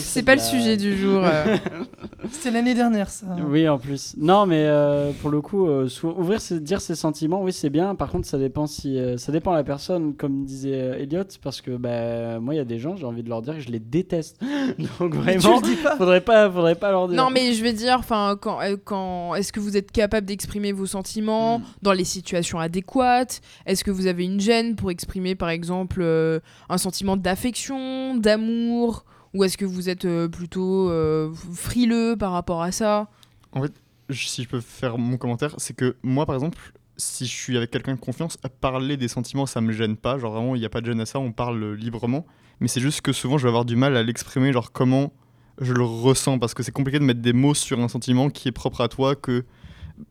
C'est- 0.00 0.22
pas 0.22 0.34
le 0.34 0.40
sujet 0.40 0.76
du 0.76 0.96
jour. 0.96 1.22
euh. 1.24 1.56
C'était 2.30 2.50
l'année 2.50 2.74
dernière, 2.74 3.08
ça. 3.08 3.26
Oui, 3.48 3.68
en 3.68 3.78
plus. 3.78 4.14
Non, 4.18 4.46
mais 4.46 4.64
euh, 4.66 5.12
pour 5.20 5.30
le 5.30 5.40
coup, 5.40 5.68
euh, 5.68 5.88
ouvrir, 6.02 6.40
dire 6.60 6.80
ses 6.80 6.96
sentiments, 6.96 7.40
oui, 7.42 7.52
c'est 7.52 7.70
bien. 7.70 7.94
Par 7.94 8.10
contre, 8.10 8.26
ça 8.26 8.36
dépend 8.38 8.66
si, 8.66 8.98
euh, 8.98 9.16
ça 9.16 9.30
dépend 9.30 9.52
de 9.52 9.56
la 9.58 9.64
personne, 9.64 10.14
comme 10.14 10.44
disait 10.44 10.72
euh, 10.74 10.98
Elliot, 10.98 11.22
parce 11.42 11.60
que 11.60 11.76
bah, 11.76 12.40
moi, 12.40 12.54
il 12.54 12.56
y 12.56 12.60
a 12.60 12.64
des 12.64 12.78
gens, 12.80 12.96
j'ai 12.96 13.04
envie 13.06 13.22
de 13.22 13.28
leur 13.28 13.42
dire 13.42 13.54
que 13.54 13.60
je 13.60 13.68
les 13.68 13.78
déteste. 13.78 14.40
Donc 14.98 15.14
Mais 15.24 15.34
tu 15.34 15.38
vraiment, 15.46 15.60
pas. 15.84 15.96
faudrait 15.96 16.20
pas, 16.20 16.50
faudrait 16.50 16.74
pas 16.74 16.90
leur 16.90 17.06
dire. 17.08 17.16
Non, 17.16 17.30
mais 17.30 17.52
je 17.52 17.62
vais 17.62 17.72
dire, 17.72 17.96
enfin, 17.98 18.36
quand, 18.40 18.58
quand 18.84 19.34
est-ce 19.36 19.52
que 19.52 19.60
vous 19.60 19.76
êtes 19.76 19.92
capable 19.92 20.26
d'exprimer 20.26 20.72
vos 20.72 20.86
sentiments 20.86 21.58
Mm. 21.58 21.62
dans 21.82 21.92
les 21.92 22.04
situations 22.04 22.58
adéquates? 22.58 23.40
Est-ce 23.66 23.84
que 23.84 23.90
vous 23.90 24.06
avez 24.06 24.24
une 24.24 24.40
gêne 24.40 24.74
pour 24.74 24.90
exprimer, 24.90 25.25
par 25.34 25.48
exemple, 25.50 26.00
euh, 26.00 26.40
un 26.68 26.78
sentiment 26.78 27.16
d'affection, 27.16 28.16
d'amour 28.16 29.04
Ou 29.34 29.44
est-ce 29.44 29.58
que 29.58 29.64
vous 29.66 29.88
êtes 29.88 30.04
euh, 30.06 30.28
plutôt 30.28 30.88
euh, 30.90 31.30
frileux 31.52 32.16
par 32.16 32.32
rapport 32.32 32.62
à 32.62 32.72
ça? 32.72 33.08
Je- 33.54 34.14
Si 34.14 34.44
je 34.44 34.48
peux 34.48 34.60
faire 34.60 34.96
mon 34.98 35.16
commentaire, 35.18 35.54
c'est 35.58 35.74
que 35.74 35.96
moi, 36.02 36.24
par 36.26 36.34
exemple, 36.36 36.58
si 36.96 37.26
je 37.26 37.32
suis 37.32 37.56
avec 37.56 37.70
quelqu'un 37.70 37.94
de 37.96 38.00
confiance, 38.00 38.38
parler 38.60 38.96
des 38.96 39.08
sentiments, 39.08 39.44
ça 39.46 39.60
me 39.60 39.72
gêne 39.72 39.96
pas. 39.96 40.16
Genre 40.18 40.32
vraiment, 40.32 40.54
il 40.54 40.60
n'y 40.60 40.64
a 40.64 40.70
pas 40.70 40.80
de 40.80 40.86
gêne 40.86 41.00
à 41.00 41.06
ça, 41.06 41.18
on 41.18 41.32
parle 41.32 41.74
librement. 41.74 42.24
Mais 42.60 42.68
c'est 42.68 42.80
juste 42.80 43.00
que 43.02 43.12
souvent, 43.12 43.36
je 43.36 43.42
vais 43.42 43.48
avoir 43.50 43.64
du 43.66 43.76
mal 43.76 43.96
à 43.96 44.02
l'exprimer, 44.02 44.52
genre 44.52 44.70
comment 44.72 45.12
je 45.60 45.72
le 45.74 45.82
ressens, 45.82 46.38
parce 46.38 46.54
que 46.54 46.62
c'est 46.62 46.70
compliqué 46.72 46.98
de 46.98 47.04
mettre 47.04 47.20
des 47.20 47.32
mots 47.32 47.52
sur 47.54 47.80
un 47.80 47.88
sentiment 47.88 48.30
qui 48.30 48.48
est 48.48 48.52
propre 48.52 48.80
à 48.82 48.88
toi, 48.88 49.14
que 49.16 49.44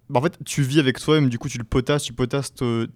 bah, 0.09 0.19
en 0.19 0.23
fait, 0.23 0.37
tu 0.45 0.61
vis 0.61 0.79
avec 0.79 0.99
toi-même, 0.99 1.29
du 1.29 1.39
coup, 1.39 1.47
tu 1.49 1.57
le 1.57 1.63
potasses, 1.63 2.03
tu 2.03 2.13
potasses 2.13 2.53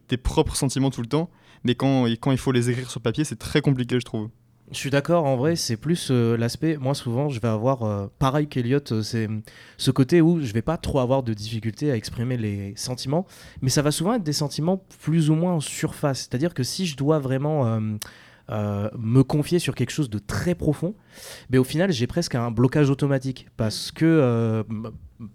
tes 0.08 0.18
propres 0.18 0.56
sentiments 0.56 0.90
tout 0.92 1.02
le 1.02 1.08
temps. 1.08 1.30
Mais 1.64 1.76
quand, 1.76 2.06
quand 2.20 2.32
il 2.32 2.38
faut 2.38 2.52
les 2.52 2.70
écrire 2.70 2.90
sur 2.90 3.02
papier, 3.02 3.24
c'est 3.24 3.40
très 3.40 3.62
compliqué, 3.62 4.00
je 4.00 4.06
trouve. 4.06 4.30
je 4.72 4.78
suis 4.78 4.90
d'accord 4.90 5.26
en 5.26 5.36
vrai 5.36 5.56
c'est 5.56 5.78
plus 5.78 6.10
euh, 6.12 6.38
l'aspect 6.38 6.78
moi 6.78 6.94
souvent 6.94 7.30
je 7.30 7.40
vais 7.40 7.48
avoir 7.48 7.84
euh, 7.84 8.08
pareil 8.20 8.48
qu'Eliott 8.48 8.92
euh, 8.92 9.02
c'est 9.02 9.28
ce 9.78 9.92
côté 9.92 10.22
où 10.22 10.42
je 10.42 10.54
vais 10.54 10.62
pas 10.62 10.78
trop 10.78 11.00
avoir 11.00 11.24
de 11.24 11.34
difficulté 11.34 11.92
à 11.92 11.96
exprimer 11.96 12.38
les 12.38 12.74
sentiments 12.76 13.26
mais 13.62 13.70
ça 13.70 13.82
va 13.82 13.92
souvent 13.92 14.14
être 14.14 14.24
des 14.24 14.34
sentiments 14.34 14.84
plus 15.02 15.32
ou 15.32 15.36
moins 15.36 15.54
en 15.54 15.60
surface 15.60 16.28
c'est 16.30 16.36
à 16.36 16.38
dire 16.38 16.54
que 16.54 16.64
si 16.64 16.86
je 16.86 16.96
dois 16.96 17.20
vraiment 17.20 17.80
me 18.50 19.22
confier 19.22 19.60
sur 19.60 19.76
quelque 19.76 19.92
chose 19.92 20.10
de 20.10 20.18
très 20.18 20.56
profond, 20.56 20.96
mais 21.50 21.58
au 21.58 21.64
final 21.64 21.92
j'ai 21.92 22.08
presque 22.08 22.36
un 22.36 22.52
blocage 22.52 22.90
automatique 22.90 23.48
parce 23.58 23.92
que 23.92 24.06
euh, 24.06 24.64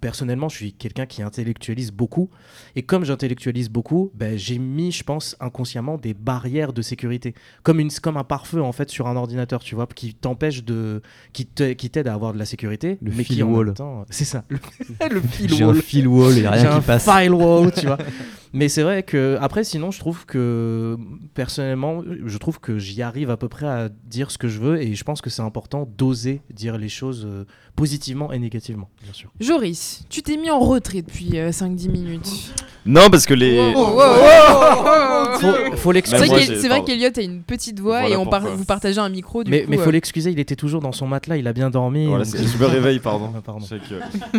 personnellement 0.01 0.49
je 0.49 0.57
suis 0.57 0.73
quelqu'un 0.73 1.05
qui 1.07 1.23
intellectualise 1.23 1.93
beaucoup 1.93 2.31
et 2.75 2.83
comme 2.83 3.05
j'intellectualise 3.05 3.69
beaucoup, 3.69 4.11
ben, 4.15 4.39
j'ai 4.39 4.59
mis 4.59 4.93
je 4.93 5.03
pense 5.05 5.37
inconsciemment 5.41 5.99
des 5.99 6.15
barrières 6.15 6.73
de 6.73 6.81
sécurité 6.83 7.35
comme 7.63 7.81
une 7.81 7.91
comme 7.91 8.17
un 8.17 8.25
pare-feu 8.25 8.63
en 8.63 8.73
fait 8.73 8.89
sur 8.91 9.07
un 9.09 9.17
ordinateur 9.17 9.63
tu 9.63 9.75
vois 9.75 9.87
qui 9.87 10.15
t'empêche 10.15 10.65
de 10.65 11.03
qui 11.33 11.47
qui 11.47 11.91
t'aide 11.91 12.09
à 12.09 12.15
avoir 12.15 12.33
de 12.33 12.39
la 12.39 12.47
sécurité 12.47 12.99
Le 13.03 13.13
mais 13.15 13.25
qui 13.25 13.35
firewall. 13.35 13.67
même 13.67 13.75
temps 13.75 14.07
c'est 14.11 14.25
ça 14.25 14.45
le, 14.49 14.59
le 15.11 15.23
J'ai 15.39 15.65
un 15.65 15.75
firewall 15.75 15.83
fil 15.83 16.09
wall, 16.09 16.39
il 16.39 16.47
a 16.47 16.57
j'ai 16.57 16.67
rien 16.67 16.77
un 16.77 16.81
qui 16.81 16.87
passe. 16.87 17.05
firewall, 17.05 17.73
tu 17.73 17.87
vois. 17.87 17.99
Mais 18.57 18.69
c'est 18.69 18.85
vrai 18.85 19.03
que 19.03 19.37
après, 19.41 19.65
sinon, 19.65 19.91
je 19.91 19.99
trouve 19.99 20.27
que 20.27 20.97
personnellement, 21.35 22.05
je 22.25 22.39
trouve 22.39 22.61
que 22.61 22.79
j'y 22.79 23.03
arrive 23.03 23.29
à 23.31 23.37
peu 23.37 23.49
près 23.49 23.67
à 23.67 23.89
dire 23.89 24.31
ce 24.31 24.39
que 24.39 24.47
je 24.47 24.61
veux 24.61 24.81
et 24.81 24.95
je 24.95 25.03
pense 25.03 25.21
que 25.21 25.29
c'est 25.29 25.43
important 25.43 25.74
d'oser 25.83 26.41
dire 26.51 26.79
les 26.79 26.89
choses 26.89 27.27
euh, 27.27 27.45
positivement 27.77 28.33
et 28.33 28.39
négativement, 28.39 28.89
bien 29.03 29.13
sûr. 29.13 29.31
Joris, 29.41 30.05
tu 30.09 30.23
t'es 30.23 30.37
mis 30.37 30.51
en 30.51 30.61
retrait 30.61 31.03
depuis 31.03 31.39
euh, 31.39 31.51
5-10 31.51 31.91
minutes. 31.91 32.55
Non, 32.87 33.09
parce 33.11 33.25
que 33.27 33.35
les. 33.35 33.73
Oh, 33.75 33.79
oh, 33.79 33.99
oh, 33.99 34.03
oh, 34.05 34.85
oh. 34.87 35.39
Faut, 35.41 35.77
faut 35.77 35.93
Bah, 35.93 36.01
C'est 36.05 36.19
l'excuser. 36.19 36.57
c'est 36.61 36.69
vrai 36.69 36.85
qu'Eliott 36.85 37.17
a 37.19 37.23
une 37.23 37.43
petite 37.43 37.81
voix 37.81 38.01
Voilà 38.01 38.15
et 38.15 38.17
on 38.17 38.27
par- 38.27 38.43
vous 38.47 38.65
partagez 38.65 38.99
un 39.01 39.09
micro. 39.09 39.43
Du 39.43 39.51
Mais, 39.51 39.63
coup, 39.65 39.71
mais 39.71 39.79
faut 39.79 39.89
euh, 39.89 39.93
l'excuser, 39.93 40.31
il 40.31 40.39
était 40.39 40.55
toujours 40.55 40.81
dans 40.81 40.93
son 40.93 41.07
matelas, 41.07 41.37
il 41.39 41.47
a 41.49 41.53
bien 41.53 41.71
dormi. 41.71 42.07
Voilà, 42.07 42.25
donc- 42.25 42.37
je 42.37 42.59
me 42.59 42.67
réveille, 42.67 42.99
pardon. 43.01 43.33
Ah, 43.37 43.41
pardon. 43.45 43.67
Que- 43.67 44.39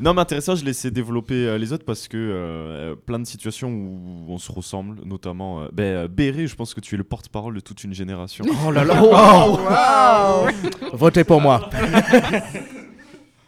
non, 0.00 0.14
mais 0.14 0.20
intéressant, 0.20 0.54
je 0.54 0.64
laissais 0.64 0.90
développer 0.90 1.34
euh, 1.46 1.58
les 1.58 1.72
autres 1.72 1.84
parce 1.84 2.08
que 2.08 2.16
euh, 2.18 2.94
plein 2.94 3.18
de 3.18 3.26
situations 3.26 3.70
où 3.70 4.26
on 4.28 4.38
se 4.38 4.52
ressemble, 4.52 4.96
notamment. 5.06 5.62
euh, 5.62 5.68
ben, 5.72 6.06
Béré, 6.08 6.46
je 6.46 6.54
pense 6.54 6.74
que 6.74 6.80
tu 6.80 6.94
es 6.94 6.98
le 6.98 7.04
porte-parole 7.04 7.54
de 7.54 7.60
toute 7.60 7.82
une 7.84 7.94
génération. 7.94 8.44
Oh 8.66 8.70
là 8.70 8.84
là, 8.84 9.02
oh. 9.02 10.46
Votez 10.92 11.24
pour 11.24 11.40
moi. 11.40 11.68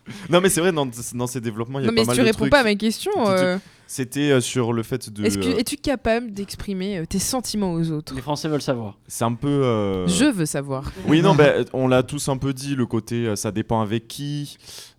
non, 0.31 0.41
mais 0.41 0.49
c'est 0.49 0.61
vrai, 0.61 0.73
dans, 0.73 0.87
dans 1.15 1.27
ces 1.27 1.41
développements, 1.41 1.79
il 1.79 1.85
y 1.87 1.89
a 1.89 1.91
Non, 1.91 1.95
pas 1.97 2.03
mais 2.03 2.13
si 2.15 2.19
tu 2.21 2.25
réponds 2.25 2.39
trucs. 2.39 2.51
pas 2.51 2.61
à 2.61 2.65
ma 2.65 2.75
question, 2.75 3.13
euh, 3.29 3.59
C'était 3.87 4.31
euh, 4.33 4.41
sur 4.41 4.73
le 4.73 4.83
fait 4.83 5.11
de. 5.11 5.25
est-ce 5.25 5.39
que- 5.39 5.45
euh, 5.47 5.59
es-tu 5.59 5.77
capable 5.77 6.31
d'exprimer 6.33 6.99
euh, 6.99 7.07
tes 7.07 7.19
sentiments 7.19 7.73
aux 7.75 7.91
autres? 7.91 8.15
Les 8.15 8.21
Français 8.23 8.49
veulent 8.49 8.63
savoir. 8.63 8.99
c'est 9.07 9.25
un 9.25 9.35
peu. 9.35 9.49
euh, 9.49 10.07
Je 10.07 10.25
veux 10.25 10.47
savoir. 10.47 10.91
Oui, 11.07 11.23
non, 11.23 11.35
ben, 11.37 11.65
on 11.73 11.87
l'a 11.89 12.03
tous 12.03 12.29
un 12.29 12.37
peu 12.37 12.53
dit, 12.53 12.75
le 12.75 12.87
côté 12.87 13.27
euh, 13.27 13.37
ça 13.37 13.51
dépend 13.53 13.81
avec 13.81 14.09
qui, 14.09 14.57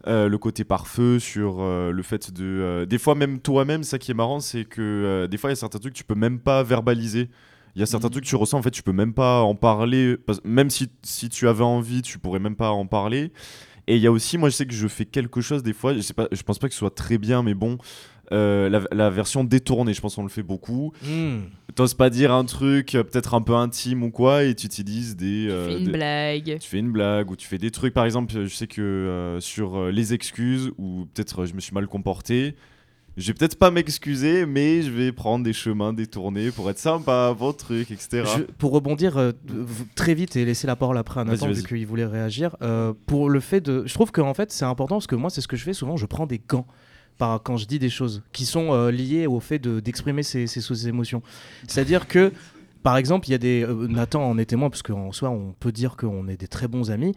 euh, 0.07 0.27
le 0.29 0.37
côté 0.37 0.63
par 0.63 0.87
feu 0.87 1.19
sur 1.19 1.57
euh, 1.61 1.91
le 1.91 2.03
fait 2.03 2.31
de. 2.31 2.43
euh, 2.43 2.85
des 2.85 2.97
fois, 2.97 3.15
même 3.15 3.39
toi-même, 3.39 3.83
ça 3.83 3.97
qui 3.99 4.11
est 4.11 4.15
marrant, 4.15 4.39
c'est 4.39 4.65
que 4.65 4.81
euh, 4.81 5.27
des 5.27 5.37
fois, 5.37 5.49
il 5.49 5.51
y 5.51 5.57
a 5.57 5.57
certains 5.57 5.79
trucs 5.79 5.93
que 5.93 5.97
tu 5.99 6.03
peux 6.03 6.15
même 6.15 6.39
pas 6.39 6.63
verbaliser. 6.63 7.29
Il 7.75 7.79
y 7.79 7.83
a 7.83 7.85
certains 7.85 8.07
Mhm. 8.07 8.11
trucs 8.11 8.23
que 8.23 8.29
tu 8.29 8.37
ressens, 8.37 8.57
en 8.57 8.61
fait, 8.61 8.71
tu 8.71 8.83
peux 8.83 8.93
même 8.93 9.13
pas 9.13 9.41
en 9.41 9.53
parler. 9.53 10.15
parce- 10.15 10.39
même 10.45 10.69
si, 10.69 10.87
si 11.03 11.27
tu 11.27 11.47
avais 11.49 11.63
envie, 11.63 12.01
tu 12.01 12.19
pourrais 12.19 12.39
même 12.39 12.55
pas 12.55 12.69
en 12.71 12.85
parler. 12.85 13.33
Et 13.87 13.95
il 13.97 14.01
y 14.01 14.07
a 14.07 14.11
aussi, 14.11 14.37
moi, 14.37 14.49
je 14.49 14.55
sais 14.55 14.65
que 14.65 14.73
je 14.73 14.87
fais 14.87 15.05
quelque 15.05 15.41
chose 15.41 15.61
des 15.63 15.73
fois, 15.73 15.93
je, 15.93 15.99
sais 16.01 16.13
pas, 16.13 16.27
je 16.31 16.41
pense 16.41 16.57
pas 16.59 16.67
que 16.67 16.73
ce 16.73 16.79
soit 16.79 16.93
très 16.95 17.17
bien, 17.17 17.43
mais 17.43 17.53
bon. 17.53 17.77
euh, 18.31 18.67
la, 18.69 18.81
la 18.91 19.09
version 19.11 19.43
détournée, 19.43 19.93
je 19.93 20.01
pense 20.01 20.15
qu'on 20.15 20.23
le 20.23 20.29
fait 20.29 20.41
beaucoup. 20.41 20.91
Hmm. 21.03 21.41
T'oses 21.75 21.93
pas 21.93 22.09
dire 22.09 22.31
un 22.33 22.45
truc 22.45 22.95
euh, 22.95 23.03
peut-être 23.03 23.35
un 23.35 23.41
peu 23.41 23.53
intime 23.53 24.01
ou 24.01 24.09
quoi, 24.09 24.43
et 24.45 24.55
tu 24.55 24.65
utilises 24.65 25.15
des. 25.15 25.47
euh, 25.49 25.67
Fais 25.67 25.77
une 25.77 25.85
des- 25.85 25.91
blague. 25.91 26.57
tu 26.59 26.67
fais 26.67 26.79
une 26.79 26.91
blague 26.91 27.29
ou 27.29 27.35
tu 27.35 27.47
fais 27.47 27.59
des 27.59 27.69
trucs. 27.69 27.93
Par 27.93 28.05
exemple, 28.05 28.33
je 28.33 28.47
sais 28.47 28.65
que 28.67 29.37
sur 29.41 29.85
les 29.91 30.13
excuses, 30.15 30.71
ou 30.79 31.05
peut-être 31.13 31.45
je 31.45 31.53
me 31.53 31.59
suis 31.59 31.73
mal 31.75 31.85
comporté, 31.87 32.55
je 33.17 33.27
vais 33.27 33.33
peut-être 33.33 33.57
pas 33.57 33.71
m'excuser, 33.71 34.45
mais 34.45 34.81
je 34.81 34.91
vais 34.91 35.11
prendre 35.11 35.43
des 35.45 35.53
chemins 35.53 35.93
détournés 35.93 36.51
pour 36.51 36.69
être 36.69 36.79
sympa, 36.79 37.33
bon 37.37 37.53
truc, 37.53 37.91
etc. 37.91 38.23
Je- 38.37 38.43
pour 38.43 38.71
rebondir 38.71 39.17
euh, 39.17 39.31
très 39.95 40.13
vite 40.13 40.35
et 40.35 40.43
laisser 40.45 40.67
la 40.67 40.75
parole 40.75 40.97
après 40.97 41.21
à 41.21 41.23
Nathan 41.23 41.45
vu 41.47 41.63
qu'il 41.67 41.87
voulait 41.87 42.05
réagir, 42.05 42.55
euh, 42.61 42.93
pour 43.05 43.29
le 43.29 43.39
fait 43.39 43.61
de, 43.61 43.83
je 43.85 43.93
trouve 43.93 44.11
que 44.11 44.21
en 44.21 44.33
fait 44.33 44.51
c'est 44.51 44.65
important 44.65 44.95
parce 44.95 45.07
que 45.07 45.15
moi 45.15 45.29
c'est 45.29 45.41
ce 45.41 45.47
que 45.47 45.55
je 45.55 45.63
fais 45.63 45.73
souvent, 45.73 45.95
je 45.97 46.05
prends 46.05 46.25
des 46.27 46.41
gants 46.45 46.65
par, 47.17 47.41
quand 47.41 47.55
je 47.55 47.65
dis 47.65 47.79
des 47.79 47.89
choses 47.89 48.21
qui 48.33 48.43
sont 48.45 48.73
euh, 48.73 48.91
liées 48.91 49.25
au 49.27 49.39
fait 49.39 49.59
de- 49.59 49.79
d'exprimer 49.79 50.21
ses, 50.21 50.47
ses, 50.47 50.59
ses 50.59 50.87
émotions. 50.89 51.21
C'est-à-dire 51.67 52.09
que, 52.09 52.33
par 52.85 52.97
exemple, 52.97 53.27
il 53.27 53.31
y 53.31 53.33
a 53.33 53.39
des. 53.39 53.63
euh, 53.63 53.87
Nathan 53.87 54.23
en 54.23 54.37
est 54.37 54.45
témoin, 54.45 54.69
parce 54.69 54.83
qu'en 54.83 55.11
soi, 55.11 55.29
on 55.31 55.55
peut 55.59 55.71
dire 55.71 55.95
qu'on 55.97 56.27
est 56.27 56.37
des 56.37 56.47
très 56.47 56.67
bons 56.67 56.91
amis. 56.91 57.15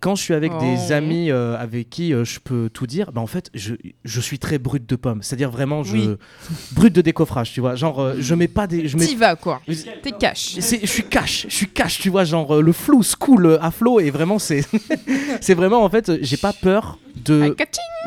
Quand 0.00 0.14
je 0.14 0.22
suis 0.22 0.34
avec 0.34 0.52
Oh. 0.54 0.60
des 0.60 0.92
amis 0.92 1.30
euh, 1.30 1.56
avec 1.58 1.88
qui 1.88 2.12
euh, 2.12 2.24
je 2.24 2.40
peux 2.40 2.68
tout 2.72 2.86
dire, 2.86 3.10
bah, 3.12 3.22
en 3.22 3.26
fait, 3.26 3.50
je, 3.54 3.74
je 4.04 4.20
suis 4.20 4.38
très 4.38 4.58
brut 4.58 4.86
de 4.86 4.96
pomme. 4.96 5.22
C'est-à-dire 5.22 5.50
vraiment, 5.50 5.82
je. 5.82 5.96
Oui. 5.96 6.08
brut 6.72 6.94
de 6.94 7.00
décoffrage, 7.00 7.52
tu 7.54 7.60
vois. 7.62 7.74
Genre, 7.74 7.98
euh, 8.00 8.14
je 8.18 8.34
mets 8.34 8.48
pas 8.48 8.66
des. 8.66 8.86
Je 8.86 8.98
mets 8.98 9.06
T'y 9.06 9.16
vas, 9.16 9.34
quoi. 9.34 9.62
T'es 10.02 10.12
cash. 10.12 10.56
je 10.56 10.86
suis 10.86 11.04
cash, 11.04 11.46
je 11.48 11.54
suis 11.54 11.68
cash, 11.68 11.98
tu 12.00 12.10
vois, 12.10 12.24
genre 12.24 12.60
le 12.60 12.72
flou 12.72 13.02
se 13.02 13.16
coule 13.16 13.58
à 13.62 13.70
flot 13.70 14.00
et 14.00 14.10
vraiment 14.10 14.38
c'est, 14.38 14.62
c'est 15.40 15.54
vraiment 15.54 15.82
en 15.84 15.88
fait, 15.88 16.22
j'ai 16.22 16.36
pas 16.36 16.52
peur 16.52 16.98
de, 17.24 17.54
Ah, 17.58 17.64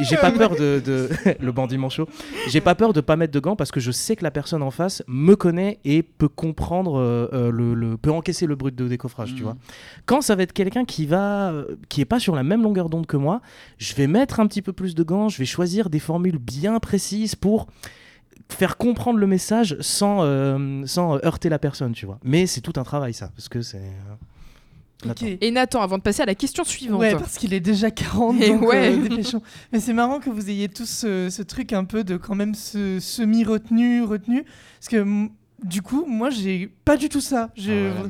j'ai 0.08 0.16
pas 0.18 0.32
peur 0.32 0.52
de, 0.56 0.82
de- 0.86 1.10
le 1.40 1.52
bandit 1.52 1.78
manchot, 1.78 2.08
j'ai 2.48 2.62
pas 2.62 2.76
peur 2.76 2.94
de 2.94 3.02
pas 3.02 3.16
mettre 3.16 3.34
de 3.34 3.40
gants 3.40 3.56
parce 3.56 3.72
que 3.72 3.80
je 3.80 3.92
sais 3.92 4.16
que 4.16 4.24
la 4.24 4.32
personne 4.32 4.62
en 4.64 4.72
face 4.72 5.04
me 5.08 5.36
connaît 5.36 5.80
et 5.84 6.02
peut 6.04 6.30
comprendre, 6.30 6.91
euh, 6.98 7.28
euh, 7.34 7.52
le, 7.52 7.74
le- 7.74 7.98
peut 7.98 8.12
encaisser 8.12 8.46
le 8.46 8.56
brut 8.56 8.76
de 8.76 8.88
décoffrage, 8.88 9.30
tu 9.34 9.42
Mhm. 9.42 9.44
vois. 9.44 9.58
Quand 10.06 10.22
ça 10.22 10.36
va 10.36 10.44
être 10.44 10.54
quelqu'un 10.54 10.86
qui 10.86 11.06
va, 11.06 11.52
euh, 11.52 11.76
qui 11.90 12.02
est 12.02 12.06
pas 12.06 12.20
sur 12.20 12.36
la 12.36 12.44
même 12.44 12.64
longueur 12.64 12.90
d'onde 12.90 13.06
que 13.08 13.18
moi, 13.18 13.42
je 13.78 13.94
vais 13.96 14.08
mettre 14.08 14.40
un 14.40 14.48
petit 14.48 14.62
peu 14.62 14.74
plus 14.74 14.96
de 14.96 15.04
gants, 15.04 15.30
je 15.30 15.38
vais 15.38 15.46
choisir 15.46 15.90
des 15.90 16.00
formules 16.00 16.38
bien 16.40 16.80
précises 16.80 17.36
pour 17.36 17.68
faire 18.50 18.78
comprendre 18.78 19.18
le 19.20 19.28
message 19.28 19.78
sans, 19.80 20.24
euh, 20.24 20.82
sans 20.86 21.16
heurter 21.26 21.48
la 21.50 21.60
personne, 21.60 21.94
tu 21.94 22.06
vois. 22.06 22.20
Mais 22.24 22.46
c'est 22.48 22.62
tout 22.62 22.74
un 22.76 22.84
travail, 22.84 23.14
ça, 23.14 23.32
parce 23.36 23.48
que 23.50 23.62
c'est... 23.62 23.78
euh, 23.78 24.16
Nathan. 25.04 25.26
Ok. 25.26 25.38
Et 25.42 25.50
Nathan, 25.50 25.82
avant 25.82 25.98
de 25.98 26.04
passer 26.04 26.22
à 26.22 26.26
la 26.28 26.36
question 26.36 26.64
suivante. 26.64 27.00
Ouais, 27.00 27.14
parce 27.14 27.38
qu'il 27.40 27.56
est 27.56 27.60
déjà 27.60 27.90
40, 27.90 28.40
Et 28.40 28.50
donc 28.50 28.62
ouais. 28.62 28.94
euh, 28.94 29.02
dépêchons. 29.10 29.42
Mais 29.74 29.80
c'est 29.80 29.94
marrant 29.94 30.20
que 30.20 30.30
vous 30.30 30.48
ayez 30.50 30.70
tous 30.70 30.86
ce, 30.88 31.30
ce 31.32 31.42
truc 31.42 31.74
un 31.74 31.86
peu 31.86 32.04
de 32.04 32.18
quand 32.18 32.36
même 32.36 32.54
ce 32.54 33.00
semi-retenu, 33.00 34.04
retenu. 34.04 34.44
Parce 34.80 34.90
que 34.90 34.98
m- 34.98 35.30
du 35.64 35.82
coup, 35.82 36.06
moi, 36.08 36.30
j'ai 36.30 36.68
pas 36.86 36.98
du 36.98 37.10
tout 37.10 37.22
ça. 37.22 37.50
Ah 37.72 38.02
ouais. 38.04 38.10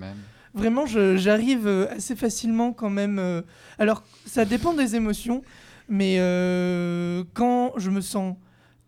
Vraiment, 0.53 0.85
j'arrive 0.85 1.65
euh, 1.67 1.87
assez 1.95 2.15
facilement 2.15 2.73
quand 2.73 2.89
même. 2.89 3.19
euh, 3.19 3.41
Alors, 3.79 4.03
ça 4.25 4.43
dépend 4.45 4.73
des 4.73 4.95
émotions, 4.97 5.41
mais 5.87 6.17
euh, 6.19 7.23
quand 7.33 7.73
je 7.77 7.89
me 7.89 8.01
sens 8.01 8.35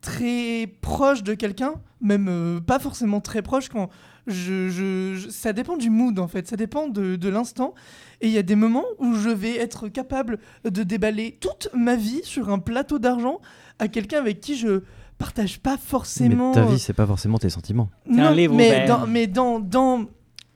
très 0.02 0.67
proche 0.82 1.23
de 1.23 1.34
quelqu'un, 1.34 1.76
même 2.02 2.28
euh, 2.30 2.60
pas 2.60 2.80
forcément 2.80 3.21
très 3.21 3.41
proche, 3.41 3.69
quand 3.69 3.89
je, 4.28 4.67
je- 4.69 5.13
je- 5.15 5.30
ça 5.30 5.54
dépend 5.54 5.78
du 5.78 5.89
mood 5.89 6.19
en 6.19 6.28
fait, 6.28 6.47
ça 6.47 6.58
dépend 6.58 6.88
de, 6.89 7.15
de 7.15 7.30
l'instant. 7.30 7.73
Et 8.21 8.28
il 8.28 8.34
y 8.34 8.38
a 8.38 8.43
des 8.43 8.56
moments 8.56 8.86
où 8.99 9.13
je 9.15 9.30
vais 9.30 9.56
être 9.58 9.88
capable 9.88 10.39
de 10.65 10.84
déballer 10.84 11.38
toute 11.39 11.69
ma 11.73 11.95
vie 11.95 12.21
sur 12.23 12.49
un 12.49 12.60
plateau 12.60 12.99
d'argent 12.99 13.39
à 13.80 13.88
quelqu'un 13.88 14.19
avec 14.19 14.39
qui 14.41 14.56
je 14.58 14.82
partage 15.23 15.59
pas 15.59 15.77
forcément. 15.77 16.49
Mais 16.49 16.55
ta 16.55 16.63
euh, 16.63 16.71
vie, 16.71 16.79
c'est 16.79 16.93
pas 16.93 17.07
forcément 17.07 17.38
tes 17.39 17.49
sentiments. 17.49 17.89
Un 18.09 18.15
non, 18.15 18.31
livre 18.31 18.53
mais 18.55 18.86
dans, 18.86 19.07
mais 19.07 19.27
dans, 19.27 19.59
dans, 19.59 20.05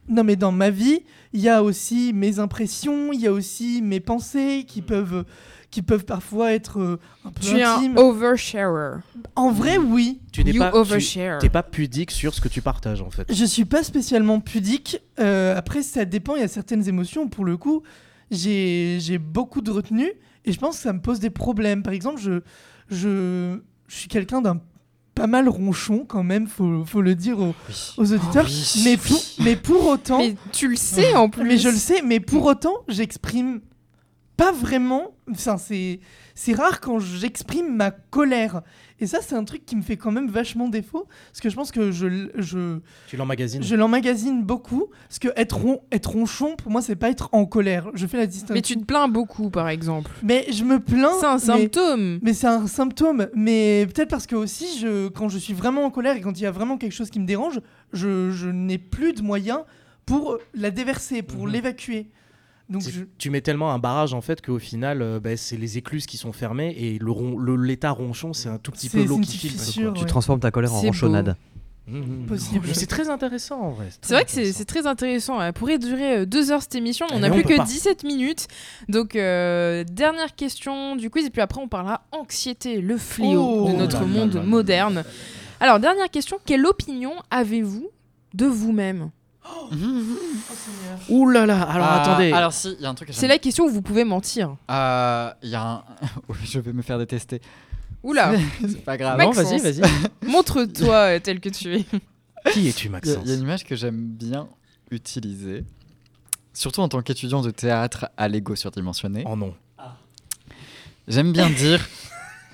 non, 0.09 0.23
mais 0.23 0.35
dans 0.35 0.51
ma 0.51 0.69
vie, 0.69 0.99
il 1.31 1.39
y 1.39 1.47
a 1.49 1.63
aussi 1.63 2.11
mes 2.13 2.39
impressions, 2.39 3.13
il 3.13 3.21
y 3.21 3.27
a 3.27 3.31
aussi 3.31 3.81
mes 3.81 4.01
pensées 4.01 4.65
qui 4.67 4.81
peuvent, 4.81 5.23
qui 5.71 5.81
peuvent 5.81 6.03
parfois 6.03 6.51
être 6.53 6.79
euh, 6.81 6.99
un 7.23 7.31
peu 7.31 7.41
Tu 7.41 7.57
es 7.57 7.63
un 7.63 7.95
oversharer. 7.95 8.97
En 9.35 9.51
vrai, 9.51 9.77
oui. 9.77 10.19
Tu 10.33 10.43
n'es 10.43 10.51
You 10.51 10.59
pas, 10.59 10.71
tu- 10.71 10.77
overshare. 10.77 11.39
t'es 11.39 11.49
pas 11.49 11.63
pudique 11.63 12.11
sur 12.11 12.33
ce 12.33 12.41
que 12.41 12.49
tu 12.49 12.61
partages, 12.61 13.01
en 13.01 13.09
fait. 13.09 13.25
Je 13.33 13.45
suis 13.45 13.65
pas 13.65 13.83
spécialement 13.83 14.41
pudique. 14.41 15.01
Euh, 15.19 15.57
après, 15.57 15.81
ça 15.81 16.03
dépend. 16.03 16.35
Il 16.35 16.41
y 16.41 16.45
a 16.45 16.47
certaines 16.49 16.87
émotions. 16.89 17.29
Pour 17.29 17.45
le 17.45 17.55
coup, 17.55 17.83
j'ai 18.31 18.97
j'ai 18.99 19.17
beaucoup 19.17 19.61
de 19.61 19.71
retenue 19.71 20.11
et 20.43 20.51
je 20.51 20.59
pense 20.59 20.75
que 20.75 20.83
ça 20.83 20.91
me 20.93 20.99
pose 21.01 21.19
des 21.21 21.29
problèmes. 21.29 21.83
Par 21.83 21.93
exemple, 21.93 22.19
je, 22.21 22.41
je, 22.89 23.59
je 23.87 23.95
suis 23.95 24.07
quelqu'un 24.07 24.41
d'un 24.41 24.59
pas 25.15 25.27
mal 25.27 25.49
ronchon 25.49 26.05
quand 26.07 26.23
même, 26.23 26.47
faut, 26.47 26.85
faut 26.85 27.01
le 27.01 27.15
dire 27.15 27.39
aux, 27.39 27.55
aux 27.97 28.13
auditeurs. 28.13 28.45
Oui. 28.45 28.81
mais, 28.83 28.97
pour, 28.97 29.23
mais 29.39 29.55
pour 29.55 29.87
autant, 29.87 30.19
Mais 30.19 30.35
tu 30.51 30.67
le 30.67 30.75
sais 30.75 31.15
en 31.15 31.27
plus. 31.29 31.43
Mais 31.43 31.57
je 31.57 31.69
le 31.69 31.75
sais, 31.75 32.03
mais 32.03 32.19
pour 32.19 32.45
autant, 32.45 32.75
j'exprime 32.87 33.61
pas 34.35 34.51
vraiment. 34.51 35.15
Enfin, 35.31 35.57
c'est 35.57 35.99
c'est 36.39 36.53
rare 36.53 36.79
quand 36.81 36.99
j'exprime 36.99 37.75
ma 37.75 37.89
colère. 37.89 38.61
Et 38.99 39.07
ça, 39.07 39.19
c'est 39.21 39.35
un 39.35 39.43
truc 39.43 39.65
qui 39.65 39.75
me 39.75 39.81
fait 39.81 39.97
quand 39.97 40.11
même 40.11 40.29
vachement 40.29 40.69
défaut, 40.69 41.07
parce 41.31 41.39
que 41.41 41.49
je 41.49 41.55
pense 41.55 41.71
que 41.71 41.91
je 41.91 42.29
je 42.35 42.79
Tu 43.07 43.17
l'emmagasines. 43.17 43.63
je 43.63 43.75
l'emmagasine 43.75 44.43
beaucoup, 44.43 44.85
parce 45.07 45.17
que 45.19 45.29
être 45.35 45.57
ron- 45.57 45.81
être 45.91 46.11
ronchon 46.11 46.55
pour 46.55 46.71
moi, 46.71 46.81
c'est 46.83 46.95
pas 46.95 47.09
être 47.09 47.29
en 47.31 47.45
colère. 47.45 47.89
Je 47.95 48.05
fais 48.05 48.17
la 48.17 48.27
distinction. 48.27 48.53
Mais 48.53 48.61
tu 48.61 48.77
te 48.77 48.83
plains 48.85 49.07
beaucoup, 49.07 49.49
par 49.49 49.67
exemple. 49.69 50.11
Mais 50.23 50.45
je 50.51 50.63
me 50.63 50.79
plains. 50.79 51.13
C'est 51.19 51.25
un 51.25 51.39
symptôme. 51.39 52.19
mais 52.21 52.33
c'est 52.33 52.47
un 52.47 52.67
symptôme. 52.67 53.27
Mais 53.33 53.87
peut-être 53.93 54.09
parce 54.09 54.27
que 54.27 54.35
aussi, 54.35 54.79
je, 54.79 55.07
quand 55.09 55.29
je 55.29 55.37
suis 55.39 55.53
vraiment 55.53 55.83
en 55.85 55.89
colère 55.91 56.15
et 56.15 56.21
quand 56.21 56.37
il 56.39 56.43
y 56.43 56.47
a 56.47 56.51
vraiment 56.51 56.77
quelque 56.77 56.93
chose 56.93 57.09
qui 57.09 57.19
me 57.19 57.25
dérange, 57.25 57.59
je, 57.93 58.29
je 58.31 58.47
n'ai 58.49 58.77
plus 58.77 59.13
de 59.13 59.21
moyens 59.23 59.59
pour 60.05 60.37
la 60.53 60.71
déverser, 60.71 61.21
pour 61.23 61.45
Mhm. 61.47 61.51
l'évacuer. 61.51 62.09
Donc 62.69 62.81
je... 62.83 63.01
Tu 63.17 63.29
mets 63.29 63.41
tellement 63.41 63.71
un 63.71 63.79
barrage 63.79 64.13
en 64.13 64.21
fait 64.21 64.45
qu'au 64.45 64.59
final, 64.59 65.01
euh, 65.01 65.19
bah, 65.19 65.37
c'est 65.37 65.57
les 65.57 65.77
écluses 65.77 66.05
qui 66.05 66.17
sont 66.17 66.33
fermées 66.33 66.75
et 66.77 66.99
le 66.99 67.11
ron- 67.11 67.37
le- 67.37 67.55
l'état 67.55 67.91
ronchon, 67.91 68.33
c'est 68.33 68.49
un 68.49 68.57
tout 68.57 68.71
petit 68.71 68.89
peu 68.89 69.03
l'eau 69.03 69.19
qui 69.19 69.37
fissure. 69.37 69.93
Tu 69.93 70.05
transformes 70.05 70.39
ta 70.41 70.51
colère 70.51 70.73
en 70.73 70.81
ronchonnade. 70.81 71.35
Mhm. 71.89 72.25
Possible. 72.27 72.65
Mais 72.67 72.73
C'est 72.73 72.85
très 72.85 73.07
intéressant 73.09 73.61
en 73.61 73.69
vrai. 73.71 73.87
C'est 74.01 74.13
vrai 74.13 74.25
que 74.25 74.31
c'est 74.31 74.65
très 74.65 74.85
intéressant. 74.87 75.41
Elle 75.41 75.53
pourrait 75.53 75.77
durer 75.79 76.17
euh, 76.17 76.25
deux 76.25 76.51
heures 76.51 76.61
cette 76.61 76.75
émission, 76.75 77.05
mais 77.09 77.15
on 77.15 77.19
n'a 77.19 77.29
plus 77.29 77.45
on 77.45 77.47
que 77.47 77.55
pas. 77.55 77.63
17 77.63 78.03
minutes. 78.03 78.47
Donc, 78.89 79.15
euh, 79.15 79.85
dernière 79.89 80.35
question 80.35 80.97
du 80.97 81.09
quiz, 81.09 81.25
et 81.25 81.29
puis 81.29 81.39
après, 81.41 81.61
on 81.61 81.69
parlera 81.69 82.01
anxiété, 82.11 82.81
le 82.81 82.97
fléau 82.97 83.61
Oh 83.63 83.69
de 83.71 83.77
notre 83.77 84.01
là 84.01 84.01
là 84.01 84.07
monde 84.07 84.33
là 84.33 84.41
là. 84.41 84.45
moderne. 84.45 85.03
Alors, 85.61 85.79
dernière 85.79 86.09
question 86.09 86.37
quelle 86.45 86.65
opinion 86.65 87.13
avez-vous 87.31 87.89
de 88.33 88.45
vous-même? 88.45 89.09
Ouh 91.09 91.29
là 91.29 91.45
là. 91.45 91.61
Alors 91.63 91.87
Ah, 91.89 92.01
attendez. 92.01 92.31
Alors 92.31 92.53
si, 92.53 92.75
il 92.77 92.81
y 92.81 92.85
a 92.85 92.89
un 92.89 92.95
truc 92.95 93.09
que 93.09 93.13
C'est 93.13 93.21
j'aime. 93.21 93.29
la 93.29 93.37
question 93.37 93.65
où 93.65 93.69
vous 93.69 93.81
pouvez 93.81 94.03
mentir. 94.03 94.55
Euh, 94.69 95.31
Il 95.43 95.49
y 95.49 95.55
a 95.55 95.61
un. 95.63 95.83
Oui, 96.29 96.37
je 96.43 96.59
vais 96.59 96.73
me 96.73 96.81
faire 96.81 96.97
détester. 96.97 97.41
Oula, 98.03 98.33
C'est 98.61 98.83
pas 98.83 98.97
grave. 98.97 99.17
non, 99.19 99.27
Maxence. 99.27 99.61
vas-y, 99.61 99.81
vas-y. 99.81 99.81
montre-toi 100.27 100.95
euh, 100.95 101.19
tel 101.19 101.39
que 101.39 101.49
tu 101.49 101.75
es. 101.75 101.85
Qui 102.51 102.67
es-tu, 102.69 102.85
Il 102.85 102.85
y, 102.85 102.87
a- 102.87 102.91
Maxence 102.91 103.17
il 103.25 103.29
y 103.29 103.31
a 103.31 103.35
une 103.35 103.41
image 103.41 103.63
que 103.65 103.75
j'aime 103.75 104.05
bien 104.07 104.47
utiliser, 104.91 105.65
surtout 106.53 106.79
en 106.81 106.87
tant 106.87 107.01
qu'étudiant 107.01 107.41
de 107.41 107.51
théâtre 107.51 108.07
à 108.15 108.27
l'ego 108.29 108.55
surdimensionné. 108.55 109.23
Oh 109.27 109.35
non. 109.35 109.53
J'aime 111.07 111.31
bien 111.31 111.49
dire 111.49 111.85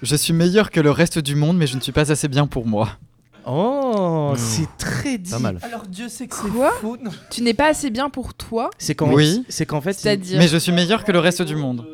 Je 0.01 0.15
suis 0.15 0.33
meilleur 0.33 0.69
que 0.71 0.79
le 0.79 0.91
reste 0.91 1.19
du 1.19 1.35
monde, 1.35 1.57
mais 1.57 1.67
je 1.67 1.75
ne 1.75 1.81
suis 1.81 1.91
pas 1.91 2.11
assez 2.11 2.27
bien 2.27 2.47
pour 2.47 2.65
moi. 2.67 2.89
Oh, 3.45 4.31
Mmh. 4.33 4.37
c'est 4.37 4.77
très 4.77 5.17
dit. 5.17 5.31
Pas 5.31 5.39
mal. 5.39 5.59
Alors 5.63 5.83
Dieu 5.87 6.07
sait 6.09 6.27
que 6.27 6.35
c'est 6.35 6.49
Quoi 6.49 6.71
faux. 6.79 6.97
Tu 7.29 7.41
n'es 7.41 7.53
pas 7.53 7.67
assez 7.67 7.89
bien 7.89 8.09
pour 8.09 8.33
toi, 8.33 8.69
C'est 8.77 8.95
qu'en 8.95 9.11
Oui. 9.13 9.43
c'est 9.49 9.65
qu'en 9.65 9.81
fait, 9.81 9.91
il- 9.91 9.95
c'est-à-dire. 9.95 10.39
Mais 10.39 10.47
je 10.47 10.57
suis 10.57 10.71
meilleur 10.71 11.03
que 11.03 11.11
le 11.11 11.19
reste 11.19 11.41
du 11.41 11.55
monde. 11.55 11.85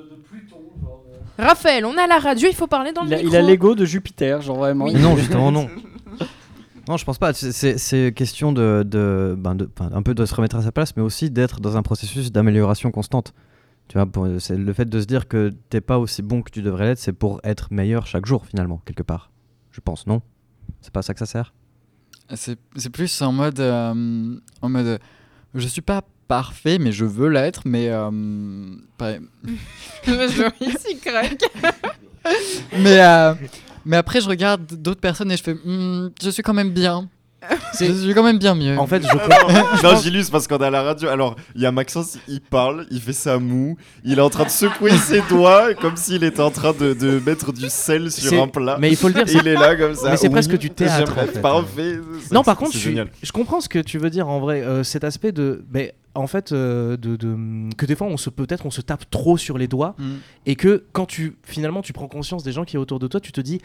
Raphaël, 1.38 1.86
on 1.86 1.98
a 1.98 2.06
la 2.06 2.20
radio, 2.20 2.48
il 2.52 2.56
faut 2.56 2.68
parler 2.68 2.92
dans 2.92 3.04
Il 3.04 3.10
le 3.10 3.16
a, 3.16 3.18
micro. 3.20 3.34
il 3.34 3.38
a 3.38 3.42
l'ego 3.42 3.74
de 3.76 3.86
Jupiter, 3.86 4.42
genre 4.42 4.58
vraiment. 4.58 4.86
Oui. 4.86 4.92
Il- 4.96 5.02
Non, 5.02 5.16
justement, 5.16 5.52
non. 5.52 5.70
Non, 6.88 6.98
je 6.98 7.06
pense 7.06 7.20
pas. 7.20 7.34
C'est- 7.34 7.52
C'est 7.52 7.78
c'est 7.78 8.12
question 8.16 8.52
de, 8.52 8.84
de, 8.86 9.36
ben 9.38 9.54
de- 9.56 9.70
enfin, 9.80 9.90
un 9.94 10.02
peu 10.02 10.16
de 10.16 10.26
se 10.26 10.34
remettre 10.34 10.56
à 10.56 10.64
sa 10.64 10.72
place, 10.72 10.96
mais 10.98 11.04
aussi 11.04 11.30
d'être 11.30 11.60
dans 11.62 11.78
un 11.78 11.84
processus 11.84 12.32
d'amélioration 12.32 12.90
constante. 12.92 13.34
Tu 13.90 13.98
vois, 13.98 14.08
c'est 14.40 14.58
le 14.58 14.74
fait 14.74 14.86
de 14.86 15.00
se 15.00 15.06
dire 15.06 15.28
que 15.28 15.52
t'es 15.70 15.82
pas 15.82 15.98
aussi 16.00 16.22
bon 16.24 16.42
que 16.42 16.50
tu 16.52 16.62
devrais 16.64 16.86
l'être, 16.88 17.00
c'est 17.00 17.14
pour 17.14 17.40
être 17.44 17.68
meilleur 17.72 18.06
chaque 18.08 18.26
jour 18.26 18.46
finalement, 18.46 18.82
quelque 18.86 19.04
part. 19.04 19.30
Je 19.72 19.82
pense, 19.82 20.08
non? 20.08 20.22
C'est 20.82 20.94
pas 20.94 21.02
ça 21.02 21.14
que 21.14 21.20
ça 21.20 21.26
sert? 21.26 21.54
C'est 22.36 22.58
c'est 22.76 22.90
plus 22.90 23.22
en 23.22 23.32
mode. 23.32 23.60
euh, 23.60 24.36
en 24.62 24.70
mode. 24.70 25.00
Je 25.56 25.68
suis 25.68 25.82
pas 25.82 26.04
parfait, 26.28 26.78
mais 26.80 26.92
je 26.92 27.06
veux 27.06 27.28
l'être, 27.30 27.62
mais. 27.66 27.90
euh, 27.90 28.10
mais, 32.78 33.02
euh, 33.04 33.34
mais 33.86 33.98
après, 33.98 34.22
je 34.22 34.30
regarde 34.30 34.66
d'autres 34.76 35.02
personnes 35.02 35.32
et 35.32 35.38
je 35.38 35.44
fais. 35.44 35.54
Hmm, 35.56 36.10
je 36.22 36.30
suis 36.30 36.44
quand 36.44 36.54
même 36.54 36.72
bien. 36.72 37.10
C'est- 37.74 37.88
Je 37.88 37.94
suis 37.94 38.14
quand 38.14 38.24
même 38.24 38.38
bien 38.38 38.54
mieux. 38.56 38.78
En 38.78 38.86
fait, 38.86 39.02
je 39.02 39.08
comprends. 39.08 39.84
non, 39.94 40.00
j'illustre 40.02 40.32
parce 40.32 40.48
qu'on 40.48 40.58
est 40.58 40.66
à 40.66 40.70
la 40.70 40.84
radio. 40.84 41.08
Alors, 41.10 41.36
il 41.56 41.62
y 41.62 41.66
a 41.66 41.72
Maxence, 41.72 42.18
il 42.28 42.42
parle, 42.42 42.86
il 42.92 43.00
fait 43.00 43.14
sa 43.14 43.40
moue, 43.40 43.78
il 44.04 44.18
est 44.20 44.22
en 44.22 44.30
train 44.30 44.44
de 44.44 44.50
secouer 44.50 44.92
ses 44.98 45.22
doigts 45.22 45.74
comme 45.76 45.96
s'il 45.96 46.24
était 46.24 46.42
en 46.42 46.52
train 46.52 46.74
de, 46.74 46.94
de 46.94 47.22
mettre 47.26 47.54
du 47.54 47.70
sel 47.70 48.12
sur 48.12 48.42
un 48.44 48.48
plat. 48.48 48.78
Mais 48.80 48.90
il 48.90 48.96
faut 48.98 49.08
le 49.08 49.14
dire. 49.14 49.24
Il 49.42 49.48
est 49.48 49.54
là 49.54 49.76
comme 49.76 49.96
ça. 49.96 50.10
Mais 50.12 50.18
c'est 50.18 50.28
Oui, 50.28 50.34
presque 50.34 50.58
du 50.58 50.70
théâtre, 50.72 51.18
en 51.18 51.26
fait. 51.28 51.42
Parfait. 51.42 52.00
Non, 52.32 52.44
par 52.44 52.58
contre, 52.58 52.76
je, 52.78 52.90
je 53.24 53.32
comprends 53.32 53.62
ce 53.62 53.70
que 53.70 53.80
tu 53.80 53.98
veux 53.98 54.10
dire 54.10 54.28
en 54.28 54.40
vrai. 54.40 54.62
euh, 54.62 54.84
cet 54.84 55.04
aspect 55.04 55.32
de, 55.32 55.64
ben, 55.70 55.92
en 56.16 56.28
fait, 56.28 56.52
euh, 56.52 56.98
de, 56.98 57.16
de- 57.16 57.74
que 57.78 57.86
des 57.86 57.96
fois, 57.96 58.08
on 58.08 58.18
se 58.18 58.30
peut-être, 58.30 58.66
on 58.66 58.72
se 58.72 58.82
tape 58.82 59.10
trop 59.10 59.38
sur 59.38 59.58
les 59.58 59.68
doigts 59.68 59.96
Hmm. 59.98 60.16
et 60.46 60.56
que 60.56 60.84
quand 60.92 61.06
tu 61.06 61.38
finalement 61.44 61.82
tu 61.82 61.94
prends 61.94 62.08
conscience 62.08 62.44
des 62.44 62.52
gens 62.52 62.66
qui 62.66 62.76
est 62.76 62.80
autour 62.80 63.00
de 63.00 63.08
toi, 63.08 63.20
tu 63.20 63.32
te 63.32 63.40
dis. 63.42 63.60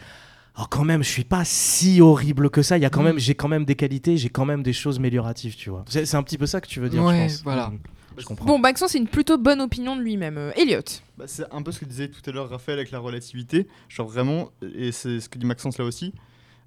Oh, 0.58 0.64
quand 0.70 0.84
même, 0.84 1.02
je 1.02 1.08
suis 1.08 1.24
pas 1.24 1.44
si 1.44 2.00
horrible 2.00 2.48
que 2.48 2.62
ça. 2.62 2.78
Il 2.78 2.82
y 2.82 2.84
a 2.84 2.90
quand 2.90 3.02
Mm. 3.02 3.06
même, 3.06 3.18
j'ai 3.18 3.34
quand 3.34 3.48
même 3.48 3.64
des 3.64 3.74
qualités, 3.74 4.16
j'ai 4.16 4.28
quand 4.28 4.44
même 4.44 4.62
des 4.62 4.72
choses 4.72 4.98
amélioratives, 4.98 5.56
tu 5.56 5.70
vois. 5.70 5.84
C'est 5.88 6.14
un 6.14 6.22
petit 6.22 6.38
peu 6.38 6.46
ça 6.46 6.60
que 6.60 6.68
tu 6.68 6.78
veux 6.80 6.88
dire, 6.88 7.02
Ouais, 7.02 7.28
je 7.28 7.34
pense. 7.34 7.42
voilà. 7.42 7.68
Mm. 7.70 7.78
je 8.18 8.24
comprends. 8.24 8.46
Bon, 8.46 8.58
Maxence, 8.60 8.92
c'est 8.92 8.98
une 8.98 9.08
plutôt 9.08 9.36
bonne 9.36 9.60
opinion 9.60 9.96
de 9.96 10.02
lui-même. 10.02 10.38
Euh, 10.38 10.52
Elliot. 10.56 10.80
Bah, 11.18 11.24
c'est 11.26 11.44
un 11.52 11.62
peu 11.62 11.72
ce 11.72 11.80
que 11.80 11.84
disait 11.84 12.06
tout 12.08 12.20
à 12.30 12.32
l'heure 12.32 12.48
Raphaël 12.48 12.78
avec 12.78 12.92
la 12.92 13.00
relativité. 13.00 13.66
Genre 13.88 14.06
vraiment, 14.08 14.52
et 14.76 14.92
c'est 14.92 15.18
ce 15.18 15.28
que 15.28 15.38
dit 15.38 15.46
Maxence 15.46 15.78
là 15.78 15.84
aussi, 15.84 16.12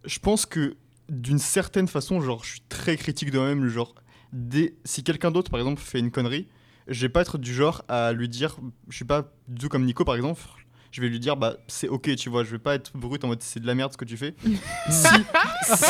je 0.06 0.20
pense 0.20 0.46
que 0.46 0.76
d'une 1.10 1.40
certaine 1.40 1.88
façon, 1.88 2.20
genre, 2.20 2.44
je 2.44 2.50
suis 2.52 2.62
très 2.68 2.98
critique 2.98 3.32
de 3.32 3.38
moi-même. 3.40 3.66
Genre, 3.70 3.96
dès, 4.34 4.74
si 4.84 5.04
quelqu'un 5.04 5.32
d'autre, 5.32 5.50
par 5.50 5.62
exemple, 5.62 5.82
fait 5.82 6.00
une 6.00 6.12
connerie, 6.12 6.48
je 6.90 7.02
vais 7.02 7.10
pas 7.10 7.22
être 7.22 7.38
du 7.38 7.54
genre 7.54 7.84
à 7.88 8.12
lui 8.12 8.28
dire, 8.28 8.58
je 8.90 8.96
suis 8.98 9.06
pas 9.06 9.32
du 9.48 9.60
tout 9.62 9.70
comme 9.70 9.86
Nico, 9.86 10.04
par 10.04 10.16
exemple. 10.18 10.42
Je 10.98 11.02
vais 11.04 11.10
lui 11.10 11.20
dire, 11.20 11.38
bah 11.38 11.58
c'est 11.68 11.88
ok, 11.88 12.16
tu 12.16 12.28
vois. 12.28 12.44
Je 12.44 12.50
vais 12.50 12.58
pas 12.58 12.74
être 12.74 12.90
brut 12.96 13.24
en 13.24 13.28
mode 13.28 13.44
c'est 13.44 13.60
de 13.60 13.68
la 13.68 13.76
merde 13.76 13.92
ce 13.92 13.98
que 13.98 14.04
tu 14.06 14.18
fais. 14.18 14.34
si, 14.90 15.08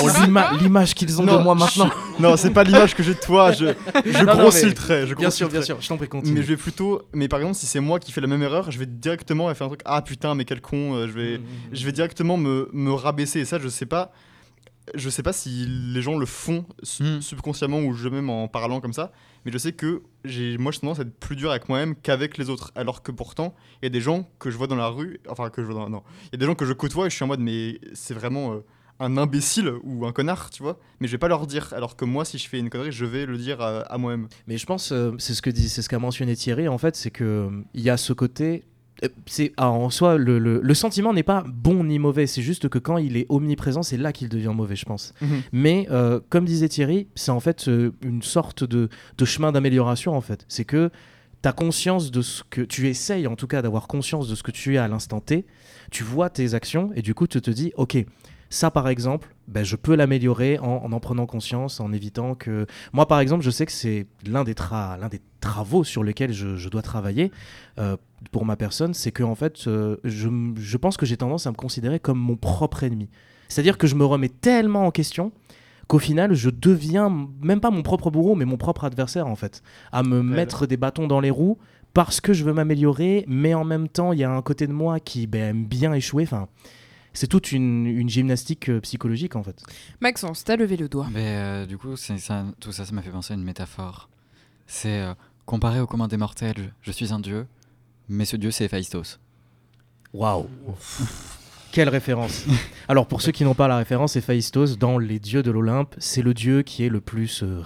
Oh, 0.03 0.09
l'ima- 0.21 0.51
L'image 0.59 0.93
qu'ils 0.95 1.21
ont 1.21 1.23
Non, 1.23 1.37
de 1.37 1.43
moi 1.43 1.55
maintenant. 1.55 1.89
non, 2.19 2.35
c'est 2.35 2.51
pas 2.51 2.65
l'image 2.65 2.93
que 2.93 3.03
j'ai 3.03 3.13
de 3.13 3.19
toi. 3.21 3.53
Je, 3.53 3.67
je 4.05 4.23
Non, 4.25 4.35
non, 4.35 4.41
grossis 4.41 4.63
mais- 4.63 4.67
le 4.69 4.73
trait. 4.73 5.07
Je 5.07 5.15
Bien 5.15 5.29
sûr, 5.29 5.47
bien 5.47 5.61
sûr, 5.61 5.77
je 5.79 5.87
t'en 5.87 5.95
prie, 5.95 6.09
continue. 6.09 6.33
Mais 6.35 6.41
je 6.41 6.47
vais 6.47 6.57
plutôt. 6.57 7.03
Mais 7.13 7.29
par 7.29 7.39
exemple, 7.39 7.55
si 7.55 7.67
c'est 7.67 7.79
moi 7.79 8.01
qui 8.01 8.11
fais 8.11 8.19
la 8.19 8.27
même 8.27 8.43
erreur, 8.43 8.69
je 8.69 8.77
vais 8.79 8.85
directement 8.85 9.47
faire 9.55 9.67
un 9.67 9.69
truc. 9.69 9.79
Ah 9.85 10.01
putain, 10.01 10.35
mais 10.35 10.43
quel 10.43 10.59
con. 10.59 10.95
euh, 10.95 11.07
Je 11.07 11.13
vais, 11.13 11.39
je 11.71 11.85
vais 11.85 11.93
directement 11.93 12.35
me, 12.35 12.69
me 12.73 12.91
rabaisser. 12.91 13.39
Et 13.39 13.45
ça, 13.45 13.59
je 13.59 13.69
sais 13.69 13.85
pas. 13.85 14.11
Je 14.93 15.09
sais 15.09 15.23
pas 15.23 15.31
si 15.33 15.65
les 15.69 16.01
gens 16.01 16.17
le 16.17 16.25
font 16.25 16.65
su- 16.83 17.21
subconsciemment 17.21 17.79
ou 17.79 17.93
je 17.93 18.09
même 18.09 18.29
en 18.29 18.49
parlant 18.49 18.81
comme 18.81 18.93
ça. 18.93 19.13
Mais 19.47 19.53
je 19.53 19.59
sais 19.59 19.71
que 19.71 20.03
j'ai, 20.25 20.57
moi, 20.57 20.73
j'ai 20.73 20.81
tendance 20.81 20.99
à 20.99 21.03
être 21.03 21.17
plus 21.21 21.37
dur 21.37 21.51
avec 21.51 21.69
moi-même 21.69 21.95
qu'avec 21.95 22.37
les 22.37 22.49
autres. 22.49 22.73
Alors 22.75 23.01
que 23.01 23.13
pourtant, 23.13 23.55
il 23.81 23.85
y 23.85 23.87
a 23.87 23.89
des 23.89 24.01
gens 24.01 24.29
que 24.39 24.51
je 24.51 24.57
vois 24.57 24.67
dans 24.67 24.75
la 24.75 24.89
rue. 24.89 25.21
Enfin, 25.29 25.49
que 25.49 25.61
je 25.61 25.67
vois 25.67 25.75
dans. 25.75 25.89
Non. 25.89 26.03
Il 26.25 26.29
y 26.33 26.35
a 26.35 26.37
des 26.37 26.45
gens 26.45 26.53
que 26.53 26.65
je 26.65 26.73
côtoie 26.73 27.05
et 27.05 27.09
je 27.09 27.15
suis 27.15 27.23
en 27.23 27.27
mode, 27.27 27.39
mais 27.39 27.79
c'est 27.93 28.13
vraiment. 28.13 28.55
euh, 28.55 28.65
un 28.99 29.15
imbécile 29.15 29.73
ou 29.83 30.05
un 30.05 30.11
connard, 30.11 30.49
tu 30.49 30.63
vois, 30.63 30.79
mais 30.99 31.07
je 31.07 31.11
vais 31.11 31.17
pas 31.17 31.27
leur 31.27 31.45
dire. 31.47 31.71
Alors 31.75 31.95
que 31.95 32.03
moi, 32.03 32.25
si 32.25 32.37
je 32.37 32.49
fais 32.49 32.59
une 32.59 32.69
connerie, 32.69 32.91
je 32.91 33.05
vais 33.05 33.25
le 33.25 33.37
dire 33.37 33.61
à, 33.61 33.97
moi-même. 33.97 34.27
Mais 34.47 34.57
je 34.57 34.65
pense, 34.65 34.91
euh, 34.91 35.11
c'est 35.19 35.33
ce 35.33 35.41
que 35.41 35.49
dit, 35.49 35.69
c'est 35.69 35.81
ce 35.81 35.87
qu'a 35.87 35.99
mentionné 35.99 36.35
Thierry. 36.35 36.67
En 36.67 36.77
fait, 36.77 36.95
c'est 36.95 37.11
que 37.11 37.23
euh, 37.23 37.63
il 37.73 37.81
y 37.81 37.89
a 37.89 37.95
ce 37.95 38.11
côté. 38.11 38.65
Euh, 39.03 39.09
C'est 39.25 39.53
ah, 39.57 39.69
en 39.69 39.89
soi 39.89 40.17
le, 40.17 40.39
le- 40.39 40.59
le 40.61 40.73
sentiment 40.73 41.13
n'est 41.13 41.23
pas 41.23 41.43
bon 41.47 41.83
ni 41.83 41.99
mauvais. 41.99 42.27
C'est 42.27 42.41
juste 42.41 42.69
que 42.69 42.79
quand 42.79 42.97
il 42.97 43.17
est 43.17 43.25
omniprésent, 43.29 43.83
c'est 43.83 43.97
là 43.97 44.11
qu'il 44.13 44.29
devient 44.29 44.51
mauvais, 44.55 44.75
je 44.75 44.85
pense. 44.85 45.13
Mhm. 45.21 45.41
Mais 45.51 45.87
euh, 45.91 46.19
comme 46.29 46.45
disait 46.45 46.69
Thierry, 46.69 47.07
c'est 47.15 47.31
en 47.31 47.39
fait 47.39 47.67
euh, 47.67 47.91
une 48.01 48.21
sorte 48.21 48.63
de, 48.63 48.89
de 49.17 49.25
chemin 49.25 49.51
d'amélioration. 49.51 50.15
En 50.15 50.21
fait, 50.21 50.45
c'est 50.47 50.65
que 50.65 50.89
tu 51.43 51.49
as 51.49 51.53
conscience 51.53 52.09
de 52.11 52.21
ce 52.21 52.43
que 52.49 52.61
tu 52.61 52.87
essayes, 52.87 53.27
en 53.27 53.35
tout 53.35 53.47
cas, 53.47 53.61
d'avoir 53.61 53.87
conscience 53.87 54.27
de 54.27 54.35
ce 54.35 54.41
que 54.43 54.51
tu 54.51 54.73
es 54.75 54.77
à 54.77 54.87
l'instant 54.87 55.19
T. 55.19 55.45
Tu 55.91 56.03
vois 56.03 56.29
tes 56.29 56.53
actions 56.55 56.89
et 56.95 57.01
du 57.01 57.13
coup, 57.13 57.27
tu 57.27 57.39
te 57.41 57.51
dis, 57.51 57.71
ok. 57.77 57.97
Ça, 58.49 58.71
par 58.71 58.87
exemple, 58.87 59.35
ben, 59.47 59.63
je 59.63 59.75
peux 59.75 59.95
l'améliorer 59.95 60.57
en, 60.59 60.83
en 60.85 60.91
en 60.91 60.99
prenant 60.99 61.25
conscience, 61.25 61.79
en 61.79 61.91
évitant 61.91 62.35
que 62.35 62.65
moi, 62.93 63.07
par 63.07 63.19
exemple, 63.19 63.43
je 63.43 63.49
sais 63.49 63.65
que 63.65 63.71
c'est 63.71 64.07
l'un 64.25 64.43
des, 64.43 64.53
tra- 64.53 64.99
l'un 64.99 65.09
des 65.09 65.21
travaux 65.41 65.83
sur 65.83 66.03
lesquels 66.03 66.33
je, 66.33 66.55
je 66.55 66.69
dois 66.69 66.81
travailler 66.81 67.31
euh, 67.77 67.97
pour 68.31 68.45
ma 68.45 68.55
personne, 68.55 68.93
c'est 68.93 69.11
que 69.11 69.23
en 69.23 69.35
fait, 69.35 69.67
euh, 69.67 69.97
je, 70.03 70.29
je 70.55 70.77
pense 70.77 70.97
que 70.97 71.05
j'ai 71.05 71.17
tendance 71.17 71.45
à 71.45 71.51
me 71.51 71.55
considérer 71.55 71.99
comme 71.99 72.19
mon 72.19 72.35
propre 72.35 72.83
ennemi. 72.83 73.09
C'est-à-dire 73.49 73.77
que 73.77 73.87
je 73.87 73.95
me 73.95 74.05
remets 74.05 74.29
tellement 74.29 74.85
en 74.85 74.91
question 74.91 75.31
qu'au 75.87 75.99
final, 75.99 76.33
je 76.33 76.49
deviens 76.49 77.29
même 77.41 77.61
pas 77.61 77.69
mon 77.69 77.81
propre 77.83 78.11
bourreau, 78.11 78.35
mais 78.35 78.43
mon 78.45 78.57
propre 78.57 78.83
adversaire, 78.83 79.27
en 79.27 79.35
fait. 79.35 79.61
À 79.91 80.03
me 80.03 80.21
mettre 80.21 80.67
des 80.67 80.75
bâtons 80.75 81.07
dans 81.07 81.21
les 81.21 81.29
roues 81.31 81.57
parce 81.93 82.19
que 82.19 82.33
je 82.33 82.43
veux 82.43 82.53
m'améliorer, 82.53 83.23
mais 83.27 83.53
en 83.53 83.63
même 83.63 83.87
temps, 83.87 84.11
il 84.11 84.19
y 84.19 84.23
a 84.23 84.29
un 84.31 84.41
côté 84.41 84.67
de 84.67 84.73
moi 84.73 84.99
qui 84.99 85.27
ben, 85.27 85.41
aime 85.49 85.65
bien 85.65 85.93
échouer. 85.93 86.23
Enfin, 86.23 86.49
c'est 87.18 87.28
toute 87.28 87.51
une, 87.51 87.88
une 87.88 88.09
gymnastique 88.09 88.70
euh, 88.70 88.80
psychologique, 88.82 89.36
en 89.36 89.41
fait. 89.41 89.63
Maxence, 90.01 90.43
t'as 90.43 90.55
levé 90.55 90.78
le 90.78 90.88
doigt. 90.88 91.07
Mais 91.11 91.26
euh, 91.38 91.65
du 91.65 91.76
coup, 91.78 91.95
c'est 91.97 92.20
ça, 92.20 92.45
tout 92.59 92.72
ça, 92.72 92.86
ça 92.86 92.91
m'a 92.91 93.01
fait 93.01 93.09
penser 93.09 93.34
à 93.34 93.38
une 93.38 93.43
métaphore. 93.43 94.07
C'est 94.68 95.01
euh, 95.01 95.13
comparé 95.47 95.80
au 95.80 95.88
commun 95.88 96.07
des 96.07 96.18
mortels, 96.18 96.74
je, 96.84 96.91
suis 96.91 97.11
un 97.11 97.20
dieu, 97.20 97.47
mais 98.07 98.26
ce 98.26 98.36
dieu 98.38 98.51
c'est 98.51 98.65
Héphaïstos. 98.65 99.20
Waouh 100.13 100.45
Quelle 101.72 101.89
référence 101.89 102.45
Alors 102.88 103.07
pour 103.07 103.22
ceux 103.22 103.32
qui 103.32 103.43
n'ont 103.43 103.53
pas 103.55 103.68
la 103.68 103.78
référence, 103.78 104.15
Héphaïstos, 104.15 104.78
dans 104.78 104.97
les 104.99 105.20
dieux 105.20 105.41
de 105.43 105.49
l'Olympe, 105.51 105.95
c'est 105.97 106.22
le 106.22 106.34
dieu 106.34 106.61
qui 106.61 106.86
est 106.86 106.89
le 106.89 107.01
plus 107.01 107.41
euh, 107.43 107.61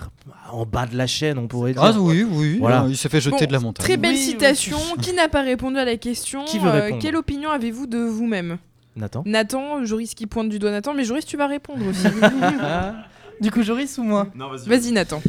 en 0.52 0.66
bas 0.66 0.86
de 0.86 0.95
la 0.95 1.08
chaîne, 1.08 1.38
on 1.38 1.47
pourrait 1.47 1.74
dire. 1.74 1.84
Ah 1.84 1.91
oui, 1.99 2.24
oui, 2.24 2.58
Voilà. 2.60 2.86
il 2.88 2.95
s'est 2.97 3.10
fait 3.10 3.22
jeter 3.22 3.38
Bon, 3.41 3.45
de 3.47 3.54
la 3.54 3.60
montagne. 3.60 3.84
Très 3.86 3.97
belle 3.97 4.14
Oui, 4.16 4.18
oui. 4.20 4.32
citation. 4.32 4.78
Qui 5.02 5.14
n'a 5.14 5.28
pas 5.28 5.41
répondu 5.41 5.78
à 5.78 5.86
la 5.86 5.97
question 5.97 6.45
Qui 6.45 6.58
veut 6.58 6.70
Euh, 6.70 6.82
répondre 6.84 7.02
Quelle 7.02 7.16
opinion 7.16 7.49
avez-vous 7.52 7.88
de 7.88 7.99
vous-même? 7.99 8.58
Nathan 8.95 9.23
Nathan, 9.25 9.85
Joris 9.85 10.13
qui 10.15 10.27
pointe 10.27 10.49
du 10.49 10.59
doigt 10.59 10.71
Nathan, 10.71 10.93
mais 10.93 11.03
Joris, 11.03 11.25
tu 11.25 11.37
vas 11.37 11.47
répondre 11.47 11.85
aussi. 11.87 12.07
Du 13.41 13.49
coup, 13.49 13.63
Joris 13.63 13.97
ou 13.97 14.03
moi 14.03 14.27
Non, 14.35 14.49
vas-y. 14.49 14.69
Vas-y, 14.69 14.91
Nathan. 14.91 15.19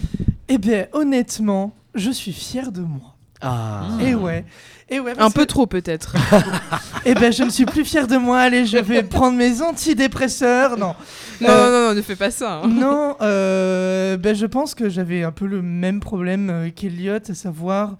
Eh 0.48 0.58
bien, 0.58 0.86
honnêtement, 0.92 1.72
je 1.94 2.10
suis 2.10 2.32
fier 2.34 2.70
de 2.70 2.82
moi. 2.82 3.14
Ah 3.40 3.84
Et 4.02 4.14
ouais. 4.14 4.44
Et 4.90 5.00
ouais 5.00 5.14
Un 5.18 5.30
peu 5.30 5.42
que- 5.42 5.46
trop, 5.48 5.66
peut-être. 5.66 6.14
Eh 7.06 7.14
ben, 7.14 7.32
je 7.32 7.42
ne 7.42 7.48
suis 7.50 7.64
plus 7.64 7.84
fier 7.84 8.06
de 8.06 8.16
moi. 8.16 8.38
Allez, 8.40 8.66
je 8.66 8.76
vais 8.78 9.02
prendre 9.02 9.36
mes 9.38 9.62
antidépresseurs. 9.62 10.76
Non. 10.76 10.94
Non, 11.40 11.48
Euh, 11.48 11.70
non, 11.70 11.88
non, 11.88 11.94
ne 11.96 12.02
fais 12.02 12.14
pas 12.16 12.30
ça. 12.30 12.60
hein. 12.62 12.68
Non, 12.68 13.16
euh, 13.22 14.16
ben, 14.18 14.34
je 14.36 14.46
pense 14.46 14.74
que 14.74 14.88
j'avais 14.88 15.22
un 15.24 15.32
peu 15.32 15.46
le 15.46 15.62
même 15.62 15.98
problème 16.00 16.50
euh, 16.50 16.68
qu'Eliott, 16.70 17.30
à 17.30 17.34
savoir 17.34 17.96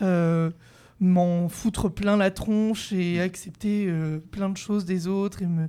euh, 0.00 0.48
m'en 1.00 1.48
foutre 1.48 1.90
plein 1.90 2.16
la 2.16 2.30
tronche 2.30 2.92
et 2.92 3.20
accepter 3.20 3.86
euh, 3.88 4.18
plein 4.18 4.48
de 4.48 4.56
choses 4.56 4.84
des 4.84 5.06
autres. 5.06 5.42
Et, 5.42 5.46
me... 5.46 5.68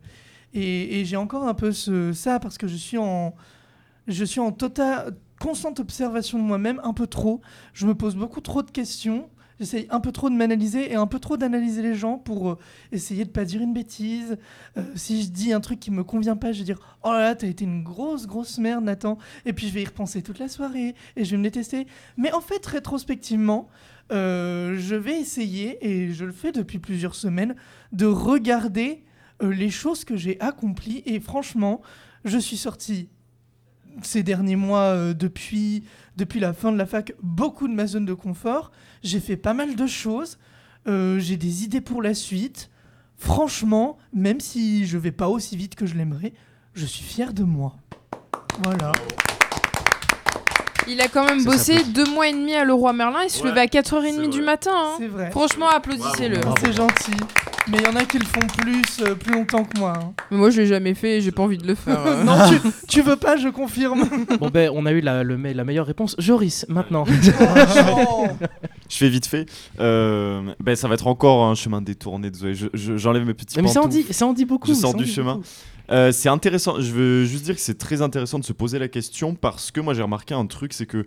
et, 0.54 1.04
j'ai 1.06 1.18
encore 1.18 1.48
un 1.48 1.54
peu 1.54 1.72
ce, 1.72 2.14
ça 2.14 2.40
parce 2.40 2.58
que 2.58 2.68
je 2.68 2.76
suis 2.76 2.98
en, 2.98 3.36
je 4.08 4.24
suis 4.24 4.40
en 4.40 4.52
totale, 4.52 5.16
constante 5.40 5.80
observation 5.80 6.38
de 6.40 6.44
moi-même, 6.44 6.80
un 6.84 6.94
peu 6.94 7.08
trop. 7.08 7.42
Je 7.74 7.86
me 7.88 7.96
pose 7.96 8.16
beaucoup 8.16 8.42
trop 8.42 8.64
de 8.64 8.72
questions. 8.72 9.30
J'essaye 9.60 9.88
un 9.90 10.00
peu 10.00 10.12
trop 10.12 10.30
de 10.30 10.36
m'analyser 10.36 10.92
et 10.92 10.96
un 10.96 11.08
peu 11.08 11.18
trop 11.18 11.36
d'analyser 11.36 11.82
les 11.82 11.96
gens 11.96 12.20
pour 12.20 12.50
euh, 12.50 12.58
essayer 12.92 13.26
de 13.26 13.32
pas 13.32 13.44
dire 13.44 13.62
une 13.62 13.74
bêtise. 13.74 14.38
Euh, 14.78 14.84
si 14.94 15.24
je 15.24 15.30
dis 15.30 15.52
un 15.52 15.60
truc 15.60 15.80
qui 15.80 15.90
me 15.90 16.04
convient 16.04 16.36
pas, 16.36 16.52
je 16.52 16.60
vais 16.60 16.66
dire 16.66 16.98
Oh 17.04 17.12
là 17.12 17.22
là, 17.22 17.36
t'as 17.36 17.48
été 17.48 17.66
une 17.66 17.82
grosse, 17.84 18.28
grosse 18.28 18.60
merde, 18.60 18.84
Nathan. 18.84 19.18
Et 19.46 19.54
puis 19.54 19.68
je 19.68 19.74
vais 19.74 19.82
y 19.82 19.86
repenser 19.86 20.22
toute 20.22 20.38
la 20.38 20.48
soirée 20.48 20.94
et 21.16 21.26
je 21.26 21.32
vais 21.32 21.38
me 21.38 21.44
détester. 21.44 21.88
Mais 22.18 22.32
en 22.34 22.42
fait, 22.42 22.64
rétrospectivement, 22.68 23.68
euh, 24.12 24.78
je 24.78 24.96
vais 24.96 25.20
essayer, 25.20 25.86
et 25.86 26.14
je 26.14 26.26
le 26.26 26.32
fais 26.32 26.52
depuis 26.52 26.80
plusieurs 26.80 27.16
semaines, 27.16 27.56
de 27.92 28.06
regarder 28.06 29.04
euh, 29.44 29.54
les 29.54 29.70
choses 29.70 30.06
que 30.06 30.16
j'ai 30.16 30.40
accomplies. 30.40 31.04
Et 31.06 31.20
franchement, 31.20 31.82
je 32.26 32.38
suis 32.38 32.58
sorti 32.58 33.10
ces 34.04 34.24
derniers 34.24 34.56
mois, 34.56 34.94
euh, 34.94 35.14
depuis, 35.14 35.84
depuis 36.16 36.40
la 36.40 36.54
fin 36.54 36.72
de 36.72 36.78
la 36.78 36.86
fac, 36.86 37.14
beaucoup 37.22 37.68
de 37.68 37.74
ma 37.74 37.88
zone 37.88 38.06
de 38.06 38.14
confort. 38.14 38.72
J'ai 39.04 39.20
fait 39.20 39.38
pas 39.38 39.54
mal 39.54 39.76
de 39.76 39.88
choses. 39.88 40.38
J'ai 40.86 41.36
des 41.36 41.66
idées 41.66 41.82
pour 41.82 42.02
la 42.02 42.14
suite. 42.14 42.70
Franchement, 43.18 43.98
même 44.14 44.40
si 44.40 44.86
je 44.86 44.98
vais 44.98 45.12
pas 45.12 45.28
aussi 45.28 45.58
vite 45.58 45.76
que 45.76 45.86
je 45.86 45.96
l'aimerais, 45.96 46.32
je 46.76 46.86
suis 46.86 47.04
fier 47.04 47.34
de 47.34 47.44
moi. 47.44 47.76
Voilà. 48.64 48.94
Il 50.90 51.02
a 51.02 51.08
quand 51.08 51.26
même 51.26 51.40
Ça 51.42 51.52
bossé 51.52 51.84
deux 51.84 52.06
mois 52.12 52.28
et 52.28 52.34
demi 52.34 52.54
à 52.54 52.64
Leroy 52.64 52.94
Merlin. 52.94 53.20
Il 53.26 53.30
se 53.30 53.44
Ouais, 53.44 53.50
levait 53.50 53.62
à 53.62 53.66
4h30 53.66 54.22
c'est 54.24 54.28
du 54.30 54.42
matin. 54.42 54.72
hein. 54.74 54.94
C'est 54.98 55.08
vrai. 55.08 55.32
Franchement, 55.32 55.68
applaudissez-le. 55.70 56.38
C'est 56.62 56.74
gentil. 56.74 57.12
Mais 57.70 57.80
il 57.80 57.84
y 57.84 57.88
en 57.88 57.96
a 57.98 58.06
qui 58.06 58.18
le 58.18 58.26
font 58.26 58.48
plus, 58.58 58.82
euh, 59.02 59.14
plus 59.16 59.34
longtemps 59.34 59.66
que 59.66 59.78
moi. 59.78 59.94
hein. 59.98 60.14
Mais 60.32 60.38
moi, 60.38 60.50
je 60.52 60.62
l'ai 60.62 60.68
jamais 60.68 60.94
fait 60.94 61.18
et 61.18 61.22
j'ai 61.22 61.32
pas 61.34 61.44
envie 61.44 61.58
de 61.58 61.68
le 61.68 61.76
faire. 61.76 62.00
euh. 62.06 62.24
non, 62.24 62.38
tu, 62.50 62.60
tu 62.88 63.02
veux 63.02 63.18
pas, 63.18 63.36
je 63.36 63.50
confirme. 63.50 64.08
Bon 64.40 64.50
ben, 64.50 64.72
on 64.74 64.86
a 64.86 64.92
eu 64.94 65.02
la, 65.02 65.24
le 65.24 65.36
la 65.36 65.64
meilleure 65.66 65.86
réponse. 65.86 66.16
Joris, 66.18 66.66
maintenant. 66.70 67.04
Oh. 68.10 68.28
Je 68.90 68.96
fais 68.98 69.10
vite 69.10 69.26
fait. 69.28 69.46
Euh, 69.82 70.42
ben, 70.62 70.76
ça 70.78 70.88
va 70.88 70.94
être 70.94 71.08
encore 71.08 71.44
un 71.46 71.56
chemin 71.56 71.82
détourné. 71.82 72.30
Désolé, 72.32 72.54
Je- 72.54 72.68
je- 72.74 72.96
j'enlève 72.98 73.26
mes 73.26 73.34
petits 73.34 73.62
Mais 73.62 73.68
ça 73.68 73.82
en, 73.82 73.88
dit, 73.88 74.06
ça 74.12 74.26
en 74.26 74.32
dit 74.34 74.46
beaucoup. 74.46 74.68
Je 74.70 74.74
ça 74.74 74.82
sors 74.82 74.94
du 74.94 75.06
chemin. 75.06 75.36
beaucoup. 75.36 75.46
Euh, 75.92 76.12
c'est 76.12 76.30
intéressant. 76.30 76.80
Je 76.80 76.92
veux 76.92 77.26
juste 77.26 77.46
dire 77.46 77.56
que 77.56 77.62
c'est 77.62 77.78
très 77.78 78.02
intéressant 78.02 78.40
de 78.40 78.44
se 78.44 78.54
poser 78.54 78.78
la 78.80 78.88
question 78.88 79.36
parce 79.36 79.72
que 79.72 79.80
moi 79.80 79.94
j'ai 79.94 80.02
remarqué 80.02 80.34
un 80.34 80.46
truc, 80.46 80.74
c'est 80.74 80.86
que 80.86 81.04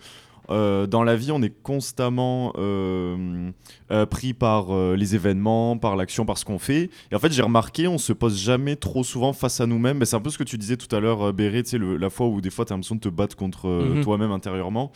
euh, 0.48 0.86
dans 0.88 1.04
la 1.04 1.14
vie, 1.14 1.30
on 1.30 1.42
est 1.42 1.54
constamment 1.62 2.52
euh, 2.58 3.50
euh, 3.92 4.04
pris 4.06 4.34
par 4.34 4.74
les 4.96 5.14
événements, 5.14 5.76
par 5.76 5.94
l'action, 5.96 6.24
par 6.26 6.38
ce 6.38 6.44
qu'on 6.44 6.58
fait. 6.58 6.90
Et 7.12 7.14
en 7.14 7.18
fait, 7.20 7.30
j'ai 7.30 7.42
remarqué, 7.42 7.86
on 7.86 7.98
se 7.98 8.12
pose 8.12 8.36
jamais 8.36 8.74
trop 8.74 9.04
souvent 9.04 9.32
face 9.32 9.60
à 9.60 9.66
nous-mêmes. 9.66 9.98
Mais 9.98 10.06
c'est 10.06 10.16
un 10.16 10.20
peu 10.20 10.30
ce 10.30 10.38
que 10.38 10.42
tu 10.44 10.58
disais 10.58 10.76
tout 10.76 10.94
à 10.94 10.98
l'heure, 10.98 11.32
Béré, 11.32 11.62
tu 11.62 11.70
sais, 11.70 11.78
la 11.78 12.10
fois 12.10 12.26
où 12.26 12.40
des 12.40 12.50
fois 12.50 12.64
tu 12.64 12.72
as 12.72 12.76
l'impression 12.76 12.96
de 12.96 13.00
te 13.00 13.08
battre 13.08 13.36
contre 13.36 13.68
Mhm. 13.68 14.02
toi-même 14.02 14.32
intérieurement. 14.32 14.90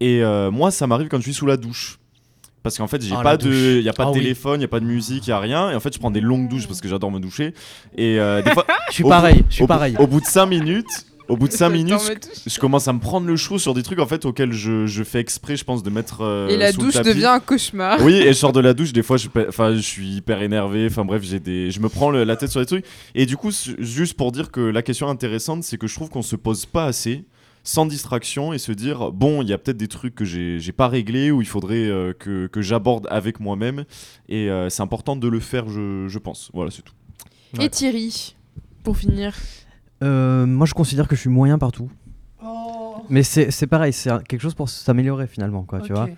Et 0.00 0.22
moi, 0.52 0.70
ça 0.70 0.86
m'arrive 0.86 1.08
quand 1.08 1.18
je 1.18 1.22
suis 1.22 1.34
sous 1.34 1.46
la 1.46 1.56
douche. 1.56 1.98
Parce 2.64 2.78
qu'en 2.78 2.86
fait, 2.88 3.00
j'ai 3.02 3.14
Ah, 3.16 3.22
pas 3.22 3.36
de, 3.36 3.80
y 3.82 3.88
a 3.88 3.92
pas 3.92 4.04
de 4.04 4.08
Ah 4.08 4.12
oui. 4.12 4.20
téléphone, 4.20 4.58
il 4.60 4.62
y 4.62 4.64
a 4.64 4.68
pas 4.68 4.80
de 4.80 4.86
musique, 4.86 5.26
il 5.26 5.30
y 5.30 5.32
a 5.34 5.38
rien. 5.38 5.70
Et 5.70 5.74
en 5.76 5.80
fait, 5.80 5.94
je 5.94 5.98
prends 6.00 6.10
des 6.10 6.22
longues 6.22 6.48
douches 6.48 6.66
parce 6.66 6.80
que 6.80 6.88
j'adore 6.88 7.12
me 7.12 7.20
doucher. 7.20 7.52
Et 7.96 8.18
euh, 8.18 8.40
des 8.42 8.50
fois, 8.52 8.66
Je 8.88 8.94
suis 8.94 9.04
pareil. 9.04 9.36
bout- 9.42 9.44
Je 9.50 9.54
suis 9.54 9.64
au, 9.64 9.66
pareil. 9.68 9.94
Au 9.98 10.06
bout 10.06 10.20
de 10.20 10.24
5 10.26 10.46
minutes, 10.46 10.86
au 11.28 11.36
bout 11.36 11.46
de 11.46 11.52
5 11.52 11.66
Attends, 11.66 11.74
minutes, 11.76 12.42
je 12.46 12.58
commence 12.58 12.88
à 12.88 12.94
me 12.94 13.00
prendre 13.00 13.26
le 13.26 13.36
chaud 13.36 13.58
sur 13.58 13.74
des 13.74 13.82
trucs 13.82 13.98
en 13.98 14.06
fait 14.06 14.24
auxquels 14.24 14.52
je, 14.52 14.86
je 14.86 15.04
fais 15.04 15.20
exprès, 15.20 15.56
je 15.58 15.64
pense, 15.64 15.82
de 15.82 15.90
mettre. 15.90 16.22
euh, 16.22 16.48
Et 16.48 16.56
la 16.56 16.72
sous 16.72 16.80
le 16.80 16.84
douche 16.86 16.94
tapis. 16.94 17.10
devient 17.10 17.26
un 17.26 17.40
cauchemar. 17.40 18.00
Oui, 18.02 18.14
et 18.14 18.28
je 18.28 18.32
sors 18.32 18.52
de 18.52 18.60
la 18.60 18.72
douche, 18.74 18.94
des 18.94 19.02
fois, 19.02 19.18
je, 19.18 19.28
enfin, 19.46 19.74
je 19.74 19.80
suis 19.80 20.08
hyper 20.16 20.40
énervé. 20.40 20.86
Enfin 20.90 21.04
bref, 21.04 21.20
j'ai 21.22 21.40
des, 21.40 21.70
je 21.70 21.80
me 21.80 21.90
prends 21.90 22.10
le- 22.10 22.24
la 22.24 22.36
tête 22.36 22.50
sur 22.50 22.60
des 22.60 22.66
trucs. 22.66 22.86
Et 23.14 23.26
du 23.26 23.36
coup, 23.36 23.50
juste 23.78 24.14
pour 24.14 24.32
dire 24.32 24.50
que 24.50 24.60
la 24.62 24.80
question 24.80 25.08
intéressante, 25.10 25.64
c'est 25.64 25.76
que 25.76 25.86
je 25.86 25.94
trouve 25.94 26.08
qu'on 26.08 26.22
se 26.22 26.36
pose 26.36 26.64
pas 26.64 26.86
assez 26.86 27.24
sans 27.64 27.86
distraction 27.86 28.52
et 28.52 28.58
se 28.58 28.70
dire 28.72 29.10
bon, 29.10 29.42
il 29.42 29.48
y 29.48 29.52
a 29.52 29.58
peut-être 29.58 29.78
des 29.78 29.88
trucs 29.88 30.14
que 30.14 30.24
j'ai 30.24 30.72
pas 30.72 30.86
réglés 30.88 31.30
ou 31.30 31.40
il 31.40 31.48
faudrait 31.48 31.88
euh, 31.88 32.12
que, 32.12 32.46
que 32.46 32.62
j'aborde 32.62 33.08
avec 33.10 33.40
moi-même. 33.40 33.84
Et 34.28 34.50
euh, 34.50 34.68
c'est 34.68 34.82
important 34.82 35.16
de 35.16 35.26
le 35.26 35.40
faire, 35.40 35.68
je, 35.68 36.06
je 36.06 36.18
pense. 36.18 36.50
Voilà, 36.54 36.70
c'est 36.70 36.82
tout. 36.82 36.94
Et 37.60 37.68
Thierry, 37.70 38.36
pour 38.82 38.96
finir. 38.96 39.34
Euh, 40.02 40.44
moi, 40.44 40.66
je 40.66 40.74
considère 40.74 41.08
que 41.08 41.16
je 41.16 41.20
suis 41.22 41.30
moyen 41.30 41.56
partout. 41.58 41.90
Oh. 42.44 42.96
Mais 43.08 43.22
c'est 43.22 43.50
c'est 43.50 43.66
pareil, 43.66 43.92
c'est 43.92 44.10
quelque 44.28 44.40
chose 44.40 44.54
pour 44.54 44.68
s'améliorer 44.68 45.26
finalement, 45.26 45.62
quoi, 45.62 45.80
tu 45.80 45.92
vois. 45.92 46.08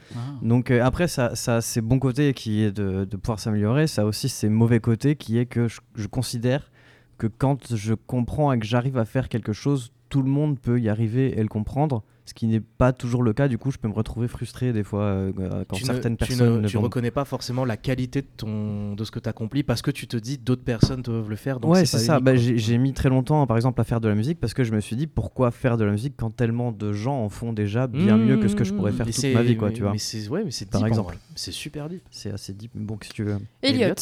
Donc 0.42 0.70
euh, 0.70 0.82
après, 0.82 1.08
ça, 1.08 1.36
ça 1.36 1.56
a 1.56 1.60
ses 1.60 1.80
bons 1.80 1.98
côtés 1.98 2.32
qui 2.34 2.62
est 2.62 2.72
de, 2.72 3.04
de 3.04 3.16
pouvoir 3.16 3.38
s'améliorer, 3.38 3.86
ça 3.86 4.02
a 4.02 4.04
aussi 4.04 4.28
ses 4.28 4.48
mauvais 4.48 4.80
côtés 4.80 5.14
qui 5.14 5.38
est 5.38 5.46
que 5.46 5.68
je, 5.68 5.80
je 5.94 6.06
considère 6.06 6.70
que 7.18 7.26
quand 7.26 7.74
je 7.74 7.94
comprends 7.94 8.52
et 8.52 8.58
que 8.58 8.66
j'arrive 8.66 8.98
à 8.98 9.04
faire 9.04 9.28
quelque 9.28 9.52
chose, 9.52 9.92
tout 10.08 10.22
le 10.22 10.28
monde 10.30 10.58
peut 10.58 10.80
y 10.80 10.88
arriver 10.88 11.38
et 11.38 11.42
le 11.42 11.48
comprendre, 11.48 12.02
ce 12.24 12.34
qui 12.34 12.46
n'est 12.48 12.60
pas 12.60 12.92
toujours 12.92 13.22
le 13.22 13.32
cas. 13.32 13.46
Du 13.48 13.56
coup, 13.58 13.70
je 13.70 13.78
peux 13.78 13.86
me 13.88 13.92
retrouver 13.92 14.26
frustré 14.28 14.72
des 14.72 14.82
fois 14.82 15.02
euh, 15.02 15.32
euh, 15.38 15.64
quand 15.68 15.76
tu 15.76 15.82
ne- 15.84 15.86
certaines 15.86 16.16
tu 16.16 16.26
personnes 16.26 16.54
ne, 16.56 16.60
ne 16.62 16.68
tu 16.68 16.76
vont- 16.76 16.82
reconnais 16.82 17.10
pas 17.12 17.24
forcément 17.24 17.64
la 17.64 17.76
qualité 17.76 18.22
de, 18.22 18.26
ton, 18.36 18.94
de 18.94 19.04
ce 19.04 19.10
que 19.12 19.18
tu 19.20 19.28
accomplis 19.28 19.62
parce 19.62 19.82
que 19.82 19.90
tu 19.92 20.06
te 20.08 20.16
dis 20.16 20.36
d'autres 20.38 20.64
personnes 20.64 21.02
doivent 21.02 21.30
le 21.30 21.36
faire. 21.36 21.60
Donc 21.60 21.72
ouais, 21.72 21.84
c'est 21.86 21.98
ça. 21.98 22.18
Bah, 22.20 22.34
j'ai 22.36 22.78
mis 22.78 22.92
très 22.92 23.08
longtemps, 23.08 23.46
par 23.46 23.56
exemple, 23.56 23.80
à 23.80 23.84
faire 23.84 24.00
de 24.00 24.08
la 24.08 24.14
musique 24.14 24.40
parce 24.40 24.54
que 24.54 24.64
je 24.64 24.72
me 24.72 24.80
suis 24.80 24.96
dit 24.96 25.06
pourquoi 25.06 25.50
faire 25.52 25.76
de 25.76 25.84
la 25.84 25.92
musique 25.92 26.14
quand 26.16 26.30
tellement 26.30 26.72
de 26.72 26.92
gens 26.92 27.16
en 27.22 27.28
font 27.28 27.52
déjà 27.52 27.86
bien 27.86 28.16
mieux 28.16 28.36
que 28.38 28.48
ce 28.48 28.56
que 28.56 28.64
je 28.64 28.72
pourrais 28.74 28.90
Mmh, 28.92 28.96
faire 28.96 29.06
toute 29.06 29.14
c'est- 29.14 29.34
ma 29.34 29.42
vie, 29.42 29.56
quoi, 29.56 29.68
mais- 29.68 29.74
tu 29.74 29.82
vois. 29.82 29.92
Mais 29.92 29.98
c'est 29.98 30.28
ouais, 30.28 30.42
mais 30.44 30.50
c'est 30.50 30.68
Par 30.70 30.80
deep, 30.80 30.88
exemple. 30.88 31.18
c'est 31.36 31.52
super 31.52 31.88
dit. 31.88 32.00
C'est 32.10 32.30
assez 32.32 32.52
deep, 32.52 32.70
mais 32.74 32.84
bon, 32.84 32.98
si 33.02 33.10
tu 33.10 33.22
veux? 33.24 33.36
Elliot. 33.62 33.94